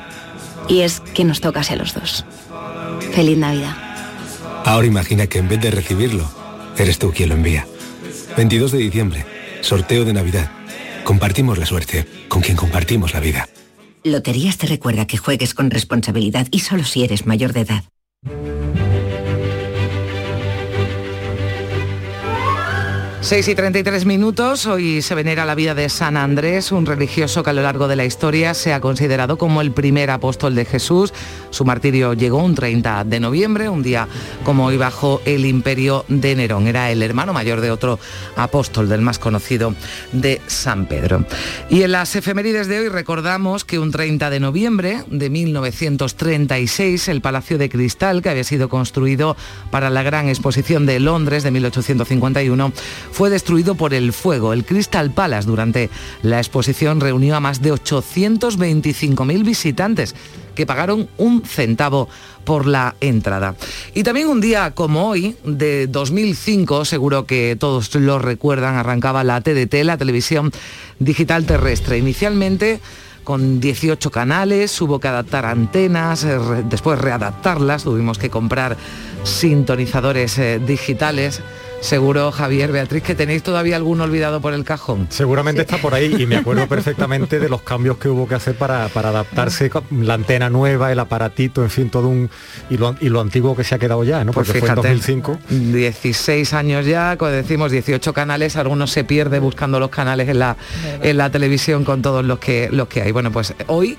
Y 0.68 0.80
es 0.80 1.00
que 1.00 1.24
nos 1.24 1.40
tocase 1.40 1.74
a 1.74 1.76
los 1.76 1.94
dos. 1.94 2.24
Feliz 3.12 3.36
Navidad. 3.36 3.76
Ahora 4.64 4.86
imagina 4.86 5.26
que 5.26 5.38
en 5.38 5.48
vez 5.48 5.60
de 5.60 5.70
recibirlo, 5.70 6.28
eres 6.76 6.98
tú 6.98 7.12
quien 7.12 7.28
lo 7.28 7.34
envía. 7.34 7.66
22 8.36 8.72
de 8.72 8.78
diciembre, 8.78 9.26
sorteo 9.60 10.04
de 10.04 10.12
Navidad. 10.12 10.50
Compartimos 11.04 11.58
la 11.58 11.66
suerte 11.66 12.06
con 12.28 12.42
quien 12.42 12.56
compartimos 12.56 13.14
la 13.14 13.20
vida. 13.20 13.48
Loterías 14.02 14.56
te 14.56 14.66
recuerda 14.66 15.06
que 15.06 15.16
juegues 15.16 15.54
con 15.54 15.70
responsabilidad 15.70 16.46
y 16.50 16.60
solo 16.60 16.84
si 16.84 17.04
eres 17.04 17.26
mayor 17.26 17.52
de 17.52 17.60
edad. 17.60 17.84
Thank 18.28 18.76
you. 18.80 18.85
6 23.26 23.48
y 23.48 23.54
33 23.56 24.04
minutos, 24.04 24.66
hoy 24.66 25.02
se 25.02 25.16
venera 25.16 25.44
la 25.44 25.56
vida 25.56 25.74
de 25.74 25.88
San 25.88 26.16
Andrés, 26.16 26.70
un 26.70 26.86
religioso 26.86 27.42
que 27.42 27.50
a 27.50 27.52
lo 27.52 27.62
largo 27.62 27.88
de 27.88 27.96
la 27.96 28.04
historia 28.04 28.54
se 28.54 28.72
ha 28.72 28.80
considerado 28.80 29.36
como 29.36 29.60
el 29.60 29.72
primer 29.72 30.12
apóstol 30.12 30.54
de 30.54 30.64
Jesús. 30.64 31.12
Su 31.50 31.64
martirio 31.64 32.12
llegó 32.12 32.38
un 32.38 32.54
30 32.54 33.02
de 33.02 33.18
noviembre, 33.18 33.68
un 33.68 33.82
día 33.82 34.06
como 34.44 34.66
hoy 34.66 34.76
bajo 34.76 35.22
el 35.24 35.44
imperio 35.44 36.04
de 36.06 36.36
Nerón. 36.36 36.68
Era 36.68 36.92
el 36.92 37.02
hermano 37.02 37.32
mayor 37.32 37.60
de 37.60 37.72
otro 37.72 37.98
apóstol, 38.36 38.88
del 38.88 39.00
más 39.00 39.18
conocido 39.18 39.74
de 40.12 40.40
San 40.46 40.86
Pedro. 40.86 41.26
Y 41.68 41.82
en 41.82 41.90
las 41.90 42.14
efemérides 42.14 42.68
de 42.68 42.78
hoy 42.78 42.88
recordamos 42.90 43.64
que 43.64 43.80
un 43.80 43.90
30 43.90 44.30
de 44.30 44.38
noviembre 44.38 45.02
de 45.10 45.30
1936 45.30 47.08
el 47.08 47.20
Palacio 47.22 47.58
de 47.58 47.70
Cristal, 47.70 48.22
que 48.22 48.28
había 48.28 48.44
sido 48.44 48.68
construido 48.68 49.36
para 49.72 49.90
la 49.90 50.04
gran 50.04 50.28
exposición 50.28 50.86
de 50.86 51.00
Londres 51.00 51.42
de 51.42 51.50
1851, 51.50 52.72
fue 53.16 53.30
destruido 53.30 53.76
por 53.76 53.94
el 53.94 54.12
fuego. 54.12 54.52
El 54.52 54.66
Crystal 54.66 55.10
Palace 55.10 55.48
durante 55.48 55.88
la 56.20 56.36
exposición 56.36 57.00
reunió 57.00 57.34
a 57.34 57.40
más 57.40 57.62
de 57.62 57.72
825.000 57.72 59.42
visitantes 59.42 60.14
que 60.54 60.66
pagaron 60.66 61.08
un 61.16 61.42
centavo 61.42 62.10
por 62.44 62.66
la 62.66 62.94
entrada. 63.00 63.54
Y 63.94 64.02
también 64.02 64.28
un 64.28 64.42
día 64.42 64.72
como 64.72 65.08
hoy, 65.08 65.34
de 65.44 65.86
2005, 65.86 66.84
seguro 66.84 67.24
que 67.24 67.56
todos 67.58 67.94
lo 67.94 68.18
recuerdan, 68.18 68.74
arrancaba 68.74 69.24
la 69.24 69.40
TDT, 69.40 69.82
la 69.84 69.96
televisión 69.96 70.52
digital 70.98 71.46
terrestre. 71.46 71.96
Inicialmente 71.96 72.80
con 73.24 73.60
18 73.60 74.10
canales, 74.10 74.78
hubo 74.82 75.00
que 75.00 75.08
adaptar 75.08 75.46
antenas, 75.46 76.22
eh, 76.22 76.38
después 76.68 76.98
readaptarlas, 76.98 77.84
tuvimos 77.84 78.18
que 78.18 78.28
comprar 78.28 78.76
sintonizadores 79.24 80.36
eh, 80.36 80.60
digitales. 80.64 81.40
Seguro, 81.86 82.32
Javier, 82.32 82.72
Beatriz, 82.72 83.04
que 83.04 83.14
tenéis 83.14 83.44
todavía 83.44 83.76
alguno 83.76 84.02
olvidado 84.02 84.40
por 84.40 84.52
el 84.52 84.64
cajón. 84.64 85.06
Seguramente 85.08 85.60
está 85.60 85.78
por 85.78 85.94
ahí 85.94 86.16
y 86.18 86.26
me 86.26 86.34
acuerdo 86.34 86.66
perfectamente 86.68 87.38
de 87.38 87.48
los 87.48 87.62
cambios 87.62 87.96
que 87.98 88.08
hubo 88.08 88.26
que 88.26 88.34
hacer 88.34 88.56
para, 88.56 88.88
para 88.88 89.10
adaptarse, 89.10 89.70
la 89.92 90.14
antena 90.14 90.50
nueva, 90.50 90.90
el 90.90 90.98
aparatito, 90.98 91.62
en 91.62 91.70
fin, 91.70 91.88
todo 91.88 92.08
un... 92.08 92.28
y 92.70 92.76
lo, 92.76 92.96
y 93.00 93.08
lo 93.08 93.20
antiguo 93.20 93.54
que 93.54 93.62
se 93.62 93.76
ha 93.76 93.78
quedado 93.78 94.02
ya, 94.02 94.24
¿no? 94.24 94.32
Pues 94.32 94.48
Porque 94.48 94.62
fíjate, 94.62 94.80
fue 94.80 94.90
en 94.90 94.96
2005. 94.96 95.38
16 95.48 96.52
años 96.54 96.86
ya, 96.86 97.16
cuando 97.16 97.36
decimos 97.36 97.70
18 97.70 98.12
canales, 98.12 98.56
algunos 98.56 98.90
se 98.90 99.04
pierde 99.04 99.38
buscando 99.38 99.78
los 99.78 99.90
canales 99.90 100.28
en 100.28 100.40
la, 100.40 100.56
en 101.00 101.16
la 101.16 101.30
televisión 101.30 101.84
con 101.84 102.02
todos 102.02 102.24
los 102.24 102.40
que, 102.40 102.68
los 102.72 102.88
que 102.88 103.02
hay. 103.02 103.12
Bueno, 103.12 103.30
pues 103.30 103.54
hoy 103.68 103.96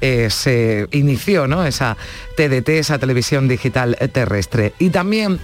eh, 0.00 0.28
se 0.30 0.88
inició 0.92 1.46
¿no? 1.46 1.64
esa 1.64 1.96
TDT, 2.36 2.68
esa 2.70 2.98
televisión 2.98 3.46
digital 3.46 3.94
terrestre. 4.10 4.72
Y 4.78 4.90
también 4.90 5.38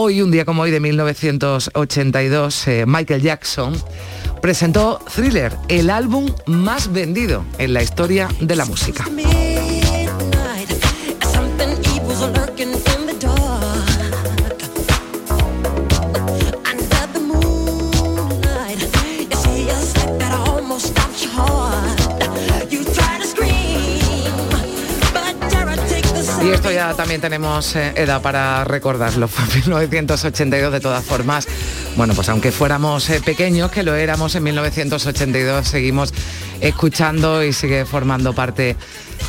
hoy, 0.00 0.22
un 0.22 0.30
día 0.30 0.44
como 0.44 0.62
hoy 0.62 0.70
de 0.70 0.78
1982, 0.78 2.68
eh, 2.68 2.84
Michael 2.86 3.20
Jackson 3.20 3.74
presentó 4.40 5.00
Thriller, 5.12 5.56
el 5.66 5.90
álbum 5.90 6.32
más 6.46 6.92
vendido 6.92 7.44
en 7.58 7.72
la 7.72 7.82
historia 7.82 8.28
de 8.40 8.54
la 8.54 8.64
música. 8.64 9.04
Esto 26.52 26.70
ya 26.70 26.94
también 26.94 27.20
tenemos 27.20 27.76
eh, 27.76 27.92
edad 27.96 28.22
para 28.22 28.64
recordarlo. 28.64 29.28
Fue 29.28 29.44
1982 29.54 30.72
de 30.72 30.80
todas 30.80 31.04
formas. 31.04 31.46
Bueno, 31.96 32.14
pues 32.14 32.28
aunque 32.28 32.52
fuéramos 32.52 33.08
eh, 33.10 33.20
pequeños, 33.24 33.70
que 33.70 33.82
lo 33.82 33.94
éramos 33.94 34.34
en 34.34 34.44
1982, 34.44 35.66
seguimos 35.66 36.14
escuchando 36.60 37.44
y 37.44 37.52
sigue 37.52 37.84
formando 37.84 38.32
parte 38.32 38.76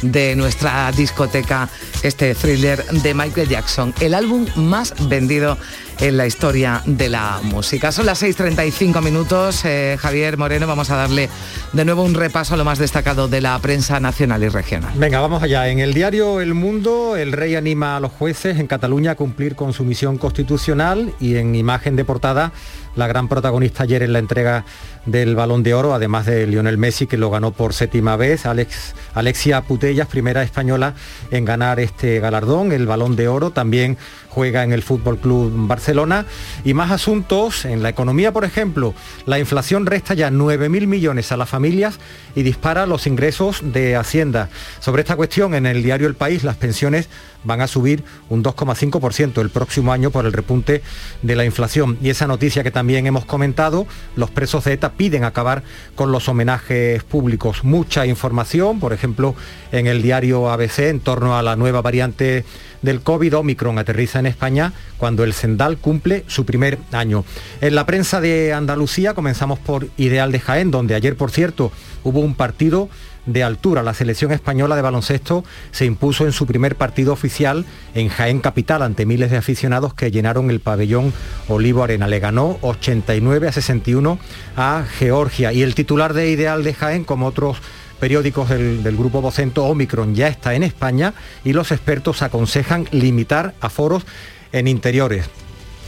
de 0.01 0.35
nuestra 0.35 0.91
discoteca 0.91 1.69
este 2.03 2.35
thriller 2.35 2.83
de 2.85 3.13
Michael 3.13 3.49
Jackson, 3.49 3.93
el 3.99 4.13
álbum 4.13 4.47
más 4.55 4.93
vendido 5.09 5.57
en 5.99 6.17
la 6.17 6.25
historia 6.25 6.81
de 6.85 7.09
la 7.09 7.39
música. 7.43 7.91
Son 7.91 8.05
las 8.05 8.23
6.35 8.23 9.01
minutos. 9.03 9.63
Eh, 9.65 9.97
Javier 9.99 10.37
Moreno, 10.37 10.67
vamos 10.67 10.89
a 10.89 10.95
darle 10.95 11.29
de 11.73 11.85
nuevo 11.85 12.03
un 12.03 12.13
repaso 12.13 12.53
a 12.53 12.57
lo 12.57 12.65
más 12.65 12.79
destacado 12.79 13.27
de 13.27 13.41
la 13.41 13.59
prensa 13.59 13.99
nacional 13.99 14.43
y 14.43 14.49
regional. 14.49 14.93
Venga, 14.95 15.19
vamos 15.19 15.43
allá. 15.43 15.67
En 15.67 15.79
el 15.79 15.93
diario 15.93 16.39
El 16.39 16.53
Mundo, 16.53 17.15
el 17.15 17.31
rey 17.31 17.55
anima 17.55 17.97
a 17.97 17.99
los 17.99 18.11
jueces 18.11 18.59
en 18.59 18.67
Cataluña 18.67 19.11
a 19.11 19.15
cumplir 19.15 19.55
con 19.55 19.73
su 19.73 19.83
misión 19.83 20.17
constitucional 20.17 21.13
y 21.19 21.35
en 21.35 21.55
imagen 21.55 21.95
de 21.95 22.05
portada 22.05 22.53
la 22.99 23.07
gran 23.07 23.27
protagonista 23.27 23.83
ayer 23.83 24.03
en 24.03 24.13
la 24.13 24.19
entrega 24.19 24.65
del 25.05 25.35
Balón 25.35 25.63
de 25.63 25.73
Oro, 25.73 25.93
además 25.93 26.25
de 26.25 26.45
Lionel 26.45 26.77
Messi, 26.77 27.07
que 27.07 27.17
lo 27.17 27.31
ganó 27.31 27.51
por 27.51 27.73
séptima 27.73 28.17
vez, 28.17 28.45
Alex, 28.45 28.93
Alexia 29.15 29.61
Putellas, 29.61 30.07
primera 30.07 30.43
española 30.43 30.93
en 31.31 31.45
ganar 31.45 31.79
este 31.79 32.19
galardón, 32.19 32.71
el 32.73 32.85
Balón 32.85 33.15
de 33.15 33.27
Oro, 33.27 33.51
también 33.51 33.97
juega 34.29 34.63
en 34.63 34.73
el 34.73 34.83
Fútbol 34.83 35.17
Club 35.17 35.51
Barcelona 35.67 36.25
y 36.63 36.73
más 36.73 36.91
asuntos 36.91 37.65
en 37.65 37.81
la 37.81 37.89
economía, 37.89 38.31
por 38.31 38.45
ejemplo, 38.45 38.93
la 39.25 39.39
inflación 39.39 39.85
resta 39.85 40.13
ya 40.13 40.29
9.000 40.29 40.85
millones 40.85 41.31
a 41.31 41.37
las 41.37 41.49
familias 41.49 41.99
y 42.35 42.43
dispara 42.43 42.85
los 42.85 43.07
ingresos 43.07 43.61
de 43.63 43.95
Hacienda. 43.95 44.49
Sobre 44.79 45.01
esta 45.01 45.15
cuestión, 45.15 45.55
en 45.55 45.65
el 45.65 45.81
diario 45.81 46.07
El 46.07 46.15
País, 46.15 46.43
las 46.43 46.57
pensiones 46.57 47.09
van 47.43 47.61
a 47.61 47.67
subir 47.67 48.03
un 48.29 48.43
2,5% 48.43 49.41
el 49.41 49.49
próximo 49.49 49.93
año 49.93 50.11
por 50.11 50.25
el 50.25 50.33
repunte 50.33 50.81
de 51.21 51.35
la 51.35 51.45
inflación. 51.45 51.97
Y 52.01 52.09
esa 52.09 52.27
noticia 52.27 52.63
que 52.63 52.71
también 52.71 52.88
hemos 52.97 53.25
comentado, 53.25 53.87
los 54.15 54.29
presos 54.29 54.63
de 54.65 54.73
ETA 54.73 54.93
piden 54.93 55.23
acabar 55.23 55.63
con 55.95 56.11
los 56.11 56.27
homenajes 56.27 57.03
públicos. 57.03 57.63
Mucha 57.63 58.05
información, 58.05 58.79
por 58.79 58.93
ejemplo, 58.93 59.35
en 59.71 59.87
el 59.87 60.01
diario 60.01 60.49
ABC 60.49 60.79
en 60.79 60.99
torno 60.99 61.37
a 61.37 61.43
la 61.43 61.55
nueva 61.55 61.81
variante 61.81 62.45
del 62.81 63.01
COVID, 63.01 63.37
Omicron 63.37 63.77
aterriza 63.77 64.19
en 64.19 64.25
España 64.25 64.73
cuando 64.97 65.23
el 65.23 65.33
Sendal 65.33 65.77
cumple 65.77 66.23
su 66.27 66.45
primer 66.45 66.77
año. 66.91 67.25
En 67.61 67.75
la 67.75 67.85
prensa 67.85 68.21
de 68.21 68.53
Andalucía 68.53 69.13
comenzamos 69.13 69.59
por 69.59 69.87
Ideal 69.97 70.31
de 70.31 70.39
Jaén, 70.39 70.71
donde 70.71 70.95
ayer, 70.95 71.15
por 71.15 71.31
cierto, 71.31 71.71
hubo 72.03 72.19
un 72.19 72.35
partido 72.35 72.89
de 73.33 73.43
altura. 73.43 73.83
La 73.83 73.93
selección 73.93 74.31
española 74.31 74.75
de 74.75 74.81
baloncesto 74.81 75.43
se 75.71 75.85
impuso 75.85 76.25
en 76.25 76.31
su 76.31 76.45
primer 76.45 76.75
partido 76.75 77.13
oficial 77.13 77.65
en 77.93 78.09
Jaén 78.09 78.39
Capital 78.39 78.81
ante 78.81 79.05
miles 79.05 79.31
de 79.31 79.37
aficionados 79.37 79.93
que 79.93 80.11
llenaron 80.11 80.49
el 80.49 80.59
pabellón 80.59 81.13
Olivo 81.47 81.83
Arena. 81.83 82.07
Le 82.07 82.19
ganó 82.19 82.57
89 82.61 83.47
a 83.47 83.51
61 83.51 84.19
a 84.55 84.83
Georgia. 84.97 85.53
Y 85.53 85.61
el 85.61 85.75
titular 85.75 86.13
de 86.13 86.29
Ideal 86.29 86.63
de 86.63 86.73
Jaén, 86.73 87.03
como 87.03 87.27
otros 87.27 87.57
periódicos 87.99 88.49
del, 88.49 88.97
grupo 88.97 89.21
Vocento, 89.21 89.65
Omicron 89.65 90.15
ya 90.15 90.27
está 90.27 90.53
en 90.55 90.63
España 90.63 91.13
y 91.43 91.53
los 91.53 91.71
expertos 91.71 92.21
aconsejan 92.21 92.87
limitar 92.91 93.53
aforos 93.61 94.05
en 94.51 94.67
interiores. 94.67 95.29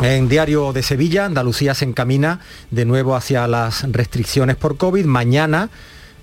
En 0.02 0.28
Diario 0.28 0.74
de 0.74 0.82
Sevilla, 0.82 1.26
Andalucía 1.26 1.76
se 1.76 1.86
encamina 1.86 2.40
de 2.72 2.86
nuevo 2.86 3.16
hacia 3.16 3.48
las 3.48 3.84
restricciones 3.92 4.56
por 4.56 4.78
COVID. 4.78 5.06
Mañana 5.06 5.70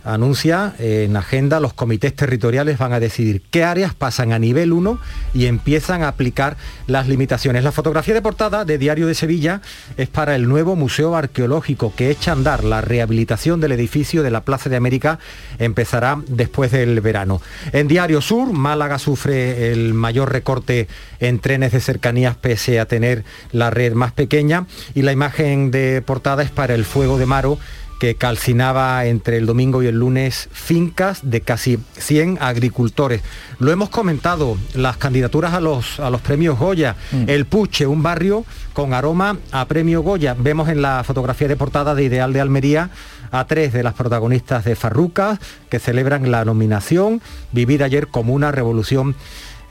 anuncia 0.08 0.74
en 0.78 1.16
agenda 1.16 1.60
los 1.60 1.74
comités 1.74 2.14
territoriales 2.14 2.78
van 2.78 2.92
a 2.92 3.00
decidir 3.00 3.42
qué 3.50 3.64
áreas 3.64 3.94
pasan 3.94 4.32
a 4.32 4.38
nivel 4.38 4.72
1 4.72 4.98
y 5.34 5.46
empiezan 5.46 6.02
a 6.02 6.08
aplicar 6.08 6.56
las 6.86 7.08
limitaciones. 7.08 7.62
La 7.62 7.72
fotografía 7.72 8.14
de 8.14 8.22
portada 8.22 8.64
de 8.64 8.78
Diario 8.78 9.06
de 9.06 9.14
Sevilla 9.14 9.60
es 9.96 10.08
para 10.08 10.34
el 10.34 10.48
nuevo 10.48 10.76
Museo 10.76 11.14
Arqueológico 11.14 11.92
que 11.94 12.10
echa 12.10 12.30
a 12.30 12.34
andar 12.34 12.64
la 12.64 12.80
rehabilitación 12.80 13.60
del 13.60 13.72
edificio 13.72 14.22
de 14.22 14.30
la 14.30 14.44
Plaza 14.44 14.70
de 14.70 14.76
América 14.76 15.18
empezará 15.58 16.18
después 16.26 16.72
del 16.72 17.00
verano. 17.00 17.42
En 17.72 17.86
Diario 17.86 18.20
Sur, 18.20 18.52
Málaga 18.52 18.98
sufre 18.98 19.72
el 19.72 19.92
mayor 19.92 20.32
recorte 20.32 20.88
en 21.20 21.38
trenes 21.38 21.72
de 21.72 21.80
cercanías 21.80 22.36
pese 22.36 22.80
a 22.80 22.86
tener 22.86 23.24
la 23.52 23.70
red 23.70 23.92
más 23.92 24.12
pequeña 24.12 24.66
y 24.94 25.02
la 25.02 25.12
imagen 25.12 25.70
de 25.70 26.02
portada 26.02 26.42
es 26.42 26.50
para 26.50 26.74
el 26.74 26.84
Fuego 26.84 27.18
de 27.18 27.26
Maro 27.26 27.58
que 27.98 28.14
calcinaba 28.14 29.04
entre 29.06 29.36
el 29.38 29.46
domingo 29.46 29.82
y 29.82 29.86
el 29.86 29.96
lunes 29.96 30.48
fincas 30.52 31.20
de 31.22 31.40
casi 31.40 31.78
100 31.98 32.38
agricultores. 32.40 33.22
Lo 33.58 33.72
hemos 33.72 33.88
comentado, 33.88 34.56
las 34.74 34.96
candidaturas 34.96 35.54
a 35.54 35.60
los, 35.60 35.98
a 36.00 36.10
los 36.10 36.20
premios 36.20 36.58
Goya, 36.58 36.96
mm. 37.10 37.24
el 37.26 37.46
Puche, 37.46 37.86
un 37.86 38.02
barrio 38.02 38.44
con 38.72 38.94
aroma 38.94 39.38
a 39.50 39.66
premio 39.66 40.02
Goya. 40.02 40.34
Vemos 40.38 40.68
en 40.68 40.80
la 40.80 41.02
fotografía 41.04 41.48
de 41.48 41.56
portada 41.56 41.94
de 41.94 42.04
Ideal 42.04 42.32
de 42.32 42.40
Almería 42.40 42.90
a 43.30 43.44
tres 43.46 43.72
de 43.72 43.82
las 43.82 43.94
protagonistas 43.94 44.64
de 44.64 44.76
Farrucas 44.76 45.38
que 45.68 45.78
celebran 45.78 46.30
la 46.30 46.44
nominación, 46.44 47.20
vivir 47.52 47.82
ayer 47.82 48.06
como 48.06 48.32
una 48.32 48.52
revolución 48.52 49.16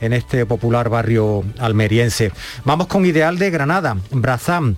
en 0.00 0.12
este 0.12 0.46
popular 0.46 0.90
barrio 0.90 1.44
almeriense. 1.58 2.30
Vamos 2.64 2.86
con 2.86 3.04
Ideal 3.04 3.38
de 3.38 3.50
Granada, 3.50 3.96
Brazán 4.10 4.76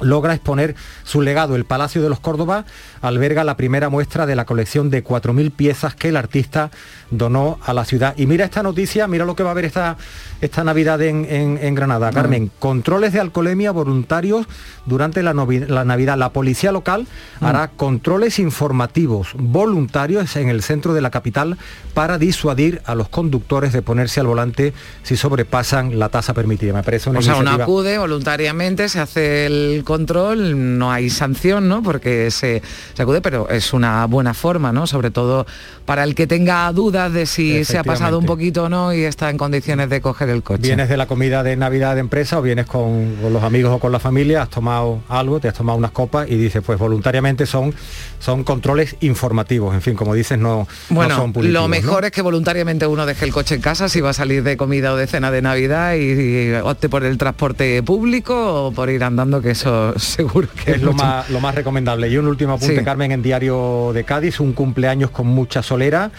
logra 0.00 0.34
exponer 0.34 0.74
su 1.04 1.20
legado. 1.20 1.56
El 1.56 1.64
Palacio 1.64 2.02
de 2.02 2.08
los 2.08 2.20
Córdoba 2.20 2.64
alberga 3.00 3.44
la 3.44 3.56
primera 3.56 3.88
muestra 3.88 4.26
de 4.26 4.36
la 4.36 4.44
colección 4.44 4.90
de 4.90 5.02
4.000 5.04 5.50
piezas 5.52 5.94
que 5.94 6.08
el 6.08 6.16
artista 6.16 6.70
donó 7.10 7.58
a 7.64 7.72
la 7.72 7.84
ciudad. 7.84 8.14
Y 8.16 8.26
mira 8.26 8.44
esta 8.44 8.62
noticia, 8.62 9.08
mira 9.08 9.24
lo 9.24 9.34
que 9.34 9.42
va 9.42 9.50
a 9.50 9.52
haber 9.52 9.64
esta, 9.64 9.96
esta 10.40 10.64
Navidad 10.64 11.00
en, 11.02 11.74
Granada. 11.74 12.10
Carmen, 12.10 12.50
controles 12.58 13.12
de 13.12 13.20
alcoholemia 13.20 13.72
voluntarios 13.72 14.46
durante 14.86 15.22
la, 15.22 15.34
Navidad. 15.34 16.16
La 16.16 16.30
policía 16.30 16.72
local 16.72 17.06
mm. 17.40 17.44
hará 17.44 17.68
controles 17.68 18.38
informativos 18.38 19.32
voluntarios 19.34 20.36
en 20.36 20.48
el 20.48 20.62
centro 20.62 20.94
de 20.94 21.00
la 21.00 21.10
capital 21.10 21.58
para 21.94 22.18
disuadir 22.18 22.82
a 22.84 22.94
los 22.94 23.08
conductores 23.08 23.72
de 23.72 23.82
ponerse 23.82 24.20
al 24.20 24.26
volante 24.26 24.72
si 25.02 25.16
sobrepasan 25.16 25.98
la 25.98 26.08
tasa 26.08 26.34
permitida. 26.34 26.72
Me 26.72 26.82
parece 26.82 27.10
una 27.10 27.20
O 27.20 27.22
sea, 27.22 27.36
uno 27.36 27.50
acude 27.50 27.98
voluntariamente, 27.98 28.88
se 28.88 29.00
hace 29.00 29.46
el 29.46 29.82
control, 29.84 30.78
no 30.78 30.92
hay 30.92 31.10
sanción, 31.10 31.68
¿no? 31.68 31.82
Porque 31.82 32.30
se, 32.30 32.62
se 32.94 33.02
acude, 33.02 33.20
pero 33.20 33.48
es 33.48 33.72
una 33.72 34.06
buena 34.06 34.34
forma, 34.34 34.72
¿no? 34.72 34.86
Sobre 34.86 35.10
todo 35.10 35.46
para 35.84 36.04
el 36.04 36.14
que 36.14 36.26
tenga 36.26 36.70
dudas 36.72 37.12
de 37.12 37.26
si 37.26 37.64
se 37.64 37.78
ha 37.78 37.84
pasado 37.84 38.18
un 38.18 38.26
poquito 38.26 38.64
o 38.64 38.68
no 38.68 38.92
y 38.92 39.04
está 39.04 39.30
en 39.30 39.38
condiciones 39.38 39.90
de 39.90 40.00
coger 40.00 40.28
el 40.28 40.42
coche. 40.42 40.62
Vienes 40.62 40.88
de 40.88 40.96
la 40.96 41.06
comida 41.06 41.42
de 41.42 41.56
Navidad 41.56 41.94
de 41.94 42.00
empresa 42.00 42.38
o 42.38 42.42
vienes 42.42 42.66
con, 42.66 43.16
los 43.32 43.42
amigos 43.42 43.72
o 43.74 43.78
con 43.78 43.92
la 43.92 43.98
familia, 43.98 44.42
has 44.42 44.50
tomado 44.50 45.02
algo, 45.08 45.40
te 45.40 45.48
has 45.48 45.54
tomado 45.54 45.78
unas 45.78 45.90
copas 45.90 46.28
y 46.30 46.36
dices, 46.36 46.62
pues 46.64 46.78
voluntariamente 46.78 47.46
son, 47.46 47.74
son 48.18 48.44
controles 48.44 48.96
informativos. 49.00 49.74
En 49.74 49.82
fin, 49.82 49.94
como 49.94 50.14
dices, 50.14 50.38
no, 50.38 50.68
bueno, 50.90 51.16
son 51.16 51.32
Lo 51.52 51.68
mejor 51.68 52.04
es 52.04 52.12
que 52.12 52.22
voluntariamente 52.22 52.86
uno 52.86 53.06
deje 53.06 53.24
el 53.24 53.32
coche 53.32 53.56
en 53.56 53.60
casa 53.60 53.88
si 53.88 54.00
va 54.00 54.10
a 54.10 54.14
salir 54.14 54.42
de 54.42 54.56
comida 54.56 54.92
o 54.92 54.96
de 54.96 55.06
cena 55.06 55.30
de 55.30 55.42
Navidad 55.42 55.94
y, 55.94 56.52
opte 56.62 56.88
por 56.88 57.04
el 57.04 57.18
transporte 57.18 57.82
público 57.82 58.66
o 58.66 58.72
por 58.72 58.90
ir 58.90 59.02
andando, 59.04 59.40
que 59.40 59.50
eso 59.50 59.94
seguro 59.98 60.48
que 60.64 60.72
es, 60.72 60.82
lo, 60.82 60.92
más, 60.92 61.28
lo 61.30 61.40
más 61.40 61.54
recomendable. 61.54 62.08
Y 62.08 62.16
un 62.16 62.26
último 62.26 62.54
apunte, 62.54 62.79
Carmen, 62.84 63.12
en 63.12 63.22
Diario 63.22 63.92
de 63.92 64.04
Cádiz, 64.04 64.40
un 64.40 64.52
cumpleaños 64.52 65.10
con 65.10 65.26
mucha 65.26 65.62
solera. 65.62 66.10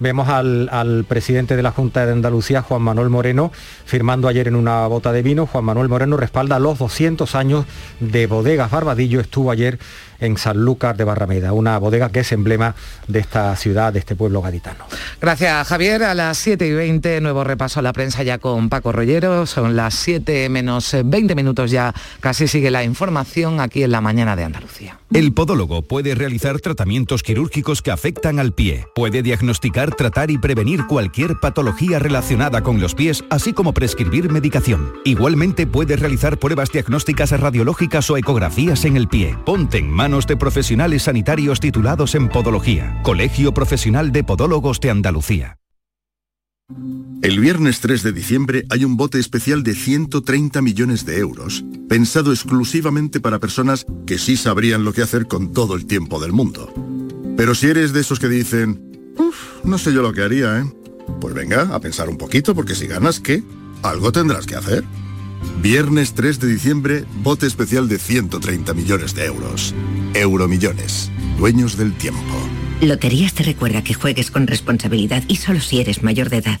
Vemos 0.00 0.28
al, 0.28 1.04
presidente 1.08 1.56
de 1.56 1.62
la 1.62 1.72
Junta 1.72 2.06
de 2.06 2.12
Andalucía, 2.12 2.62
Juan 2.62 2.82
Manuel 2.82 3.08
Moreno, 3.08 3.50
firmando 3.84 4.28
ayer 4.28 4.46
en 4.46 4.54
una 4.54 4.86
bota 4.86 5.10
de 5.10 5.22
vino. 5.22 5.46
Juan 5.46 5.64
Manuel 5.64 5.88
Moreno 5.88 6.16
respalda 6.16 6.60
los 6.60 6.78
200 6.78 7.34
años 7.34 7.66
de 7.98 8.28
bodegas 8.28 8.70
Barbadillo. 8.70 9.20
Estuvo 9.20 9.50
ayer 9.50 9.80
en 10.20 10.36
Sanlúcar 10.36 10.96
de 10.96 11.04
Barrameda, 11.04 11.52
una 11.52 11.78
bodega 11.78 12.10
que 12.10 12.20
es 12.20 12.32
emblema 12.32 12.74
de 13.06 13.20
esta 13.20 13.54
ciudad, 13.56 13.92
de 13.92 13.98
este 13.98 14.16
pueblo 14.16 14.42
gaditano. 14.42 14.84
Gracias, 15.20 15.66
Javier. 15.66 16.02
A 16.02 16.14
las 16.14 16.38
7 16.38 16.66
y 16.66 16.72
20, 16.72 17.20
nuevo 17.20 17.44
repaso 17.44 17.80
a 17.80 17.82
la 17.82 17.92
prensa 17.92 18.22
ya 18.22 18.38
con 18.38 18.68
Paco 18.68 18.92
Rollero. 18.92 19.46
Son 19.46 19.76
las 19.76 19.94
7 19.94 20.48
menos 20.48 20.96
20 21.04 21.34
minutos 21.34 21.70
ya. 21.70 21.94
Casi 22.20 22.48
sigue 22.48 22.70
la 22.70 22.84
información 22.84 23.60
aquí 23.60 23.82
en 23.82 23.92
la 23.92 24.00
mañana 24.00 24.36
de 24.36 24.44
Andalucía. 24.44 24.98
El 25.12 25.32
podólogo 25.32 25.82
puede 25.82 26.14
realizar 26.14 26.60
tratamientos 26.60 27.22
quirúrgicos 27.22 27.80
que 27.80 27.90
afectan 27.90 28.38
al 28.38 28.52
pie. 28.52 28.86
Puede 28.94 29.22
diagnosticar, 29.22 29.94
tratar 29.94 30.30
y 30.30 30.36
prevenir 30.36 30.86
cualquier 30.86 31.36
patología 31.40 31.98
relacionada 31.98 32.62
con 32.62 32.80
los 32.80 32.94
pies, 32.94 33.24
así 33.30 33.54
como 33.54 33.72
prescribir 33.72 34.30
medicación. 34.30 34.92
Igualmente 35.04 35.66
puede 35.66 35.96
realizar 35.96 36.38
pruebas 36.38 36.70
diagnósticas 36.70 37.30
radiológicas 37.30 38.10
o 38.10 38.16
ecografías 38.18 38.84
en 38.84 38.96
el 38.96 39.08
pie. 39.08 39.34
Ponte 39.46 39.78
en 39.78 39.90
de 40.08 40.36
profesionales 40.38 41.02
sanitarios 41.02 41.60
titulados 41.60 42.14
en 42.14 42.30
Podología. 42.30 42.98
Colegio 43.02 43.52
Profesional 43.52 44.10
de 44.10 44.24
Podólogos 44.24 44.80
de 44.80 44.90
Andalucía. 44.90 45.58
El 47.20 47.38
viernes 47.40 47.80
3 47.80 48.02
de 48.02 48.12
diciembre 48.12 48.64
hay 48.70 48.84
un 48.84 48.96
bote 48.96 49.18
especial 49.18 49.62
de 49.62 49.74
130 49.74 50.62
millones 50.62 51.04
de 51.04 51.18
euros, 51.18 51.62
pensado 51.90 52.32
exclusivamente 52.32 53.20
para 53.20 53.38
personas 53.38 53.84
que 54.06 54.18
sí 54.18 54.38
sabrían 54.38 54.84
lo 54.84 54.94
que 54.94 55.02
hacer 55.02 55.26
con 55.26 55.52
todo 55.52 55.74
el 55.74 55.84
tiempo 55.84 56.20
del 56.20 56.32
mundo. 56.32 56.72
Pero 57.36 57.54
si 57.54 57.66
eres 57.66 57.92
de 57.92 58.00
esos 58.00 58.18
que 58.18 58.28
dicen, 58.28 59.12
uff, 59.18 59.62
no 59.64 59.76
sé 59.76 59.92
yo 59.92 60.00
lo 60.00 60.14
que 60.14 60.22
haría, 60.22 60.58
¿eh? 60.58 60.64
Pues 61.20 61.34
venga, 61.34 61.74
a 61.74 61.80
pensar 61.80 62.08
un 62.08 62.16
poquito, 62.16 62.54
porque 62.54 62.74
si 62.74 62.86
ganas, 62.86 63.20
¿qué? 63.20 63.42
algo 63.82 64.12
tendrás 64.12 64.46
que 64.46 64.56
hacer. 64.56 64.84
Viernes 65.60 66.14
3 66.14 66.40
de 66.40 66.48
diciembre, 66.48 67.04
bote 67.22 67.46
especial 67.46 67.88
de 67.88 67.98
130 67.98 68.74
millones 68.74 69.14
de 69.14 69.26
euros. 69.26 69.74
Euromillones, 70.14 71.10
dueños 71.38 71.76
del 71.76 71.92
tiempo. 71.94 72.34
Loterías 72.80 73.34
te 73.34 73.42
recuerda 73.42 73.82
que 73.82 73.94
juegues 73.94 74.30
con 74.30 74.46
responsabilidad 74.46 75.22
y 75.26 75.36
solo 75.36 75.60
si 75.60 75.80
eres 75.80 76.02
mayor 76.02 76.30
de 76.30 76.36
edad. 76.38 76.60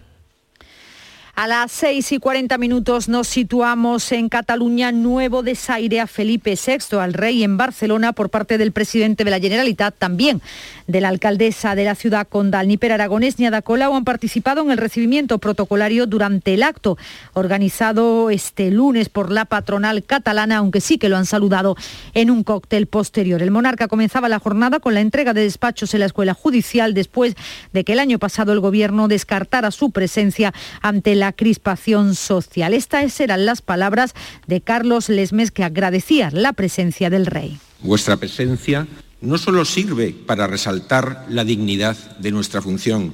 A 1.33 1.47
las 1.47 1.71
6 1.71 2.11
y 2.11 2.19
40 2.19 2.57
minutos 2.57 3.07
nos 3.07 3.25
situamos 3.27 4.11
en 4.11 4.27
Cataluña. 4.27 4.91
Nuevo 4.91 5.43
desaire 5.43 6.01
a 6.01 6.07
Felipe 6.07 6.55
VI, 6.55 6.97
al 6.97 7.13
rey 7.13 7.43
en 7.43 7.55
Barcelona, 7.55 8.11
por 8.11 8.29
parte 8.29 8.57
del 8.57 8.73
presidente 8.73 9.23
de 9.23 9.31
la 9.31 9.39
Generalitat, 9.39 9.95
también 9.97 10.41
de 10.87 10.99
la 10.99 11.07
alcaldesa 11.07 11.73
de 11.73 11.85
la 11.85 11.95
ciudad 11.95 12.27
condal. 12.27 12.67
Ni 12.67 12.75
Per 12.75 12.91
Aragonés 12.91 13.39
ni 13.39 13.45
Ada 13.45 13.61
Colau 13.61 13.95
han 13.95 14.03
participado 14.03 14.61
en 14.61 14.71
el 14.71 14.77
recibimiento 14.77 15.37
protocolario 15.39 16.05
durante 16.05 16.53
el 16.53 16.63
acto 16.63 16.97
organizado 17.33 18.29
este 18.29 18.69
lunes 18.69 19.07
por 19.07 19.31
la 19.31 19.45
patronal 19.45 20.03
catalana, 20.03 20.57
aunque 20.57 20.81
sí 20.81 20.97
que 20.97 21.07
lo 21.07 21.15
han 21.15 21.25
saludado 21.25 21.77
en 22.13 22.29
un 22.29 22.43
cóctel 22.43 22.87
posterior. 22.87 23.41
El 23.41 23.51
monarca 23.51 23.87
comenzaba 23.87 24.27
la 24.27 24.39
jornada 24.39 24.81
con 24.81 24.93
la 24.93 24.99
entrega 24.99 25.33
de 25.33 25.43
despachos 25.43 25.93
en 25.93 26.01
la 26.01 26.07
escuela 26.07 26.33
judicial 26.33 26.93
después 26.93 27.35
de 27.71 27.85
que 27.85 27.93
el 27.93 27.99
año 27.99 28.19
pasado 28.19 28.51
el 28.51 28.59
gobierno 28.59 29.07
descartara 29.07 29.71
su 29.71 29.91
presencia 29.91 30.53
ante 30.81 31.15
la 31.15 31.20
crispación 31.29 32.15
social. 32.15 32.73
Estas 32.73 33.19
eran 33.19 33.45
las 33.45 33.61
palabras 33.61 34.13
de 34.47 34.61
Carlos 34.61 35.09
Lesmes 35.09 35.51
que 35.51 35.63
agradecía 35.63 36.31
la 36.31 36.53
presencia 36.53 37.09
del 37.09 37.27
rey. 37.27 37.59
Vuestra 37.81 38.17
presencia 38.17 38.87
no 39.21 39.37
solo 39.37 39.65
sirve 39.65 40.15
para 40.25 40.47
resaltar 40.47 41.25
la 41.29 41.43
dignidad 41.43 41.95
de 42.17 42.31
nuestra 42.31 42.61
función, 42.61 43.13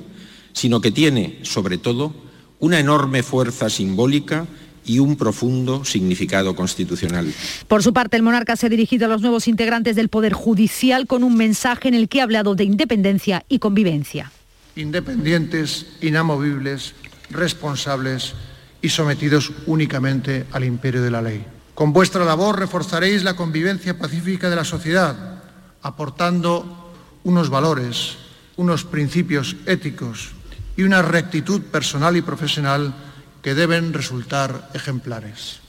sino 0.53 0.79
que 0.81 0.91
tiene, 0.91 1.39
sobre 1.43 1.77
todo, 1.77 2.13
una 2.59 2.79
enorme 2.79 3.23
fuerza 3.23 3.69
simbólica 3.69 4.47
y 4.85 4.99
un 4.99 5.17
profundo 5.17 5.83
significado 5.85 6.55
constitucional. 6.55 7.31
Por 7.67 7.83
su 7.83 7.93
parte, 7.93 8.15
el 8.15 8.23
monarca 8.23 8.55
se 8.55 8.65
ha 8.65 8.69
dirigido 8.69 9.05
a 9.05 9.09
los 9.09 9.21
nuevos 9.21 9.47
integrantes 9.47 9.95
del 9.95 10.09
Poder 10.09 10.33
Judicial 10.33 11.05
con 11.07 11.23
un 11.23 11.35
mensaje 11.35 11.89
en 11.89 11.93
el 11.93 12.07
que 12.07 12.21
ha 12.21 12.23
hablado 12.23 12.55
de 12.55 12.63
independencia 12.63 13.43
y 13.49 13.59
convivencia. 13.59 14.31
Independientes, 14.75 15.87
inamovibles, 16.01 16.93
responsables 17.29 18.33
y 18.81 18.89
sometidos 18.89 19.51
únicamente 19.65 20.45
al 20.51 20.63
imperio 20.63 21.01
de 21.01 21.11
la 21.11 21.21
ley. 21.21 21.45
Con 21.73 21.93
vuestra 21.93 22.25
labor 22.25 22.59
reforzaréis 22.59 23.23
la 23.23 23.35
convivencia 23.35 23.97
pacífica 23.97 24.49
de 24.49 24.55
la 24.55 24.63
sociedad, 24.63 25.43
aportando 25.81 26.93
unos 27.23 27.49
valores, 27.49 28.17
unos 28.55 28.83
principios 28.83 29.55
éticos 29.65 30.31
y 30.75 30.83
una 30.83 31.01
rectitud 31.01 31.61
personal 31.61 32.17
y 32.17 32.21
profesional 32.21 32.93
que 33.41 33.53
deben 33.53 33.93
resultar 33.93 34.69
ejemplares. 34.73 35.59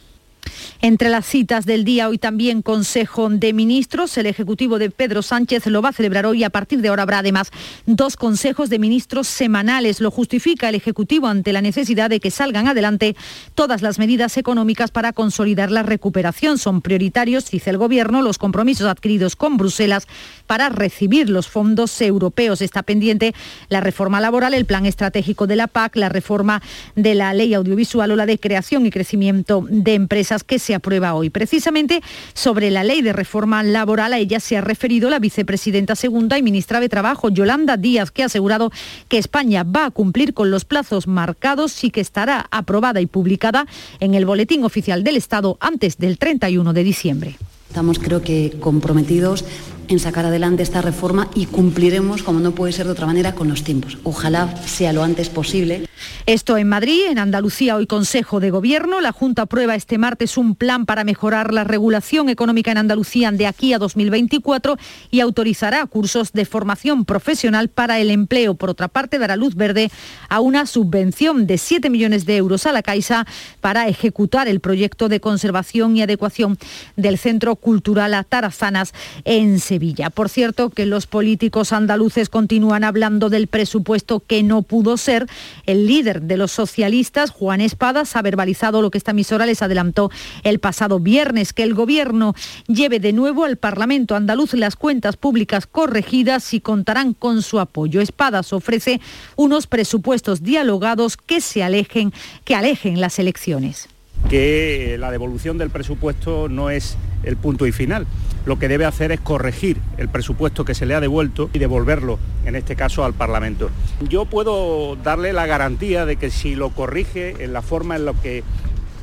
Entre 0.80 1.08
las 1.08 1.26
citas 1.26 1.66
del 1.66 1.84
día, 1.84 2.08
hoy 2.08 2.18
también 2.18 2.62
Consejo 2.62 3.28
de 3.28 3.52
Ministros. 3.52 4.16
El 4.16 4.26
Ejecutivo 4.26 4.78
de 4.78 4.90
Pedro 4.90 5.22
Sánchez 5.22 5.66
lo 5.66 5.82
va 5.82 5.90
a 5.90 5.92
celebrar 5.92 6.26
hoy. 6.26 6.44
A 6.44 6.50
partir 6.50 6.80
de 6.80 6.88
ahora 6.88 7.02
habrá 7.02 7.18
además 7.18 7.50
dos 7.86 8.16
consejos 8.16 8.70
de 8.70 8.78
ministros 8.78 9.26
semanales. 9.26 10.00
Lo 10.00 10.10
justifica 10.10 10.68
el 10.68 10.74
Ejecutivo 10.74 11.26
ante 11.26 11.52
la 11.52 11.62
necesidad 11.62 12.10
de 12.10 12.20
que 12.20 12.30
salgan 12.30 12.68
adelante 12.68 13.16
todas 13.54 13.82
las 13.82 13.98
medidas 13.98 14.36
económicas 14.36 14.90
para 14.90 15.12
consolidar 15.12 15.70
la 15.70 15.82
recuperación. 15.82 16.58
Son 16.58 16.80
prioritarios, 16.80 17.50
dice 17.50 17.70
el 17.70 17.78
Gobierno, 17.78 18.22
los 18.22 18.38
compromisos 18.38 18.86
adquiridos 18.86 19.36
con 19.36 19.56
Bruselas 19.56 20.06
para 20.46 20.68
recibir 20.68 21.28
los 21.28 21.48
fondos 21.48 22.00
europeos. 22.00 22.62
Está 22.62 22.82
pendiente 22.82 23.34
la 23.68 23.80
reforma 23.80 24.20
laboral, 24.20 24.54
el 24.54 24.64
plan 24.64 24.86
estratégico 24.86 25.46
de 25.46 25.56
la 25.56 25.66
PAC, 25.66 25.96
la 25.96 26.08
reforma 26.08 26.62
de 26.94 27.14
la 27.14 27.34
ley 27.34 27.54
audiovisual 27.54 28.10
o 28.10 28.16
la 28.16 28.26
de 28.26 28.38
creación 28.38 28.86
y 28.86 28.90
crecimiento 28.90 29.66
de 29.68 29.94
empresas 29.94 30.44
que 30.48 30.58
se 30.58 30.74
aprueba 30.74 31.14
hoy. 31.14 31.30
Precisamente 31.30 32.02
sobre 32.34 32.72
la 32.72 32.82
ley 32.82 33.02
de 33.02 33.12
reforma 33.12 33.62
laboral, 33.62 34.14
a 34.14 34.18
ella 34.18 34.40
se 34.40 34.56
ha 34.56 34.60
referido 34.60 35.10
la 35.10 35.20
vicepresidenta 35.20 35.94
segunda 35.94 36.36
y 36.38 36.42
ministra 36.42 36.80
de 36.80 36.88
Trabajo, 36.88 37.28
Yolanda 37.28 37.76
Díaz, 37.76 38.10
que 38.10 38.24
ha 38.24 38.26
asegurado 38.26 38.72
que 39.06 39.18
España 39.18 39.62
va 39.62 39.84
a 39.84 39.90
cumplir 39.92 40.34
con 40.34 40.50
los 40.50 40.64
plazos 40.64 41.06
marcados 41.06 41.84
y 41.84 41.90
que 41.90 42.00
estará 42.00 42.48
aprobada 42.50 43.00
y 43.00 43.06
publicada 43.06 43.66
en 44.00 44.14
el 44.14 44.24
Boletín 44.24 44.64
Oficial 44.64 45.04
del 45.04 45.16
Estado 45.16 45.58
antes 45.60 45.98
del 45.98 46.18
31 46.18 46.72
de 46.72 46.82
diciembre. 46.82 47.36
Estamos 47.68 47.98
creo 47.98 48.22
que 48.22 48.56
comprometidos 48.58 49.44
en 49.88 49.98
sacar 49.98 50.26
adelante 50.26 50.62
esta 50.62 50.82
reforma 50.82 51.28
y 51.34 51.46
cumpliremos, 51.46 52.22
como 52.22 52.40
no 52.40 52.52
puede 52.52 52.72
ser 52.72 52.86
de 52.86 52.92
otra 52.92 53.06
manera, 53.06 53.34
con 53.34 53.48
los 53.48 53.64
tiempos. 53.64 53.98
Ojalá 54.04 54.54
sea 54.66 54.92
lo 54.92 55.02
antes 55.02 55.28
posible. 55.28 55.88
Esto 56.26 56.56
en 56.56 56.68
Madrid, 56.68 57.06
en 57.08 57.18
Andalucía, 57.18 57.76
hoy 57.76 57.86
Consejo 57.86 58.38
de 58.38 58.50
Gobierno. 58.50 59.00
La 59.00 59.12
Junta 59.12 59.42
aprueba 59.42 59.74
este 59.74 59.98
martes 59.98 60.36
un 60.36 60.54
plan 60.54 60.86
para 60.86 61.04
mejorar 61.04 61.52
la 61.52 61.64
regulación 61.64 62.28
económica 62.28 62.70
en 62.70 62.78
Andalucía 62.78 63.32
de 63.32 63.46
aquí 63.46 63.72
a 63.72 63.78
2024 63.78 64.76
y 65.10 65.20
autorizará 65.20 65.84
cursos 65.86 66.32
de 66.32 66.44
formación 66.44 67.04
profesional 67.04 67.68
para 67.68 67.98
el 67.98 68.10
empleo. 68.10 68.54
Por 68.54 68.70
otra 68.70 68.88
parte, 68.88 69.18
dará 69.18 69.36
luz 69.36 69.54
verde 69.54 69.90
a 70.28 70.40
una 70.40 70.66
subvención 70.66 71.46
de 71.46 71.58
7 71.58 71.90
millones 71.90 72.26
de 72.26 72.36
euros 72.36 72.66
a 72.66 72.72
la 72.72 72.82
Caixa 72.82 73.26
para 73.60 73.88
ejecutar 73.88 74.48
el 74.48 74.60
proyecto 74.60 75.08
de 75.08 75.20
conservación 75.20 75.96
y 75.96 76.02
adecuación 76.02 76.58
del 76.96 77.18
Centro 77.18 77.56
Cultural 77.56 78.14
Atarazanas 78.14 78.92
en 79.24 79.58
Sevilla. 79.60 79.77
Por 80.14 80.28
cierto, 80.28 80.70
que 80.70 80.86
los 80.86 81.06
políticos 81.06 81.72
andaluces 81.72 82.28
continúan 82.28 82.84
hablando 82.84 83.30
del 83.30 83.46
presupuesto 83.46 84.20
que 84.20 84.42
no 84.42 84.62
pudo 84.62 84.96
ser. 84.96 85.26
El 85.66 85.86
líder 85.86 86.22
de 86.22 86.36
los 86.36 86.50
socialistas, 86.52 87.30
Juan 87.30 87.60
Espadas, 87.60 88.16
ha 88.16 88.22
verbalizado 88.22 88.82
lo 88.82 88.90
que 88.90 88.98
esta 88.98 89.12
emisora 89.12 89.46
les 89.46 89.62
adelantó 89.62 90.10
el 90.42 90.58
pasado 90.58 90.98
viernes, 90.98 91.52
que 91.52 91.62
el 91.62 91.74
gobierno 91.74 92.34
lleve 92.66 92.98
de 92.98 93.12
nuevo 93.12 93.44
al 93.44 93.56
Parlamento 93.56 94.16
andaluz 94.16 94.54
las 94.54 94.76
cuentas 94.76 95.16
públicas 95.16 95.66
corregidas 95.66 96.52
y 96.54 96.60
contarán 96.60 97.14
con 97.14 97.42
su 97.42 97.60
apoyo. 97.60 98.00
Espadas 98.00 98.52
ofrece 98.52 99.00
unos 99.36 99.66
presupuestos 99.66 100.42
dialogados 100.42 101.16
que 101.16 101.40
se 101.40 101.62
alejen, 101.62 102.12
que 102.44 102.54
alejen 102.54 103.00
las 103.00 103.18
elecciones 103.18 103.88
que 104.28 104.96
la 104.98 105.10
devolución 105.10 105.58
del 105.58 105.70
presupuesto 105.70 106.48
no 106.48 106.70
es 106.70 106.96
el 107.22 107.36
punto 107.36 107.66
y 107.66 107.72
final. 107.72 108.06
Lo 108.48 108.58
que 108.58 108.68
debe 108.68 108.86
hacer 108.86 109.12
es 109.12 109.20
corregir 109.20 109.76
el 109.98 110.08
presupuesto 110.08 110.64
que 110.64 110.74
se 110.74 110.86
le 110.86 110.94
ha 110.94 111.00
devuelto 111.00 111.50
y 111.52 111.58
devolverlo, 111.58 112.18
en 112.46 112.56
este 112.56 112.76
caso, 112.76 113.04
al 113.04 113.12
Parlamento. 113.12 113.68
Yo 114.08 114.24
puedo 114.24 114.96
darle 114.96 115.34
la 115.34 115.44
garantía 115.44 116.06
de 116.06 116.16
que 116.16 116.30
si 116.30 116.54
lo 116.54 116.70
corrige 116.70 117.44
en 117.44 117.52
la 117.52 117.60
forma 117.60 117.94
en 117.96 118.06
la 118.06 118.14
que 118.14 118.42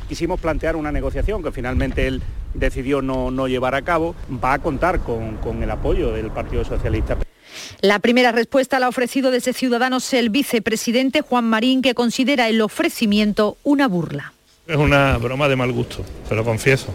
quisimos 0.10 0.40
plantear 0.40 0.76
una 0.76 0.92
negociación, 0.92 1.44
que 1.44 1.52
finalmente 1.52 2.08
él 2.08 2.24
decidió 2.56 3.04
no, 3.04 3.48
llevar 3.48 3.76
a 3.76 3.84
cabo, 3.84 4.16
va 4.44 4.54
a 4.54 4.60
contar 4.64 5.02
con, 5.02 5.36
con 5.36 5.62
el 5.62 5.70
apoyo 5.70 6.12
del 6.12 6.32
Partido 6.32 6.66
Socialista. 6.66 7.16
La 7.82 8.00
primera 8.00 8.32
respuesta 8.32 8.80
la 8.80 8.88
ha 8.88 8.90
ofrecido 8.90 9.30
desde 9.30 9.54
Ciudadanos 9.54 10.12
el 10.16 10.32
vicepresidente 10.32 11.22
Juan 11.22 11.48
Marín, 11.48 11.84
que 11.84 11.94
considera 11.94 12.50
el 12.50 12.62
ofrecimiento 12.62 13.58
una 13.64 13.88
burla. 13.88 14.34
Es 14.66 14.78
una 14.78 15.20
broma 15.20 15.48
de 15.48 15.56
mal 15.56 15.72
gusto, 15.72 16.04
te 16.28 16.34
lo 16.34 16.44
confieso. 16.44 16.92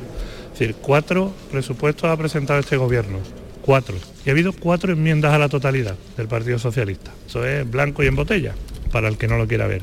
Es 0.61 0.69
decir, 0.69 0.83
cuatro 0.83 1.33
presupuestos 1.51 2.11
ha 2.11 2.17
presentado 2.19 2.61
este 2.61 2.77
gobierno. 2.77 3.19
Cuatro. 3.63 3.97
Y 4.27 4.29
ha 4.29 4.33
habido 4.33 4.53
cuatro 4.53 4.93
enmiendas 4.93 5.33
a 5.33 5.39
la 5.39 5.49
totalidad 5.49 5.97
del 6.19 6.29
Partido 6.29 6.59
Socialista. 6.59 7.13
Eso 7.27 7.47
es 7.47 7.69
blanco 7.71 8.03
y 8.03 8.09
en 8.09 8.15
botella, 8.15 8.55
para 8.93 9.09
el 9.09 9.17
que 9.17 9.27
no 9.27 9.39
lo 9.39 9.49
quiera 9.49 9.67
ver. 9.67 9.83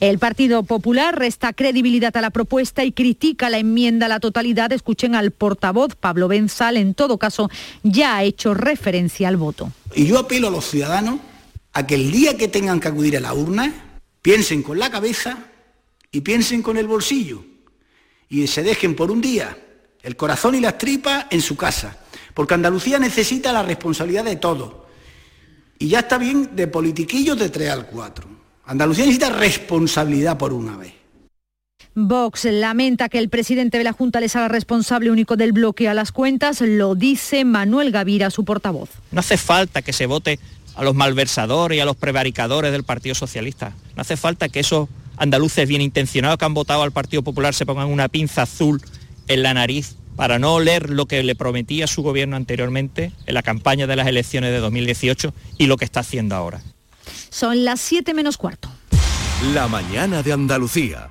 El 0.00 0.18
Partido 0.18 0.62
Popular 0.62 1.18
resta 1.18 1.52
credibilidad 1.52 2.16
a 2.16 2.22
la 2.22 2.30
propuesta 2.30 2.82
y 2.82 2.92
critica 2.92 3.50
la 3.50 3.58
enmienda 3.58 4.06
a 4.06 4.08
la 4.08 4.20
totalidad. 4.20 4.72
Escuchen 4.72 5.14
al 5.14 5.32
portavoz 5.32 5.96
Pablo 5.96 6.28
Benzal, 6.28 6.78
en 6.78 6.94
todo 6.94 7.18
caso 7.18 7.50
ya 7.82 8.16
ha 8.16 8.22
hecho 8.24 8.54
referencia 8.54 9.28
al 9.28 9.36
voto. 9.36 9.70
Y 9.94 10.06
yo 10.06 10.18
apelo 10.18 10.48
a 10.48 10.50
los 10.50 10.64
ciudadanos 10.64 11.20
a 11.74 11.86
que 11.86 11.96
el 11.96 12.10
día 12.10 12.38
que 12.38 12.48
tengan 12.48 12.80
que 12.80 12.88
acudir 12.88 13.18
a 13.18 13.20
la 13.20 13.34
urna, 13.34 14.00
piensen 14.22 14.62
con 14.62 14.78
la 14.78 14.90
cabeza 14.90 15.40
y 16.10 16.22
piensen 16.22 16.62
con 16.62 16.78
el 16.78 16.86
bolsillo 16.86 17.44
y 18.30 18.46
se 18.46 18.62
dejen 18.62 18.96
por 18.96 19.10
un 19.10 19.20
día 19.20 19.58
el 20.04 20.16
corazón 20.16 20.54
y 20.54 20.60
las 20.60 20.78
tripas 20.78 21.26
en 21.30 21.40
su 21.40 21.56
casa, 21.56 21.96
porque 22.34 22.54
Andalucía 22.54 22.98
necesita 22.98 23.52
la 23.52 23.62
responsabilidad 23.62 24.24
de 24.24 24.36
todo. 24.36 24.86
Y 25.78 25.88
ya 25.88 26.00
está 26.00 26.18
bien 26.18 26.54
de 26.54 26.68
politiquillos 26.68 27.38
de 27.38 27.48
3 27.48 27.70
al 27.70 27.86
4. 27.86 28.28
Andalucía 28.66 29.04
necesita 29.04 29.30
responsabilidad 29.30 30.38
por 30.38 30.52
una 30.52 30.76
vez. 30.76 30.92
Vox 31.96 32.44
lamenta 32.44 33.08
que 33.08 33.18
el 33.18 33.28
presidente 33.28 33.78
de 33.78 33.84
la 33.84 33.92
Junta 33.92 34.20
les 34.20 34.34
haga 34.36 34.48
responsable 34.48 35.10
único 35.10 35.36
del 35.36 35.52
bloqueo 35.52 35.90
a 35.90 35.94
las 35.94 36.12
cuentas, 36.12 36.60
lo 36.60 36.94
dice 36.94 37.44
Manuel 37.44 37.92
Gavira, 37.92 38.30
su 38.30 38.44
portavoz. 38.44 38.90
No 39.12 39.20
hace 39.20 39.36
falta 39.36 39.80
que 39.80 39.92
se 39.92 40.06
vote 40.06 40.38
a 40.74 40.82
los 40.82 40.94
malversadores 40.94 41.78
y 41.78 41.80
a 41.80 41.84
los 41.84 41.96
prevaricadores 41.96 42.72
del 42.72 42.82
Partido 42.82 43.14
Socialista. 43.14 43.74
No 43.94 44.00
hace 44.00 44.16
falta 44.16 44.48
que 44.48 44.60
esos 44.60 44.88
andaluces 45.16 45.68
bien 45.68 45.80
intencionados 45.80 46.36
que 46.36 46.44
han 46.44 46.54
votado 46.54 46.82
al 46.82 46.90
Partido 46.90 47.22
Popular 47.22 47.54
se 47.54 47.64
pongan 47.64 47.86
una 47.86 48.08
pinza 48.08 48.42
azul 48.42 48.82
en 49.28 49.42
la 49.42 49.54
nariz 49.54 49.96
para 50.16 50.38
no 50.38 50.54
oler 50.54 50.90
lo 50.90 51.06
que 51.06 51.22
le 51.22 51.34
prometía 51.34 51.86
su 51.86 52.02
gobierno 52.02 52.36
anteriormente 52.36 53.12
en 53.26 53.34
la 53.34 53.42
campaña 53.42 53.86
de 53.86 53.96
las 53.96 54.06
elecciones 54.06 54.50
de 54.52 54.58
2018 54.58 55.34
y 55.58 55.66
lo 55.66 55.76
que 55.76 55.84
está 55.84 56.00
haciendo 56.00 56.34
ahora. 56.36 56.60
Son 57.30 57.64
las 57.64 57.80
7 57.80 58.14
menos 58.14 58.36
cuarto. 58.36 58.70
La 59.52 59.68
mañana 59.68 60.22
de 60.22 60.32
Andalucía. 60.32 61.10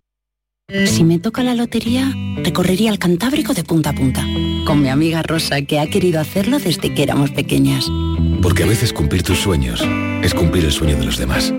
Si 0.85 1.03
me 1.03 1.19
toca 1.19 1.43
la 1.43 1.53
lotería, 1.53 2.13
recorrería 2.37 2.91
el 2.91 2.99
Cantábrico 2.99 3.53
de 3.53 3.63
punta 3.63 3.89
a 3.89 3.93
punta, 3.93 4.25
con 4.65 4.81
mi 4.81 4.87
amiga 4.87 5.21
Rosa, 5.21 5.61
que 5.63 5.79
ha 5.79 5.89
querido 5.89 6.21
hacerlo 6.21 6.59
desde 6.59 6.93
que 6.93 7.03
éramos 7.03 7.31
pequeñas. 7.31 7.87
Porque 8.41 8.63
a 8.63 8.67
veces 8.67 8.93
cumplir 8.93 9.21
tus 9.21 9.39
sueños 9.39 9.83
es 10.23 10.33
cumplir 10.33 10.63
el 10.63 10.71
sueño 10.71 10.95
de 10.95 11.05
los 11.05 11.17
demás. 11.17 11.53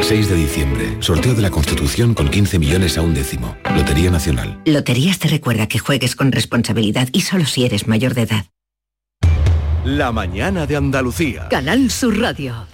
6 0.00 0.28
de 0.28 0.36
diciembre, 0.36 0.96
sorteo 1.00 1.34
de 1.34 1.42
la 1.42 1.50
Constitución 1.50 2.14
con 2.14 2.28
15 2.28 2.58
millones 2.58 2.96
a 2.96 3.02
un 3.02 3.12
décimo. 3.12 3.56
Lotería 3.74 4.10
Nacional. 4.10 4.60
Loterías 4.64 5.18
te 5.18 5.28
recuerda 5.28 5.66
que 5.66 5.78
juegues 5.78 6.16
con 6.16 6.32
responsabilidad 6.32 7.08
y 7.12 7.22
solo 7.22 7.44
si 7.44 7.66
eres 7.66 7.86
mayor 7.86 8.14
de 8.14 8.22
edad. 8.22 8.46
La 9.84 10.12
mañana 10.12 10.66
de 10.66 10.76
Andalucía. 10.76 11.48
Canal 11.50 11.90
Sur 11.90 12.18
Radio. 12.18 12.66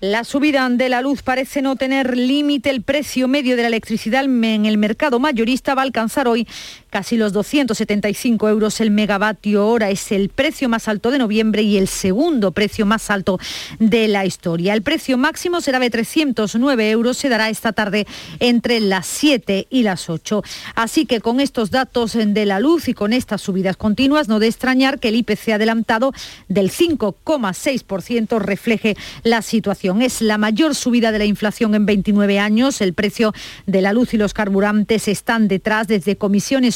La 0.00 0.24
subida 0.24 0.66
de 0.70 0.88
la 0.88 1.02
luz 1.02 1.22
parece 1.22 1.60
no 1.60 1.76
tener 1.76 2.16
límite. 2.16 2.70
El 2.70 2.80
precio 2.80 3.28
medio 3.28 3.54
de 3.54 3.60
la 3.60 3.68
electricidad 3.68 4.24
en 4.24 4.64
el 4.64 4.78
mercado 4.78 5.18
mayorista 5.18 5.74
va 5.74 5.82
a 5.82 5.84
alcanzar 5.84 6.26
hoy 6.26 6.48
casi 6.90 7.16
los 7.16 7.32
275 7.32 8.48
euros 8.48 8.80
el 8.80 8.90
megavatio 8.90 9.66
hora. 9.66 9.90
Es 9.90 10.12
el 10.12 10.28
precio 10.28 10.68
más 10.68 10.88
alto 10.88 11.10
de 11.10 11.18
noviembre 11.18 11.62
y 11.62 11.78
el 11.78 11.88
segundo 11.88 12.52
precio 12.52 12.84
más 12.86 13.10
alto 13.10 13.38
de 13.78 14.08
la 14.08 14.26
historia. 14.26 14.74
El 14.74 14.82
precio 14.82 15.16
máximo 15.16 15.60
será 15.60 15.78
de 15.78 15.90
309 15.90 16.90
euros. 16.90 17.16
Se 17.16 17.28
dará 17.28 17.48
esta 17.48 17.72
tarde 17.72 18.06
entre 18.40 18.80
las 18.80 19.06
7 19.06 19.68
y 19.70 19.82
las 19.82 20.10
8. 20.10 20.42
Así 20.74 21.06
que 21.06 21.20
con 21.20 21.40
estos 21.40 21.70
datos 21.70 22.12
de 22.14 22.46
la 22.46 22.60
luz 22.60 22.88
y 22.88 22.94
con 22.94 23.12
estas 23.12 23.40
subidas 23.40 23.76
continuas, 23.76 24.28
no 24.28 24.38
de 24.38 24.48
extrañar 24.48 24.98
que 24.98 25.08
el 25.08 25.16
IPC 25.16 25.50
adelantado 25.50 26.12
del 26.48 26.70
5,6% 26.70 28.38
refleje 28.40 28.96
la 29.22 29.42
situación 29.42 30.02
es 30.02 30.22
la 30.22 30.38
mayor 30.38 30.74
subida 30.74 31.12
de 31.12 31.18
la 31.18 31.24
inflación 31.24 31.74
en 31.74 31.86
29 31.86 32.38
años. 32.38 32.80
El 32.80 32.94
precio 32.94 33.32
de 33.66 33.82
la 33.82 33.92
luz 33.92 34.14
y 34.14 34.16
los 34.16 34.34
carburantes 34.34 35.08
están 35.08 35.48
detrás. 35.48 35.88
Desde 35.88 36.16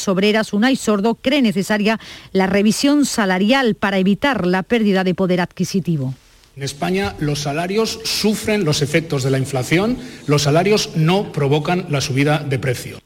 comisiones 0.05 0.07
obreras, 0.07 0.53
Unai 0.53 0.75
Sordo 0.75 1.15
cree 1.15 1.41
necesaria 1.41 1.99
la 2.31 2.47
revisión 2.47 3.05
salarial 3.05 3.75
para 3.75 3.97
evitar 3.97 4.45
la 4.45 4.63
pérdida 4.63 5.03
de 5.03 5.13
poder 5.13 5.41
adquisitivo. 5.41 6.13
En 6.55 6.63
España 6.63 7.15
los 7.19 7.41
salarios 7.41 7.99
sufren 8.03 8.63
los 8.63 8.81
efectos 8.81 9.23
de 9.23 9.31
la 9.31 9.39
inflación, 9.39 9.97
los 10.25 10.43
salarios 10.43 10.91
no 10.95 11.31
provocan 11.31 11.87
la 11.89 11.99
subida 12.01 12.39
de 12.39 12.59
precio. 12.59 12.99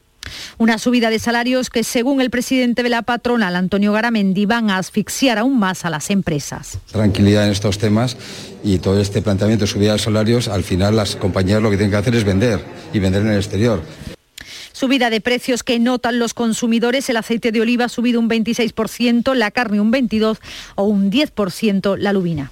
Una 0.58 0.78
subida 0.78 1.10
de 1.10 1.18
salarios 1.18 1.70
que, 1.70 1.82
según 1.82 2.20
el 2.20 2.30
presidente 2.30 2.82
de 2.82 2.90
la 2.90 3.02
patronal, 3.02 3.56
Antonio 3.56 3.92
Garamendi, 3.92 4.46
van 4.46 4.70
a 4.70 4.76
asfixiar 4.76 5.38
aún 5.38 5.58
más 5.58 5.84
a 5.84 5.90
las 5.90 6.10
empresas. 6.10 6.78
Tranquilidad 6.92 7.46
en 7.46 7.52
estos 7.52 7.78
temas 7.78 8.16
y 8.62 8.78
todo 8.78 9.00
este 9.00 9.22
planteamiento 9.22 9.64
de 9.64 9.70
subida 9.70 9.94
de 9.94 9.98
salarios, 9.98 10.46
al 10.46 10.62
final 10.62 10.94
las 10.94 11.16
compañías 11.16 11.62
lo 11.62 11.70
que 11.70 11.76
tienen 11.76 11.90
que 11.90 11.96
hacer 11.96 12.14
es 12.14 12.24
vender 12.24 12.60
y 12.92 12.98
vender 13.00 13.22
en 13.22 13.28
el 13.28 13.38
exterior. 13.38 13.82
Subida 14.72 15.10
de 15.10 15.20
precios 15.20 15.62
que 15.62 15.78
notan 15.78 16.18
los 16.18 16.34
consumidores. 16.34 17.08
El 17.08 17.16
aceite 17.16 17.52
de 17.52 17.60
oliva 17.60 17.86
ha 17.86 17.88
subido 17.88 18.20
un 18.20 18.28
26%, 18.28 19.34
la 19.34 19.50
carne 19.50 19.80
un 19.80 19.92
22% 19.92 20.38
o 20.76 20.84
un 20.84 21.10
10% 21.10 21.96
la 21.96 22.12
lubina. 22.12 22.50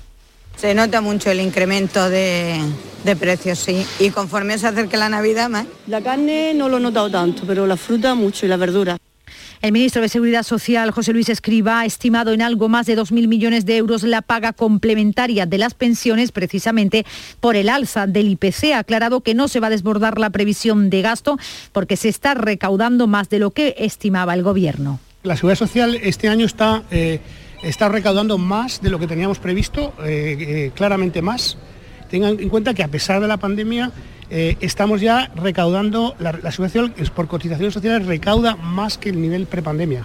Se 0.57 0.75
nota 0.75 1.01
mucho 1.01 1.31
el 1.31 1.41
incremento 1.41 2.11
de, 2.11 2.61
de, 3.05 3.16
precios, 3.16 3.61
sí. 3.61 3.87
Y 4.01 4.11
conforme 4.11 4.59
se 4.59 4.66
acerque 4.66 4.97
la 4.97 5.09
Navidad, 5.09 5.49
más. 5.49 5.66
La 5.87 6.01
carne 6.01 6.53
no 6.53 6.69
lo 6.69 6.79
he 6.79 6.81
notado 6.81 7.09
tanto, 7.09 7.45
pero 7.47 7.64
la 7.66 7.77
fruta 7.77 8.16
mucho 8.16 8.45
y 8.45 8.49
la 8.49 8.57
verdura. 8.57 8.99
El 9.61 9.73
ministro 9.73 10.03
de 10.03 10.09
Seguridad 10.09 10.43
Social, 10.43 10.91
José 10.91 11.13
Luis 11.13 11.29
Escriba, 11.29 11.81
ha 11.81 11.85
estimado 11.85 12.33
en 12.33 12.43
algo 12.43 12.69
más 12.69 12.87
de 12.87 12.97
2.000 12.97 13.27
millones 13.27 13.67
de 13.67 13.77
euros 13.77 14.03
la 14.03 14.23
paga 14.23 14.53
complementaria 14.53 15.47
de 15.47 15.59
las 15.59 15.75
pensiones, 15.75 16.33
precisamente 16.33 17.05
por 17.41 17.57
el 17.57 17.69
alza 17.69 18.07
del 18.07 18.29
IPC. 18.29 18.73
Ha 18.75 18.79
aclarado 18.79 19.21
que 19.21 19.35
no 19.35 19.49
se 19.49 19.61
va 19.61 19.67
a 19.67 19.71
desbordar 19.71 20.19
la 20.19 20.31
previsión 20.31 20.91
de 20.91 21.03
gasto 21.03 21.39
porque 21.73 21.97
se 21.97 22.09
está 22.09 22.35
recaudando 22.35 23.07
más 23.07 23.29
de 23.29 23.39
lo 23.39 23.51
que 23.51 23.75
estimaba 23.79 24.35
el 24.35 24.43
Gobierno. 24.43 25.01
La 25.23 25.37
Seguridad 25.37 25.59
Social 25.59 25.99
este 26.03 26.29
año 26.29 26.47
está... 26.47 26.83
Eh 26.91 27.21
está 27.63 27.89
recaudando 27.89 28.39
más 28.39 28.81
de 28.81 28.91
lo 28.91 28.99
que 28.99 29.07
teníamos 29.07 29.39
previsto, 29.39 29.93
eh, 30.05 30.37
eh, 30.39 30.73
claramente 30.75 31.23
más. 31.23 31.57
Tengan 32.11 32.39
en 32.41 32.49
cuenta 32.49 32.75
que 32.75 32.83
a 32.83 32.89
pesar 32.89 33.21
de 33.21 33.29
la 33.29 33.37
pandemia 33.37 33.93
eh, 34.31 34.57
estamos 34.61 35.01
ya 35.01 35.31
recaudando, 35.35 36.14
la, 36.18 36.33
la 36.33 36.53
subvención 36.53 36.95
por 37.14 37.29
cotizaciones 37.29 37.74
sociales 37.74 38.07
recauda 38.07 38.57
más 38.57 38.99
que 38.99 39.11
el 39.11 39.20
nivel 39.20 39.47
prepandemia. 39.47 40.05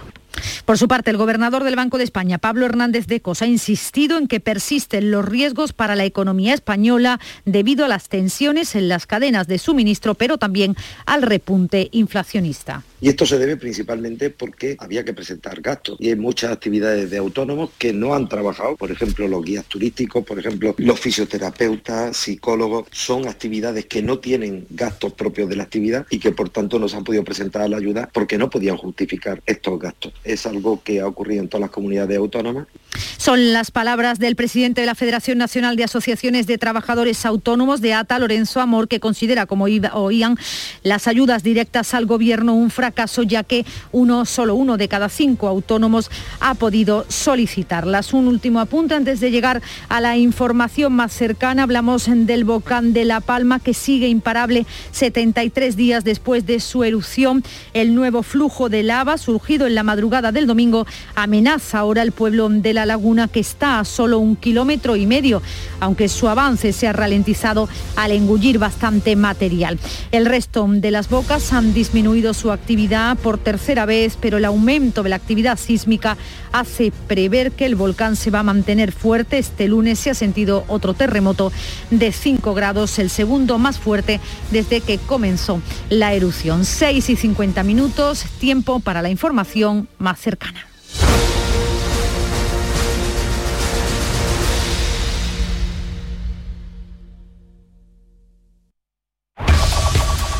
Por 0.64 0.78
su 0.78 0.88
parte, 0.88 1.10
el 1.10 1.16
gobernador 1.16 1.64
del 1.64 1.76
Banco 1.76 1.98
de 1.98 2.04
España, 2.04 2.38
Pablo 2.38 2.66
Hernández 2.66 3.06
de 3.06 3.20
Cos, 3.20 3.42
ha 3.42 3.46
insistido 3.46 4.18
en 4.18 4.26
que 4.26 4.40
persisten 4.40 5.10
los 5.10 5.24
riesgos 5.24 5.72
para 5.72 5.94
la 5.94 6.04
economía 6.04 6.54
española 6.54 7.20
debido 7.44 7.84
a 7.84 7.88
las 7.88 8.08
tensiones 8.08 8.74
en 8.74 8.88
las 8.88 9.06
cadenas 9.06 9.46
de 9.46 9.58
suministro, 9.58 10.14
pero 10.14 10.38
también 10.38 10.76
al 11.06 11.22
repunte 11.22 11.88
inflacionista. 11.92 12.82
Y 13.04 13.10
esto 13.10 13.26
se 13.26 13.36
debe 13.36 13.58
principalmente 13.58 14.30
porque 14.30 14.76
había 14.78 15.04
que 15.04 15.12
presentar 15.12 15.60
gastos 15.60 15.98
y 16.00 16.08
hay 16.08 16.16
muchas 16.16 16.50
actividades 16.52 17.10
de 17.10 17.18
autónomos 17.18 17.68
que 17.76 17.92
no 17.92 18.14
han 18.14 18.30
trabajado, 18.30 18.76
por 18.76 18.90
ejemplo 18.90 19.28
los 19.28 19.44
guías 19.44 19.66
turísticos, 19.66 20.24
por 20.24 20.38
ejemplo 20.38 20.74
los 20.78 20.98
fisioterapeutas, 20.98 22.16
psicólogos, 22.16 22.86
son 22.92 23.28
actividades 23.28 23.84
que 23.84 24.00
no 24.00 24.20
tienen 24.20 24.66
gastos 24.70 25.12
propios 25.12 25.50
de 25.50 25.56
la 25.56 25.64
actividad 25.64 26.06
y 26.08 26.18
que 26.18 26.32
por 26.32 26.48
tanto 26.48 26.78
no 26.78 26.88
se 26.88 26.96
han 26.96 27.04
podido 27.04 27.24
presentar 27.24 27.68
la 27.68 27.76
ayuda 27.76 28.08
porque 28.10 28.38
no 28.38 28.48
podían 28.48 28.78
justificar 28.78 29.42
estos 29.44 29.78
gastos. 29.78 30.14
Es 30.24 30.46
algo 30.46 30.82
que 30.82 31.00
ha 31.00 31.06
ocurrido 31.06 31.42
en 31.42 31.50
todas 31.50 31.60
las 31.60 31.70
comunidades 31.72 32.16
autónomas. 32.16 32.68
Son 33.18 33.52
las 33.52 33.70
palabras 33.70 34.18
del 34.18 34.36
presidente 34.36 34.80
de 34.80 34.86
la 34.86 34.94
Federación 34.94 35.38
Nacional 35.38 35.76
de 35.76 35.84
Asociaciones 35.84 36.46
de 36.46 36.58
Trabajadores 36.58 37.26
Autónomos 37.26 37.80
de 37.80 37.94
ATA, 37.94 38.18
Lorenzo 38.18 38.60
Amor, 38.60 38.88
que 38.88 39.00
considera, 39.00 39.46
como 39.46 39.64
oían, 39.64 40.38
las 40.82 41.06
ayudas 41.06 41.42
directas 41.42 41.92
al 41.94 42.06
gobierno 42.06 42.54
un 42.54 42.70
fracaso 42.70 42.94
caso, 42.94 43.22
ya 43.22 43.42
que 43.42 43.66
uno, 43.92 44.24
solo 44.24 44.54
uno 44.54 44.76
de 44.76 44.88
cada 44.88 45.08
cinco 45.08 45.48
autónomos 45.48 46.10
ha 46.40 46.54
podido 46.54 47.04
solicitarlas. 47.08 48.14
Un 48.14 48.28
último 48.28 48.60
apunte 48.60 48.94
antes 48.94 49.20
de 49.20 49.30
llegar 49.30 49.60
a 49.88 50.00
la 50.00 50.16
información 50.16 50.92
más 50.94 51.12
cercana. 51.12 51.64
Hablamos 51.64 52.06
del 52.08 52.44
volcán 52.44 52.92
de 52.92 53.04
La 53.04 53.20
Palma 53.20 53.60
que 53.60 53.74
sigue 53.74 54.08
imparable 54.08 54.64
73 54.92 55.76
días 55.76 56.04
después 56.04 56.46
de 56.46 56.60
su 56.60 56.84
erupción. 56.84 57.42
El 57.74 57.94
nuevo 57.94 58.22
flujo 58.22 58.68
de 58.68 58.82
lava 58.82 59.18
surgido 59.18 59.66
en 59.66 59.74
la 59.74 59.82
madrugada 59.82 60.32
del 60.32 60.46
domingo 60.46 60.86
amenaza 61.14 61.80
ahora 61.80 62.02
el 62.02 62.12
pueblo 62.12 62.48
de 62.48 62.74
La 62.74 62.83
Laguna 62.86 63.28
que 63.28 63.40
está 63.40 63.78
a 63.80 63.84
solo 63.84 64.18
un 64.18 64.36
kilómetro 64.36 64.96
y 64.96 65.06
medio, 65.06 65.42
aunque 65.80 66.08
su 66.08 66.28
avance 66.28 66.72
se 66.72 66.86
ha 66.86 66.92
ralentizado 66.92 67.68
al 67.96 68.12
engullir 68.12 68.58
bastante 68.58 69.16
material. 69.16 69.78
El 70.12 70.26
resto 70.26 70.66
de 70.68 70.90
las 70.90 71.08
bocas 71.08 71.52
han 71.52 71.74
disminuido 71.74 72.34
su 72.34 72.52
actividad 72.52 73.16
por 73.18 73.38
tercera 73.38 73.86
vez, 73.86 74.16
pero 74.20 74.38
el 74.38 74.44
aumento 74.44 75.02
de 75.02 75.10
la 75.10 75.16
actividad 75.16 75.58
sísmica 75.58 76.16
hace 76.52 76.92
prever 77.08 77.52
que 77.52 77.66
el 77.66 77.74
volcán 77.74 78.16
se 78.16 78.30
va 78.30 78.40
a 78.40 78.44
mantener 78.44 78.92
fuerte. 78.92 79.38
Este 79.38 79.68
lunes 79.68 79.98
se 79.98 80.10
ha 80.10 80.14
sentido 80.14 80.64
otro 80.68 80.94
terremoto 80.94 81.52
de 81.90 82.12
5 82.12 82.54
grados, 82.54 82.98
el 82.98 83.10
segundo 83.10 83.58
más 83.58 83.78
fuerte 83.78 84.20
desde 84.50 84.80
que 84.80 84.98
comenzó 84.98 85.60
la 85.90 86.14
erupción. 86.14 86.64
6 86.64 87.10
y 87.10 87.16
50 87.16 87.62
minutos, 87.62 88.24
tiempo 88.38 88.80
para 88.80 89.02
la 89.02 89.10
información 89.10 89.88
más 89.98 90.20
cercana. 90.20 90.66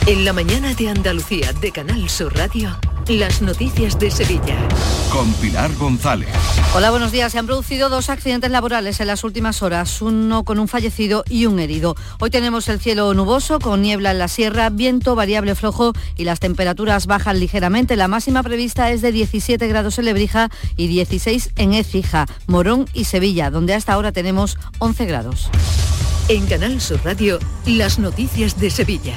En 0.06 0.26
la 0.26 0.34
mañana 0.34 0.74
de 0.74 0.90
Andalucía 0.90 1.54
de 1.54 1.72
Canal 1.72 2.10
Sur 2.10 2.36
Radio, 2.36 2.78
las 3.08 3.40
noticias 3.40 3.98
de 3.98 4.10
Sevilla. 4.10 4.54
Con 5.10 5.32
Pilar 5.34 5.74
González. 5.76 6.28
Hola, 6.74 6.90
buenos 6.90 7.10
días. 7.10 7.32
Se 7.32 7.38
han 7.38 7.46
producido 7.46 7.88
dos 7.88 8.10
accidentes 8.10 8.50
laborales 8.50 9.00
en 9.00 9.06
las 9.06 9.24
últimas 9.24 9.62
horas, 9.62 10.02
uno 10.02 10.44
con 10.44 10.58
un 10.58 10.68
fallecido 10.68 11.24
y 11.30 11.46
un 11.46 11.58
herido. 11.58 11.96
Hoy 12.20 12.28
tenemos 12.28 12.68
el 12.68 12.80
cielo 12.80 13.14
nuboso 13.14 13.58
con 13.60 13.80
niebla 13.80 14.10
en 14.10 14.18
la 14.18 14.28
sierra, 14.28 14.68
viento 14.68 15.14
variable 15.14 15.54
flojo 15.54 15.94
y 16.18 16.24
las 16.24 16.38
temperaturas 16.38 17.06
bajan 17.06 17.40
ligeramente. 17.40 17.96
La 17.96 18.06
máxima 18.06 18.42
prevista 18.42 18.90
es 18.90 19.00
de 19.00 19.10
17 19.10 19.66
grados 19.68 19.98
en 19.98 20.04
Lebrija 20.04 20.50
y 20.76 20.86
16 20.88 21.52
en 21.56 21.72
Écija, 21.72 22.26
Morón 22.46 22.90
y 22.92 23.04
Sevilla, 23.04 23.50
donde 23.50 23.72
hasta 23.72 23.94
ahora 23.94 24.12
tenemos 24.12 24.58
11 24.80 25.06
grados. 25.06 25.48
En 26.28 26.44
Canal 26.44 26.82
Sur 26.82 27.00
Radio, 27.04 27.38
las 27.64 27.98
noticias 27.98 28.60
de 28.60 28.68
Sevilla. 28.68 29.14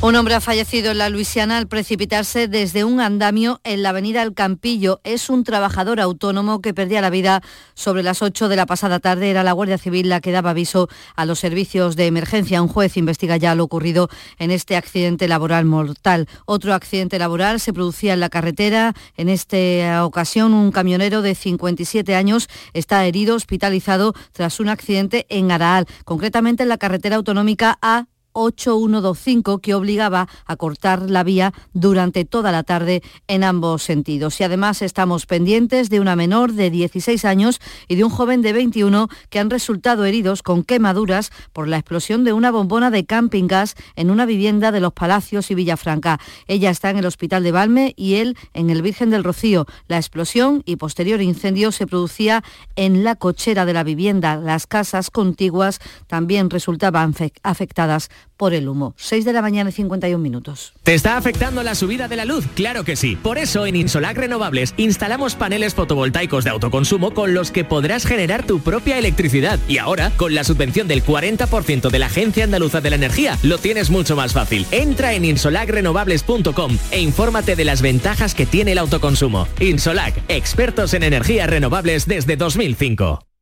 Un 0.00 0.16
hombre 0.16 0.34
ha 0.34 0.40
fallecido 0.42 0.90
en 0.90 0.98
la 0.98 1.08
Luisiana 1.08 1.56
al 1.56 1.66
precipitarse 1.66 2.46
desde 2.46 2.84
un 2.84 3.00
andamio 3.00 3.62
en 3.64 3.82
la 3.82 3.88
avenida 3.88 4.22
El 4.22 4.34
Campillo. 4.34 5.00
Es 5.02 5.30
un 5.30 5.44
trabajador 5.44 5.98
autónomo 5.98 6.60
que 6.60 6.74
perdía 6.74 7.00
la 7.00 7.08
vida 7.08 7.40
sobre 7.72 8.02
las 8.02 8.20
8 8.20 8.50
de 8.50 8.56
la 8.56 8.66
pasada 8.66 9.00
tarde. 9.00 9.30
Era 9.30 9.42
la 9.42 9.52
Guardia 9.52 9.78
Civil 9.78 10.10
la 10.10 10.20
que 10.20 10.30
daba 10.30 10.50
aviso 10.50 10.90
a 11.16 11.24
los 11.24 11.38
servicios 11.38 11.96
de 11.96 12.06
emergencia. 12.06 12.60
Un 12.60 12.68
juez 12.68 12.98
investiga 12.98 13.38
ya 13.38 13.54
lo 13.54 13.64
ocurrido 13.64 14.10
en 14.38 14.50
este 14.50 14.76
accidente 14.76 15.26
laboral 15.26 15.64
mortal. 15.64 16.28
Otro 16.44 16.74
accidente 16.74 17.18
laboral 17.18 17.58
se 17.58 17.72
producía 17.72 18.12
en 18.12 18.20
la 18.20 18.28
carretera. 18.28 18.92
En 19.16 19.30
esta 19.30 20.04
ocasión 20.04 20.52
un 20.52 20.70
camionero 20.70 21.22
de 21.22 21.34
57 21.34 22.14
años 22.14 22.48
está 22.74 23.06
herido, 23.06 23.36
hospitalizado 23.36 24.12
tras 24.32 24.60
un 24.60 24.68
accidente 24.68 25.24
en 25.30 25.50
Araal, 25.50 25.86
concretamente 26.04 26.62
en 26.62 26.68
la 26.68 26.76
carretera 26.76 27.16
autonómica 27.16 27.78
A 27.80 28.04
8125 28.34 29.58
que 29.58 29.74
obligaba 29.74 30.28
a 30.44 30.56
cortar 30.56 31.10
la 31.10 31.24
vía 31.24 31.54
durante 31.72 32.24
toda 32.24 32.52
la 32.52 32.62
tarde 32.62 33.02
en 33.26 33.42
ambos 33.42 33.82
sentidos. 33.82 34.38
Y 34.40 34.44
además 34.44 34.82
estamos 34.82 35.26
pendientes 35.26 35.88
de 35.88 36.00
una 36.00 36.16
menor 36.16 36.52
de 36.52 36.70
16 36.70 37.24
años 37.24 37.60
y 37.88 37.96
de 37.96 38.04
un 38.04 38.10
joven 38.10 38.42
de 38.42 38.52
21 38.52 39.08
que 39.30 39.38
han 39.38 39.50
resultado 39.50 40.04
heridos 40.04 40.42
con 40.42 40.64
quemaduras 40.64 41.30
por 41.52 41.68
la 41.68 41.78
explosión 41.78 42.24
de 42.24 42.32
una 42.32 42.50
bombona 42.50 42.90
de 42.90 43.06
camping 43.06 43.46
gas 43.46 43.74
en 43.96 44.10
una 44.10 44.26
vivienda 44.26 44.72
de 44.72 44.80
Los 44.80 44.92
Palacios 44.92 45.50
y 45.50 45.54
Villafranca. 45.54 46.20
Ella 46.46 46.70
está 46.70 46.90
en 46.90 46.98
el 46.98 47.06
hospital 47.06 47.42
de 47.42 47.52
Valme 47.52 47.94
y 47.96 48.14
él 48.16 48.36
en 48.52 48.70
el 48.70 48.82
Virgen 48.82 49.10
del 49.10 49.24
Rocío. 49.24 49.66
La 49.88 49.96
explosión 49.96 50.62
y 50.66 50.76
posterior 50.76 51.22
incendio 51.22 51.72
se 51.72 51.86
producía 51.86 52.42
en 52.76 53.04
la 53.04 53.16
cochera 53.16 53.64
de 53.64 53.72
la 53.72 53.84
vivienda. 53.84 54.36
Las 54.36 54.66
casas 54.66 55.10
contiguas 55.10 55.80
también 56.06 56.50
resultaban 56.50 57.14
afectadas 57.42 58.10
por 58.36 58.54
el 58.54 58.68
humo. 58.68 58.94
6 58.96 59.24
de 59.24 59.32
la 59.32 59.42
mañana 59.42 59.70
y 59.70 59.72
51 59.72 60.22
minutos. 60.22 60.74
¿Te 60.82 60.94
está 60.94 61.16
afectando 61.16 61.62
la 61.62 61.74
subida 61.74 62.08
de 62.08 62.16
la 62.16 62.24
luz? 62.24 62.46
Claro 62.54 62.84
que 62.84 62.96
sí. 62.96 63.16
Por 63.16 63.38
eso 63.38 63.66
en 63.66 63.76
Insolac 63.76 64.16
Renovables 64.16 64.74
instalamos 64.76 65.34
paneles 65.34 65.74
fotovoltaicos 65.74 66.44
de 66.44 66.50
autoconsumo 66.50 67.14
con 67.14 67.34
los 67.34 67.50
que 67.50 67.64
podrás 67.64 68.06
generar 68.06 68.46
tu 68.46 68.60
propia 68.60 68.98
electricidad. 68.98 69.58
Y 69.68 69.78
ahora, 69.78 70.10
con 70.16 70.34
la 70.34 70.44
subvención 70.44 70.88
del 70.88 71.04
40% 71.04 71.90
de 71.90 71.98
la 71.98 72.06
Agencia 72.06 72.44
Andaluza 72.44 72.80
de 72.80 72.90
la 72.90 72.96
Energía, 72.96 73.38
lo 73.42 73.58
tienes 73.58 73.90
mucho 73.90 74.16
más 74.16 74.32
fácil. 74.32 74.66
Entra 74.70 75.14
en 75.14 75.24
insolacrenovables.com 75.24 76.78
e 76.90 77.00
infórmate 77.00 77.56
de 77.56 77.64
las 77.64 77.82
ventajas 77.82 78.34
que 78.34 78.46
tiene 78.46 78.72
el 78.72 78.78
autoconsumo. 78.78 79.48
Insolac, 79.60 80.14
expertos 80.28 80.94
en 80.94 81.02
energías 81.02 81.48
renovables 81.48 82.06
desde 82.06 82.36
2005. 82.36 83.20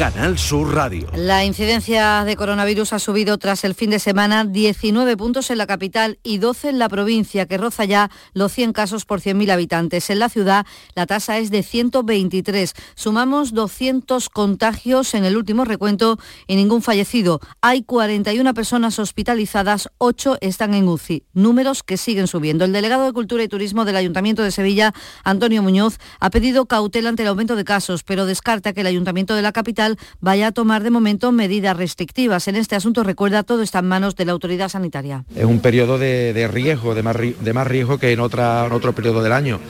Canal 0.00 0.38
Sur 0.38 0.74
Radio. 0.74 1.10
La 1.14 1.44
incidencia 1.44 2.24
de 2.24 2.34
coronavirus 2.34 2.94
ha 2.94 2.98
subido 2.98 3.36
tras 3.36 3.64
el 3.64 3.74
fin 3.74 3.90
de 3.90 3.98
semana 3.98 4.46
19 4.46 5.14
puntos 5.18 5.50
en 5.50 5.58
la 5.58 5.66
capital 5.66 6.18
y 6.22 6.38
12 6.38 6.70
en 6.70 6.78
la 6.78 6.88
provincia, 6.88 7.44
que 7.44 7.58
roza 7.58 7.84
ya 7.84 8.10
los 8.32 8.50
100 8.50 8.72
casos 8.72 9.04
por 9.04 9.20
100.000 9.20 9.50
habitantes. 9.50 10.08
En 10.08 10.18
la 10.18 10.30
ciudad 10.30 10.64
la 10.94 11.04
tasa 11.04 11.36
es 11.36 11.50
de 11.50 11.62
123. 11.62 12.72
Sumamos 12.94 13.52
200 13.52 14.30
contagios 14.30 15.12
en 15.12 15.26
el 15.26 15.36
último 15.36 15.66
recuento 15.66 16.18
y 16.46 16.56
ningún 16.56 16.80
fallecido. 16.80 17.40
Hay 17.60 17.82
41 17.82 18.54
personas 18.54 18.98
hospitalizadas, 18.98 19.90
8 19.98 20.38
están 20.40 20.72
en 20.72 20.88
UCI. 20.88 21.24
Números 21.34 21.82
que 21.82 21.98
siguen 21.98 22.26
subiendo. 22.26 22.64
El 22.64 22.72
delegado 22.72 23.04
de 23.04 23.12
Cultura 23.12 23.42
y 23.42 23.48
Turismo 23.48 23.84
del 23.84 23.96
Ayuntamiento 23.96 24.42
de 24.42 24.50
Sevilla, 24.50 24.94
Antonio 25.24 25.62
Muñoz, 25.62 25.98
ha 26.20 26.30
pedido 26.30 26.64
cautela 26.64 27.10
ante 27.10 27.24
el 27.24 27.28
aumento 27.28 27.54
de 27.54 27.64
casos, 27.64 28.02
pero 28.02 28.24
descarta 28.24 28.72
que 28.72 28.80
el 28.80 28.86
Ayuntamiento 28.86 29.34
de 29.34 29.42
la 29.42 29.52
capital 29.52 29.89
vaya 30.20 30.48
a 30.48 30.52
tomar 30.52 30.82
de 30.82 30.90
momento 30.90 31.32
medidas 31.32 31.76
restrictivas. 31.76 32.48
En 32.48 32.56
este 32.56 32.76
asunto, 32.76 33.02
recuerda, 33.02 33.42
todo 33.42 33.62
está 33.62 33.80
en 33.80 33.86
manos 33.86 34.16
de 34.16 34.24
la 34.24 34.32
autoridad 34.32 34.68
sanitaria. 34.68 35.24
Es 35.34 35.44
un 35.44 35.60
periodo 35.60 35.98
de, 35.98 36.48
riesgo, 36.52 36.94
de 36.94 37.02
más, 37.02 37.16
de 37.16 37.52
más 37.52 37.66
riesgo 37.66 37.98
que 37.98 38.12
en, 38.12 38.20
otro 38.20 38.92
periodo 38.94 39.22
del 39.22 39.32
año 39.32 39.60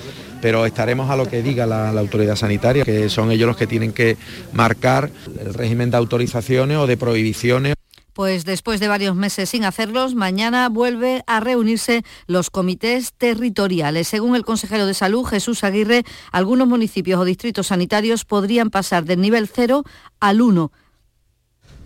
pero 0.41 0.65
estaremos 0.65 1.11
a 1.11 1.17
lo 1.17 1.27
que 1.27 1.43
diga 1.43 1.67
la, 1.67 1.91
autoridad 1.91 2.35
sanitaria, 2.35 2.85
que 2.85 3.09
son 3.09 3.31
ellos 3.31 3.47
los 3.47 3.57
que 3.57 3.67
tienen 3.67 3.93
que 3.93 4.17
marcar 4.53 5.11
el 5.39 5.53
régimen 5.55 5.91
de 5.91 5.99
autorizaciones 5.99 6.79
o 6.79 6.87
de 6.87 6.97
prohibiciones. 6.97 7.75
Pues 8.13 8.45
después 8.45 8.81
de 8.81 8.89
varios 8.89 9.15
meses 9.15 9.51
sin 9.51 9.65
hacerlos, 9.65 10.15
mañana 10.15 10.69
vuelve 10.69 11.23
a 11.27 11.41
reunirse 11.41 12.03
los 12.27 12.51
comités 12.51 13.13
territoriales. 13.13 14.09
Según 14.09 14.37
el 14.37 14.45
consejero 14.45 14.87
de 14.87 14.95
Salud, 14.95 15.25
Jesús 15.25 15.65
Aguirre, 15.65 16.05
algunos 16.33 16.67
municipios 16.67 17.21
o 17.21 17.25
distritos 17.25 17.69
sanitarios 17.69 18.25
podrían 18.25 18.71
pasar 18.71 19.05
del 19.05 19.21
nivel 19.21 19.49
0 19.49 19.85
al 20.19 20.41
1. 20.41 20.73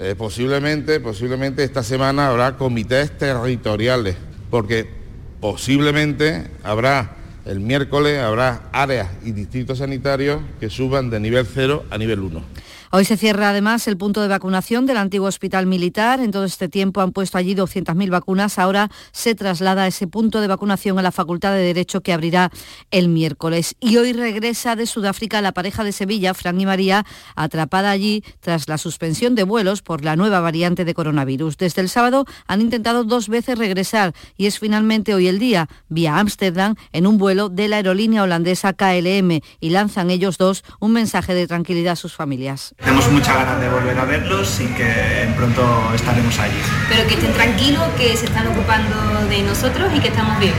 Eh, 0.01 0.15
posiblemente, 0.17 0.99
posiblemente 1.01 1.63
esta 1.63 1.83
semana 1.83 2.29
habrá 2.29 2.57
comités 2.57 3.17
territoriales, 3.17 4.17
porque 4.51 4.89
posiblemente 5.41 6.51
habrá 6.63 7.17
el 7.45 7.61
miércoles 7.61 8.21
habrá 8.21 8.71
áreas 8.73 9.11
y 9.23 9.33
distritos 9.33 9.79
sanitarios 9.79 10.41
que 10.61 10.71
suban 10.71 11.11
de 11.11 11.21
nivel 11.21 11.47
0 11.47 11.85
a 11.91 11.99
nivel 11.99 12.21
1. 12.21 12.43
Hoy 12.97 13.05
se 13.05 13.17
cierra 13.17 13.51
además 13.51 13.89
el 13.89 13.97
punto 13.97 14.23
de 14.23 14.29
vacunación 14.29 14.87
del 14.87 14.99
antiguo 14.99 15.27
hospital 15.27 15.67
militar. 15.67 16.21
En 16.21 16.31
todo 16.31 16.45
este 16.45 16.69
tiempo 16.69 17.01
han 17.01 17.11
puesto 17.11 17.37
allí 17.37 17.57
200.000 17.57 18.09
vacunas. 18.09 18.57
Ahora 18.57 18.89
se 19.11 19.35
traslada 19.35 19.89
ese 19.89 20.07
punto 20.07 20.41
de 20.41 20.47
vacunación 20.47 20.97
a 21.01 21.03
la 21.03 21.11
Facultad 21.11 21.55
de 21.55 21.63
Derecho 21.63 22.03
que 22.03 22.13
abrirá 22.13 22.53
el 22.93 23.09
miércoles. 23.09 23.75
Y 23.81 23.97
hoy 23.97 24.13
regresa 24.13 24.77
de 24.77 24.87
Sudáfrica 24.87 25.43
la 25.43 25.51
pareja 25.51 25.83
de 25.83 25.91
Sevilla, 25.91 26.35
Fran 26.35 26.61
y 26.61 26.67
María, 26.67 27.05
atrapada 27.35 27.91
allí 27.91 28.23
tras 28.39 28.69
la 28.69 28.79
suspensión 28.79 29.35
de 29.35 29.43
vuelos 29.43 29.83
por 29.83 30.05
la 30.05 30.15
nueva 30.15 30.39
variante 30.39 30.85
de 30.85 30.95
coronavirus. 30.95 31.57
Desde 31.57 31.83
el 31.83 31.89
sábado 31.89 32.27
han 32.47 32.61
intentado 32.61 33.03
dos 33.03 33.29
veces 33.29 33.59
regresar 33.59 34.15
y 34.37 34.47
es 34.47 34.61
finalmente 34.61 35.15
hoy 35.15 35.27
el 35.27 35.41
día, 35.41 35.69
vía 35.89 36.21
Ámsterdam, 36.21 36.77
en 36.93 37.09
un 37.09 37.19
vuelo 37.19 37.49
de 37.49 37.67
la 37.67 37.75
aerolínea 37.75 38.23
holandesa 38.23 38.73
KLM 38.73 39.41
y 39.59 39.71
lanzan 39.71 40.13
ellos 40.13 40.39
dos 40.39 40.63
un 40.79 40.93
mensaje 40.93 41.35
de 41.35 41.49
tranquilidad 41.49 41.95
a 41.95 41.97
sus 41.97 42.15
familias. 42.15 42.73
Tenemos 42.85 43.11
muchas 43.11 43.35
ganas 43.35 43.61
de 43.61 43.69
volver 43.71 43.99
a 43.99 44.05
verlos 44.05 44.61
y 44.61 44.67
que 44.67 45.27
pronto 45.37 45.63
estaremos 45.95 46.39
allí. 46.39 46.59
Pero 46.89 47.09
que 47.09 47.15
estén 47.15 47.33
tranquilos, 47.33 47.83
que 47.97 48.15
se 48.15 48.27
están 48.27 48.47
ocupando 48.47 49.27
de 49.29 49.43
nosotros 49.43 49.91
y 49.97 50.01
que 50.01 50.09
estamos 50.09 50.39
bien. 50.39 50.55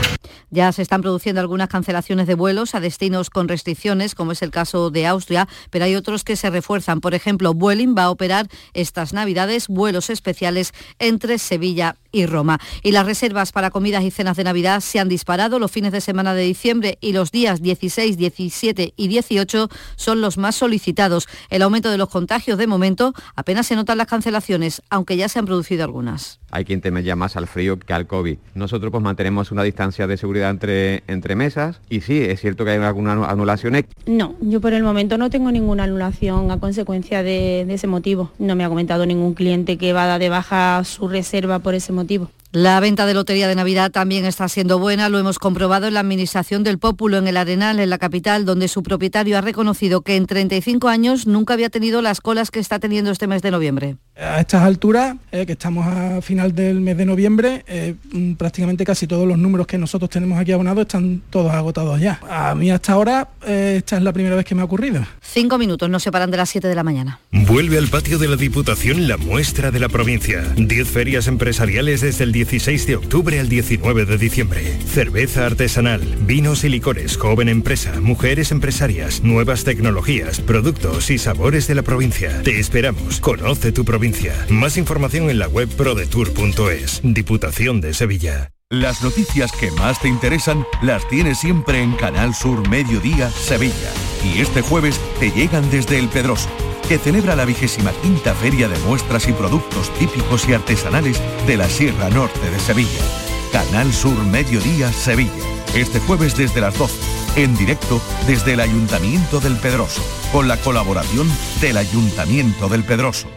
Ya 0.50 0.72
se 0.72 0.82
están 0.82 1.02
produciendo 1.02 1.40
algunas 1.40 1.68
cancelaciones 1.68 2.26
de 2.26 2.34
vuelos 2.34 2.74
a 2.74 2.80
destinos 2.80 3.30
con 3.30 3.48
restricciones, 3.48 4.14
como 4.14 4.32
es 4.32 4.42
el 4.42 4.50
caso 4.50 4.90
de 4.90 5.06
Austria, 5.06 5.48
pero 5.70 5.84
hay 5.84 5.96
otros 5.96 6.24
que 6.24 6.36
se 6.36 6.50
refuerzan. 6.50 7.00
Por 7.00 7.14
ejemplo, 7.14 7.52
Vueling 7.52 7.94
va 7.96 8.04
a 8.04 8.10
operar 8.10 8.46
estas 8.72 9.12
Navidades 9.12 9.68
vuelos 9.68 10.10
especiales 10.10 10.72
entre 10.98 11.38
Sevilla 11.38 11.96
y 12.16 12.26
Roma. 12.26 12.58
Y 12.82 12.92
las 12.92 13.06
reservas 13.06 13.52
para 13.52 13.70
comidas 13.70 14.02
y 14.02 14.10
cenas 14.10 14.36
de 14.36 14.44
Navidad 14.44 14.80
se 14.80 14.98
han 14.98 15.08
disparado 15.08 15.58
los 15.58 15.70
fines 15.70 15.92
de 15.92 16.00
semana 16.00 16.34
de 16.34 16.42
diciembre 16.42 16.98
y 17.00 17.12
los 17.12 17.30
días 17.30 17.60
16, 17.60 18.16
17 18.16 18.94
y 18.96 19.08
18 19.08 19.68
son 19.96 20.20
los 20.20 20.38
más 20.38 20.56
solicitados. 20.56 21.28
El 21.50 21.62
aumento 21.62 21.90
de 21.90 21.98
los 21.98 22.08
contagios 22.08 22.58
de 22.58 22.66
momento 22.66 23.12
apenas 23.34 23.66
se 23.66 23.76
notan 23.76 23.98
las 23.98 24.06
cancelaciones, 24.06 24.82
aunque 24.88 25.16
ya 25.16 25.28
se 25.28 25.38
han 25.38 25.44
producido 25.44 25.84
algunas. 25.84 26.40
Hay 26.50 26.64
quien 26.64 26.80
teme 26.80 27.02
ya 27.02 27.16
más 27.16 27.36
al 27.36 27.46
frío 27.46 27.78
que 27.78 27.92
al 27.92 28.06
COVID. 28.06 28.38
Nosotros 28.54 28.90
pues 28.90 29.02
mantenemos 29.02 29.50
una 29.52 29.62
distancia 29.62 30.06
de 30.06 30.16
seguridad 30.16 30.48
entre, 30.48 31.02
entre 31.06 31.34
mesas 31.34 31.80
y 31.90 32.00
sí, 32.00 32.18
es 32.22 32.40
cierto 32.40 32.64
que 32.64 32.70
hay 32.70 32.78
algunas 32.78 33.28
anulaciones. 33.28 33.84
No, 34.06 34.36
yo 34.40 34.60
por 34.60 34.72
el 34.72 34.82
momento 34.82 35.18
no 35.18 35.28
tengo 35.28 35.50
ninguna 35.50 35.84
anulación 35.84 36.50
a 36.50 36.58
consecuencia 36.58 37.22
de, 37.22 37.64
de 37.66 37.74
ese 37.74 37.88
motivo. 37.88 38.30
No 38.38 38.56
me 38.56 38.64
ha 38.64 38.68
comentado 38.68 39.04
ningún 39.04 39.34
cliente 39.34 39.76
que 39.76 39.92
va 39.92 40.04
a 40.04 40.06
dar 40.06 40.20
de 40.20 40.30
baja 40.30 40.82
su 40.84 41.08
reserva 41.08 41.58
por 41.58 41.74
ese 41.74 41.92
motivo. 41.92 42.05
La 42.52 42.80
venta 42.80 43.04
de 43.04 43.14
lotería 43.14 43.48
de 43.48 43.54
Navidad 43.54 43.90
también 43.90 44.24
está 44.24 44.48
siendo 44.48 44.78
buena, 44.78 45.08
lo 45.08 45.18
hemos 45.18 45.38
comprobado 45.38 45.86
en 45.86 45.94
la 45.94 46.00
administración 46.00 46.62
del 46.62 46.78
Pópulo 46.78 47.18
en 47.18 47.26
el 47.26 47.36
Arenal, 47.36 47.80
en 47.80 47.90
la 47.90 47.98
capital, 47.98 48.44
donde 48.44 48.68
su 48.68 48.82
propietario 48.82 49.36
ha 49.36 49.42
reconocido 49.42 50.00
que 50.00 50.16
en 50.16 50.26
35 50.26 50.88
años 50.88 51.26
nunca 51.26 51.54
había 51.54 51.68
tenido 51.68 52.00
las 52.00 52.20
colas 52.20 52.50
que 52.50 52.60
está 52.60 52.78
teniendo 52.78 53.10
este 53.10 53.26
mes 53.26 53.42
de 53.42 53.50
noviembre. 53.50 53.96
A 54.18 54.40
estas 54.40 54.62
alturas, 54.62 55.14
eh, 55.30 55.44
que 55.44 55.52
estamos 55.52 55.86
a 55.86 56.22
final 56.22 56.54
del 56.54 56.80
mes 56.80 56.96
de 56.96 57.04
noviembre, 57.04 57.64
eh, 57.66 57.96
mm, 58.12 58.32
prácticamente 58.34 58.82
casi 58.82 59.06
todos 59.06 59.28
los 59.28 59.36
números 59.36 59.66
que 59.66 59.76
nosotros 59.76 60.08
tenemos 60.08 60.38
aquí 60.38 60.52
abonados 60.52 60.86
están 60.86 61.20
todos 61.28 61.52
agotados 61.52 62.00
ya. 62.00 62.18
A 62.26 62.54
mí 62.54 62.70
hasta 62.70 62.94
ahora 62.94 63.28
eh, 63.46 63.74
esta 63.76 63.98
es 63.98 64.02
la 64.02 64.14
primera 64.14 64.34
vez 64.34 64.46
que 64.46 64.54
me 64.54 64.62
ha 64.62 64.64
ocurrido. 64.64 65.04
Cinco 65.20 65.58
minutos 65.58 65.90
nos 65.90 66.02
separan 66.02 66.30
de 66.30 66.38
las 66.38 66.48
7 66.48 66.66
de 66.66 66.74
la 66.74 66.82
mañana. 66.82 67.20
Vuelve 67.30 67.76
al 67.76 67.88
patio 67.88 68.16
de 68.16 68.28
la 68.28 68.36
Diputación 68.36 69.06
la 69.06 69.18
muestra 69.18 69.70
de 69.70 69.80
la 69.80 69.90
provincia. 69.90 70.42
10 70.56 70.88
ferias 70.88 71.26
empresariales 71.26 72.00
desde 72.00 72.24
el 72.24 72.32
16 72.32 72.86
de 72.86 72.96
octubre 72.96 73.38
al 73.38 73.50
19 73.50 74.06
de 74.06 74.16
diciembre. 74.16 74.78
Cerveza 74.86 75.44
artesanal, 75.44 76.00
vinos 76.22 76.64
y 76.64 76.70
licores, 76.70 77.18
joven 77.18 77.50
empresa, 77.50 78.00
mujeres 78.00 78.50
empresarias, 78.50 79.22
nuevas 79.22 79.64
tecnologías, 79.64 80.40
productos 80.40 81.10
y 81.10 81.18
sabores 81.18 81.66
de 81.66 81.74
la 81.74 81.82
provincia. 81.82 82.42
Te 82.42 82.58
esperamos. 82.58 83.20
Conoce 83.20 83.72
tu 83.72 83.84
provincia. 83.84 84.05
Más 84.50 84.76
información 84.76 85.30
en 85.30 85.40
la 85.40 85.48
web 85.48 85.68
prodetour.es. 85.68 87.00
Diputación 87.02 87.80
de 87.80 87.92
Sevilla. 87.92 88.52
Las 88.70 89.02
noticias 89.02 89.50
que 89.50 89.72
más 89.72 90.00
te 90.00 90.06
interesan 90.06 90.64
las 90.80 91.08
tienes 91.08 91.38
siempre 91.38 91.82
en 91.82 91.92
Canal 91.94 92.32
Sur 92.32 92.68
Mediodía 92.68 93.30
Sevilla. 93.30 93.90
Y 94.24 94.40
este 94.40 94.62
jueves 94.62 95.00
te 95.18 95.32
llegan 95.32 95.68
desde 95.70 95.98
El 95.98 96.08
Pedroso, 96.08 96.48
que 96.88 96.98
celebra 96.98 97.34
la 97.34 97.44
vigésima 97.44 97.90
quinta 98.02 98.32
feria 98.34 98.68
de 98.68 98.78
muestras 98.80 99.26
y 99.26 99.32
productos 99.32 99.92
típicos 99.98 100.48
y 100.48 100.52
artesanales 100.52 101.20
de 101.48 101.56
la 101.56 101.68
Sierra 101.68 102.08
Norte 102.08 102.48
de 102.48 102.60
Sevilla. 102.60 103.02
Canal 103.50 103.92
Sur 103.92 104.16
Mediodía 104.26 104.92
Sevilla. 104.92 105.32
Este 105.74 105.98
jueves 105.98 106.36
desde 106.36 106.60
las 106.60 106.78
12, 106.78 107.42
en 107.42 107.56
directo 107.56 108.00
desde 108.28 108.52
el 108.52 108.60
Ayuntamiento 108.60 109.40
del 109.40 109.56
Pedroso, 109.56 110.02
con 110.30 110.46
la 110.46 110.58
colaboración 110.58 111.28
del 111.60 111.76
Ayuntamiento 111.76 112.68
del 112.68 112.84
Pedroso. 112.84 113.28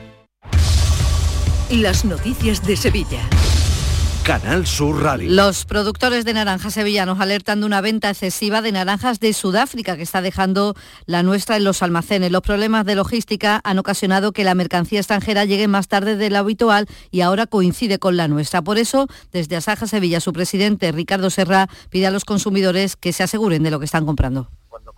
Las 1.72 2.03
noticias 2.03 2.65
de 2.65 2.76
Sevilla. 2.76 3.30
Canal 4.24 4.65
Sur 4.65 5.03
Radio. 5.03 5.30
Los 5.32 5.65
productores 5.65 6.26
de 6.26 6.34
naranjas 6.34 6.74
sevillanos 6.74 7.20
alertan 7.20 7.59
de 7.59 7.67
una 7.67 7.80
venta 7.80 8.09
excesiva 8.09 8.63
de 8.63 8.72
naranjas 8.72 9.20
de 9.20 9.34
Sudáfrica 9.34 9.95
que 9.95 10.01
está 10.01 10.24
dejando 10.24 10.74
la 11.05 11.22
nuestra 11.22 11.57
en 11.57 11.63
los 11.63 11.84
almacenes. 11.84 12.32
Los 12.32 12.41
problemas 12.41 12.88
de 12.88 12.95
logística 12.95 13.61
han 13.63 13.78
ocasionado 13.78 14.32
que 14.32 14.43
la 14.43 14.55
mercancía 14.55 14.99
extranjera 14.99 15.45
llegue 15.45 15.67
más 15.67 15.88
tarde 15.88 16.15
de 16.15 16.32
lo 16.32 16.39
habitual 16.39 16.88
y 17.11 17.22
ahora 17.22 17.45
coincide 17.45 17.99
con 17.99 18.17
la 18.17 18.28
nuestra. 18.28 18.63
Por 18.63 18.80
eso, 18.80 19.05
desde 19.32 19.55
Asaja 19.55 19.86
Sevilla, 19.86 20.22
su 20.22 20.34
presidente 20.34 20.91
Ricardo 20.91 21.30
Serra 21.30 21.70
pide 21.91 22.07
a 22.07 22.11
los 22.11 22.26
consumidores 22.26 22.95
que 22.95 23.13
se 23.13 23.22
aseguren 23.22 23.61
de 23.61 23.70
lo 23.70 23.78
que 23.78 23.86
están 23.86 24.07
comprando 24.07 24.49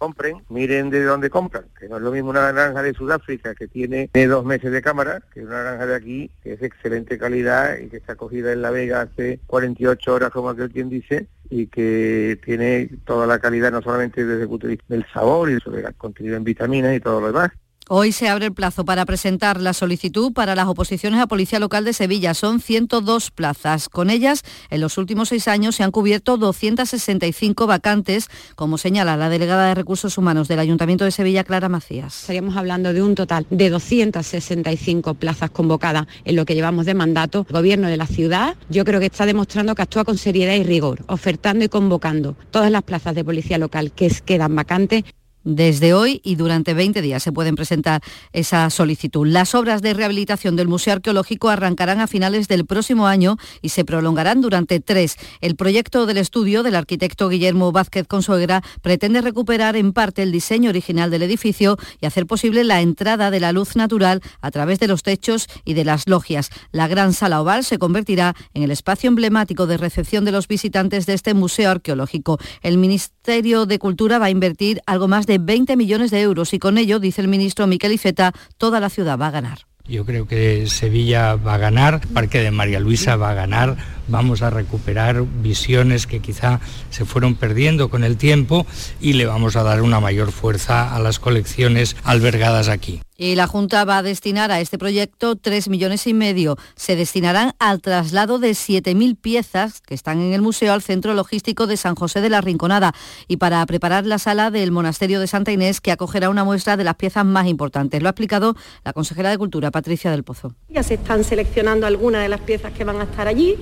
compren, 0.02 0.41
miren 0.49 0.89
de 0.89 1.04
dónde 1.04 1.30
compran, 1.30 1.66
que 1.80 1.88
no 1.88 1.97
es 1.97 2.02
lo 2.02 2.12
mismo 2.12 2.32
una 2.32 2.52
naranja 2.52 2.82
de 2.82 2.95
Sudáfrica 2.95 3.54
que 3.54 3.68
tiene 3.68 4.10
dos 4.12 4.43
meses 4.43 4.72
de 4.72 4.82
cámara, 4.82 5.22
que 5.32 5.43
una 5.43 5.64
naranja 5.64 5.86
de 5.86 5.95
aquí 5.95 6.32
que 6.41 6.54
es 6.54 6.64
excelente 6.64 7.20
calidad 7.20 7.78
y 7.78 7.88
que 7.88 7.97
está 7.97 8.16
cogida 8.16 8.52
en 8.52 8.64
La 8.64 8.72
Vega 8.72 9.02
hace 9.02 9.39
48 9.45 10.12
horas, 10.12 10.32
como 10.32 10.49
aquel 10.49 10.72
quien 10.72 10.89
dice, 10.89 11.28
y 11.52 11.68
que 11.68 12.39
tiene 12.43 12.89
toda 13.06 13.28
la 13.28 13.38
calidad 13.38 13.72
no 13.72 13.84
solamente 13.84 14.26
desde 14.26 14.41
el 14.41 14.49
punto 14.49 14.66
de 14.66 14.72
vista 14.72 14.86
del 14.88 15.06
sabor 15.14 15.52
y 15.52 15.54
del 15.54 15.95
contenido 15.95 16.36
en 16.36 16.45
vitaminas 16.45 16.95
y 16.95 16.99
todo 16.99 17.22
lo 17.22 17.28
demás, 17.28 17.52
Hoy 17.94 18.14
se 18.14 18.30
abre 18.30 18.46
el 18.46 18.54
plazo 18.54 18.86
para 18.86 19.06
presentar 19.06 19.60
la 19.60 19.74
solicitud 19.74 20.32
para 20.32 20.56
las 20.56 20.68
oposiciones 20.68 21.20
a 21.20 21.28
Policía 21.28 21.60
Local 21.60 21.84
de 21.84 21.92
Sevilla. 21.92 22.34
Son 22.34 22.62
102 22.62 23.32
plazas. 23.32 23.89
Con 23.89 24.10
ellas, 24.10 24.44
en 24.70 24.80
los 24.80 24.98
últimos 24.98 25.28
seis 25.28 25.50
años 25.50 25.76
se 25.76 25.84
han 25.84 25.92
cubierto 25.92 26.38
265 26.38 27.68
vacantes, 27.68 28.30
como 28.56 28.78
señala 28.78 29.18
la 29.18 29.28
delegada 29.28 29.68
de 29.68 29.76
Recursos 29.76 30.18
Humanos 30.18 30.48
del 30.48 30.60
Ayuntamiento 30.60 31.04
de 31.04 31.12
Sevilla, 31.12 31.44
Clara 31.44 31.68
Macías. 31.68 32.22
Estaríamos 32.22 32.56
hablando 32.56 32.94
de 32.94 33.04
un 33.04 33.14
total 33.14 33.46
de 33.50 33.70
265 33.70 35.16
plazas 35.16 35.50
convocadas 35.50 36.08
en 36.24 36.38
lo 36.38 36.46
que 36.46 36.56
llevamos 36.56 36.86
de 36.86 36.94
mandato. 36.94 37.46
El 37.50 37.56
gobierno 37.58 37.89
de 37.89 37.98
la 37.98 38.08
ciudad, 38.08 38.56
yo 38.70 38.86
creo 38.86 39.02
que 39.02 39.08
está 39.08 39.26
demostrando 39.26 39.76
que 39.76 39.82
actúa 39.82 40.06
con 40.06 40.18
seriedad 40.18 40.56
y 40.56 40.64
rigor, 40.64 41.04
ofertando 41.08 41.66
y 41.66 41.68
convocando 41.68 42.38
todas 42.52 42.72
las 42.72 42.84
plazas 42.84 43.16
de 43.16 43.26
Policía 43.26 43.58
Local 43.58 43.92
que 43.92 44.10
quedan 44.24 44.56
vacantes 44.56 45.04
desde 45.44 45.94
hoy 45.94 46.22
y 46.24 46.36
durante 46.36 46.74
20 46.74 47.02
días 47.02 47.24
se 47.24 47.32
pueden 47.32 47.56
presentar 47.56 48.02
esa 48.34 48.70
solicitud. 48.70 49.28
Las 49.28 49.56
obras 49.56 49.82
de 49.82 49.94
rehabilitación 49.94 50.56
del 50.56 50.68
Museo 50.68 50.94
Arqueológico 50.94 51.50
arrancarán 51.50 52.00
a 52.00 52.08
finales 52.08 52.48
del 52.48 52.66
próximo 52.66 53.08
año 53.08 53.38
y 53.62 53.70
se 53.70 53.86
prolongarán 53.86 54.42
durante 54.42 54.80
tres. 54.80 55.18
El 55.42 55.56
proyecto 55.56 56.06
del 56.06 56.18
estudio 56.18 56.64
del 56.64 56.76
arquitecto 56.76 57.30
Guillermo 57.30 57.72
Vázquez 57.72 58.08
Consuegra 58.08 58.64
pretende 58.82 59.22
recuperar 59.22 59.76
en 59.76 59.94
parte 59.94 60.24
el 60.24 60.32
diseño 60.32 60.70
original 60.70 61.12
del 61.12 61.24
edificio 61.24 61.78
y 62.00 62.06
hacer 62.06 62.26
posible 62.26 62.64
la 62.64 62.82
entrada 62.82 63.32
de 63.32 63.39
la 63.39 63.52
luz 63.52 63.76
natural 63.76 64.22
a 64.42 64.52
través 64.52 64.80
de 64.80 64.88
los 64.88 65.04
techos 65.04 65.48
y 65.66 65.74
de 65.74 65.86
las 65.86 66.08
logias. 66.08 66.50
La 66.72 66.88
gran 66.88 67.14
sala 67.14 67.42
oval 67.42 67.64
se 67.64 67.78
convertirá 67.78 68.36
en 68.54 68.64
el 68.64 68.72
espacio 68.72 69.08
emblemático 69.08 69.68
de 69.68 69.78
recepción 69.78 70.26
de 70.26 70.32
los 70.32 70.48
visitantes 70.48 71.06
de 71.06 71.14
este 71.14 71.34
museo 71.34 71.72
arqueológico. 71.72 72.38
El 72.62 72.78
Ministerio 72.78 73.66
de 73.66 73.80
Cultura 73.80 74.20
va 74.20 74.28
a 74.28 74.30
invertir 74.30 74.82
algo 74.86 75.08
más 75.08 75.26
de 75.26 75.30
de 75.32 75.38
20 75.38 75.77
millones 75.77 76.11
de 76.11 76.19
euros 76.19 76.53
y 76.53 76.59
con 76.59 76.77
ello, 76.77 76.99
dice 76.99 77.21
el 77.21 77.29
ministro 77.29 77.65
Miquel 77.65 77.93
Iceta, 77.93 78.34
toda 78.57 78.82
la 78.82 78.89
ciudad 78.89 79.17
va 79.17 79.27
a 79.27 79.32
ganar. 79.32 79.59
Yo 79.88 80.05
creo 80.05 80.27
que 80.27 80.67
Sevilla 80.67 81.36
va 81.36 81.53
a 81.53 81.57
ganar, 81.57 82.01
Parque 82.13 82.39
de 82.39 82.51
María 82.51 82.82
Luisa 82.82 83.15
va 83.15 83.32
a 83.32 83.34
ganar, 83.34 83.77
vamos 84.12 84.41
a 84.41 84.49
recuperar 84.49 85.24
visiones 85.24 86.05
que 86.05 86.20
quizá 86.20 86.59
se 86.89 87.05
fueron 87.05 87.36
perdiendo 87.36 87.89
con 87.89 88.03
el 88.03 88.18
tiempo 88.18 88.68
y 88.99 89.14
le 89.14 89.26
vamos 89.26 89.55
a 89.55 89.64
dar 89.64 89.82
una 89.82 89.99
mayor 89.99 90.32
fuerza 90.32 90.93
a 90.95 90.99
las 90.99 91.20
colecciones 91.20 91.95
albergadas 92.03 92.68
aquí. 92.68 93.01
Y 93.22 93.36
la 93.36 93.45
Junta 93.45 93.86
va 93.86 93.99
a 93.99 94.01
destinar 94.03 94.51
a 94.51 94.62
este 94.62 94.80
proyecto 94.80 95.36
3 95.36 95.70
millones 95.70 96.07
y 96.07 96.14
medio. 96.16 96.57
Se 96.76 96.95
destinarán 96.95 97.53
al 97.59 97.80
traslado 97.80 98.39
de 98.39 98.49
7.000 98.51 99.16
piezas 99.16 99.80
que 99.80 99.93
están 99.93 100.20
en 100.20 100.34
el 100.34 100.41
museo 100.41 100.74
al 100.74 100.82
Centro 100.82 101.14
Logístico 101.14 101.68
de 101.68 101.78
San 101.78 101.93
José 101.93 102.20
de 102.22 102.32
la 102.32 102.41
Rinconada 102.41 102.95
y 103.28 103.38
para 103.38 103.64
preparar 103.68 104.07
la 104.07 104.18
sala 104.18 104.49
del 104.49 104.72
Monasterio 104.72 105.20
de 105.20 105.28
Santa 105.28 105.51
Inés 105.51 105.82
que 105.82 105.91
acogerá 105.91 106.32
una 106.32 106.43
muestra 106.43 106.78
de 106.78 106.84
las 106.84 106.95
piezas 106.95 107.24
más 107.24 107.45
importantes. 107.45 108.01
Lo 108.01 108.09
ha 108.09 108.12
explicado 108.12 108.55
la 108.84 108.91
consejera 108.91 109.30
de 109.30 109.38
Cultura, 109.38 109.70
Patricia 109.70 110.09
del 110.09 110.24
Pozo. 110.24 110.55
Ya 110.68 110.82
se 110.82 110.95
están 110.95 111.24
seleccionando 111.24 111.86
algunas 111.86 112.24
de 112.24 112.30
las 112.30 112.41
piezas 112.41 112.74
que 112.74 112.84
van 112.86 113.01
a 113.01 113.03
estar 113.03 113.28
allí 113.28 113.55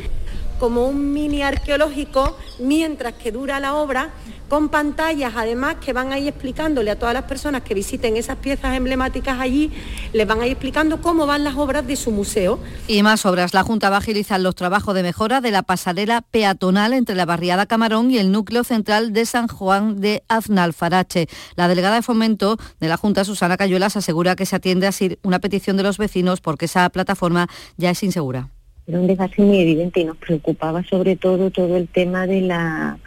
como 0.60 0.86
un 0.88 1.14
mini 1.14 1.42
arqueológico 1.42 2.38
mientras 2.60 3.14
que 3.14 3.32
dura 3.32 3.60
la 3.60 3.76
obra, 3.76 4.10
con 4.50 4.70
pantallas 4.70 5.34
además 5.36 5.76
que 5.76 5.94
van 5.94 6.12
a 6.12 6.18
ir 6.18 6.28
explicándole 6.28 6.92
a 6.92 6.98
todas 6.98 7.14
las 7.14 7.24
personas 7.24 7.62
que 7.62 7.74
visiten 7.76 8.18
esas 8.18 8.38
piezas 8.38 8.76
emblemáticas 8.76 9.40
allí, 9.40 9.72
les 10.12 10.28
van 10.28 10.42
a 10.42 10.46
ir 10.48 10.54
explicando 10.54 11.02
cómo 11.02 11.28
van 11.28 11.44
las 11.44 11.56
obras 11.56 11.86
de 11.86 11.96
su 11.96 12.12
museo. 12.12 12.60
Y 12.88 13.04
más 13.04 13.26
obras. 13.26 13.54
La 13.54 13.64
Junta 13.64 13.90
va 13.90 13.98
a 13.98 14.00
agilizar 14.00 14.40
los 14.40 14.56
trabajos 14.56 14.96
de 14.96 15.04
mejora 15.04 15.40
de 15.40 15.52
la 15.52 15.62
pasarela 15.62 16.22
peatonal 16.22 16.94
entre 16.94 17.16
la 17.16 17.26
barriada 17.26 17.68
Camarón 17.68 18.12
y 18.12 18.18
el 18.18 18.32
núcleo 18.32 18.64
central 18.64 19.14
de 19.14 19.26
San 19.26 19.48
Juan 19.48 20.02
de 20.02 20.24
Aznalfarache. 20.28 21.28
La 21.56 21.68
delegada 21.68 21.96
de 21.96 22.02
fomento 22.02 22.58
de 22.80 22.88
la 22.88 22.98
Junta, 22.98 23.24
Susana 23.24 23.56
Cayuelas, 23.56 23.96
asegura 23.96 24.36
que 24.36 24.48
se 24.48 24.56
atiende 24.56 24.88
a 24.88 24.92
una 25.24 25.40
petición 25.40 25.78
de 25.78 25.84
los 25.84 25.98
vecinos 25.98 26.42
porque 26.42 26.66
esa 26.66 26.90
plataforma 26.90 27.48
ya 27.78 27.92
es 27.92 28.04
insegura 28.04 28.50
era 28.90 29.00
un 29.00 29.08
desgaste 29.08 29.42
muy 29.44 29.60
evidente 29.60 30.02
y 30.02 30.06
nos 30.06 30.18
preocupaba 30.18 30.84
sobre 30.84 31.16
todo 31.16 31.52
todo 31.52 31.78
el 31.78 31.88
tema 31.88 32.26
de 32.26 32.42
la 32.42 32.98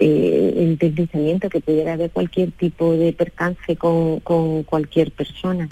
eh, 0.00 0.54
el 0.56 0.78
deslizamiento, 0.78 1.48
que 1.48 1.60
pudiera 1.60 1.94
haber 1.94 2.10
cualquier 2.10 2.52
tipo 2.52 2.92
de 2.92 3.12
percance 3.12 3.76
con, 3.76 4.20
con 4.20 4.62
cualquier 4.62 5.10
persona. 5.10 5.68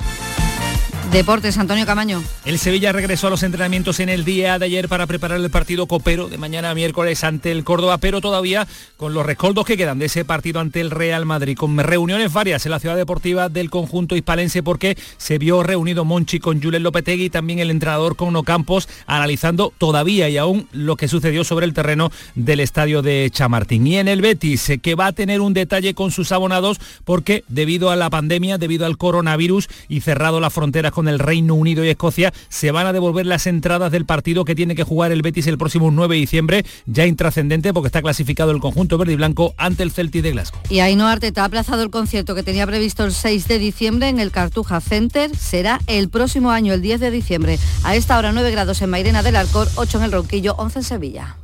Deportes, 1.10 1.56
Antonio 1.56 1.86
Camaño. 1.86 2.22
El 2.44 2.58
Sevilla 2.58 2.92
regresó 2.92 3.28
a 3.28 3.30
los 3.30 3.42
entrenamientos 3.42 4.00
en 4.00 4.08
el 4.08 4.24
día 4.24 4.58
de 4.58 4.66
ayer 4.66 4.88
para 4.88 5.06
preparar 5.06 5.40
el 5.40 5.50
partido 5.50 5.86
copero 5.86 6.28
de 6.28 6.36
mañana 6.36 6.74
miércoles 6.74 7.22
ante 7.24 7.52
el 7.52 7.64
Córdoba, 7.64 7.98
pero 7.98 8.20
todavía 8.20 8.66
con 8.96 9.14
los 9.14 9.24
recoldos 9.24 9.64
que 9.64 9.76
quedan 9.76 9.98
de 9.98 10.06
ese 10.06 10.24
partido 10.24 10.60
ante 10.60 10.80
el 10.80 10.90
Real 10.90 11.24
Madrid, 11.24 11.56
con 11.56 11.78
reuniones 11.78 12.32
varias 12.32 12.66
en 12.66 12.72
la 12.72 12.80
ciudad 12.80 12.96
deportiva 12.96 13.48
del 13.48 13.70
conjunto 13.70 14.16
hispalense 14.16 14.62
porque 14.62 14.98
se 15.16 15.38
vio 15.38 15.62
reunido 15.62 16.04
Monchi 16.04 16.40
con 16.40 16.60
Julen 16.60 16.82
Lopetegui 16.82 17.26
y 17.26 17.30
también 17.30 17.60
el 17.60 17.70
entrenador 17.70 18.16
con 18.16 18.36
Campos 18.42 18.88
analizando 19.06 19.72
todavía 19.78 20.28
y 20.28 20.36
aún 20.36 20.68
lo 20.72 20.96
que 20.96 21.08
sucedió 21.08 21.44
sobre 21.44 21.66
el 21.66 21.72
terreno 21.72 22.10
del 22.34 22.60
estadio 22.60 23.00
de 23.00 23.30
Chamartín. 23.32 23.86
Y 23.86 23.96
en 23.96 24.08
el 24.08 24.20
Betis, 24.20 24.72
que 24.82 24.94
va 24.94 25.06
a 25.06 25.12
tener 25.12 25.40
un 25.40 25.54
detalle 25.54 25.94
con 25.94 26.10
sus 26.10 26.32
abonados 26.32 26.78
porque 27.04 27.44
debido 27.48 27.90
a 27.90 27.96
la 27.96 28.10
pandemia, 28.10 28.58
debido 28.58 28.86
al 28.86 28.98
coronavirus 28.98 29.68
y 29.88 30.00
cerrado 30.00 30.40
la 30.40 30.50
frontera 30.50 30.90
con 30.96 31.08
el 31.08 31.18
Reino 31.18 31.54
Unido 31.54 31.84
y 31.84 31.90
Escocia, 31.90 32.32
se 32.48 32.70
van 32.70 32.86
a 32.86 32.94
devolver 32.94 33.26
las 33.26 33.46
entradas 33.46 33.92
del 33.92 34.06
partido 34.06 34.46
que 34.46 34.54
tiene 34.54 34.74
que 34.74 34.82
jugar 34.82 35.12
el 35.12 35.20
Betis 35.20 35.46
el 35.46 35.58
próximo 35.58 35.90
9 35.90 36.14
de 36.14 36.20
diciembre, 36.20 36.64
ya 36.86 37.04
intrascendente 37.04 37.74
porque 37.74 37.88
está 37.88 38.00
clasificado 38.00 38.50
el 38.50 38.60
conjunto 38.60 38.96
verde 38.96 39.12
y 39.12 39.16
blanco 39.16 39.52
ante 39.58 39.82
el 39.82 39.92
Celtic 39.92 40.22
de 40.22 40.32
Glasgow. 40.32 40.62
Y 40.70 40.78
Ainhoa 40.80 41.12
Arteta 41.12 41.42
ha 41.42 41.44
aplazado 41.44 41.82
el 41.82 41.90
concierto 41.90 42.34
que 42.34 42.42
tenía 42.42 42.66
previsto 42.66 43.04
el 43.04 43.12
6 43.12 43.46
de 43.46 43.58
diciembre 43.58 44.08
en 44.08 44.20
el 44.20 44.30
Cartuja 44.30 44.80
Center. 44.80 45.36
Será 45.36 45.80
el 45.86 46.08
próximo 46.08 46.50
año, 46.50 46.72
el 46.72 46.80
10 46.80 47.00
de 47.00 47.10
diciembre. 47.10 47.58
A 47.84 47.94
esta 47.94 48.16
hora 48.16 48.32
9 48.32 48.50
grados 48.50 48.80
en 48.80 48.88
Mairena 48.88 49.22
del 49.22 49.36
Alcor, 49.36 49.68
8 49.74 49.98
en 49.98 50.04
el 50.04 50.12
Ronquillo, 50.12 50.54
11 50.56 50.78
en 50.78 50.84
Sevilla. 50.84 51.36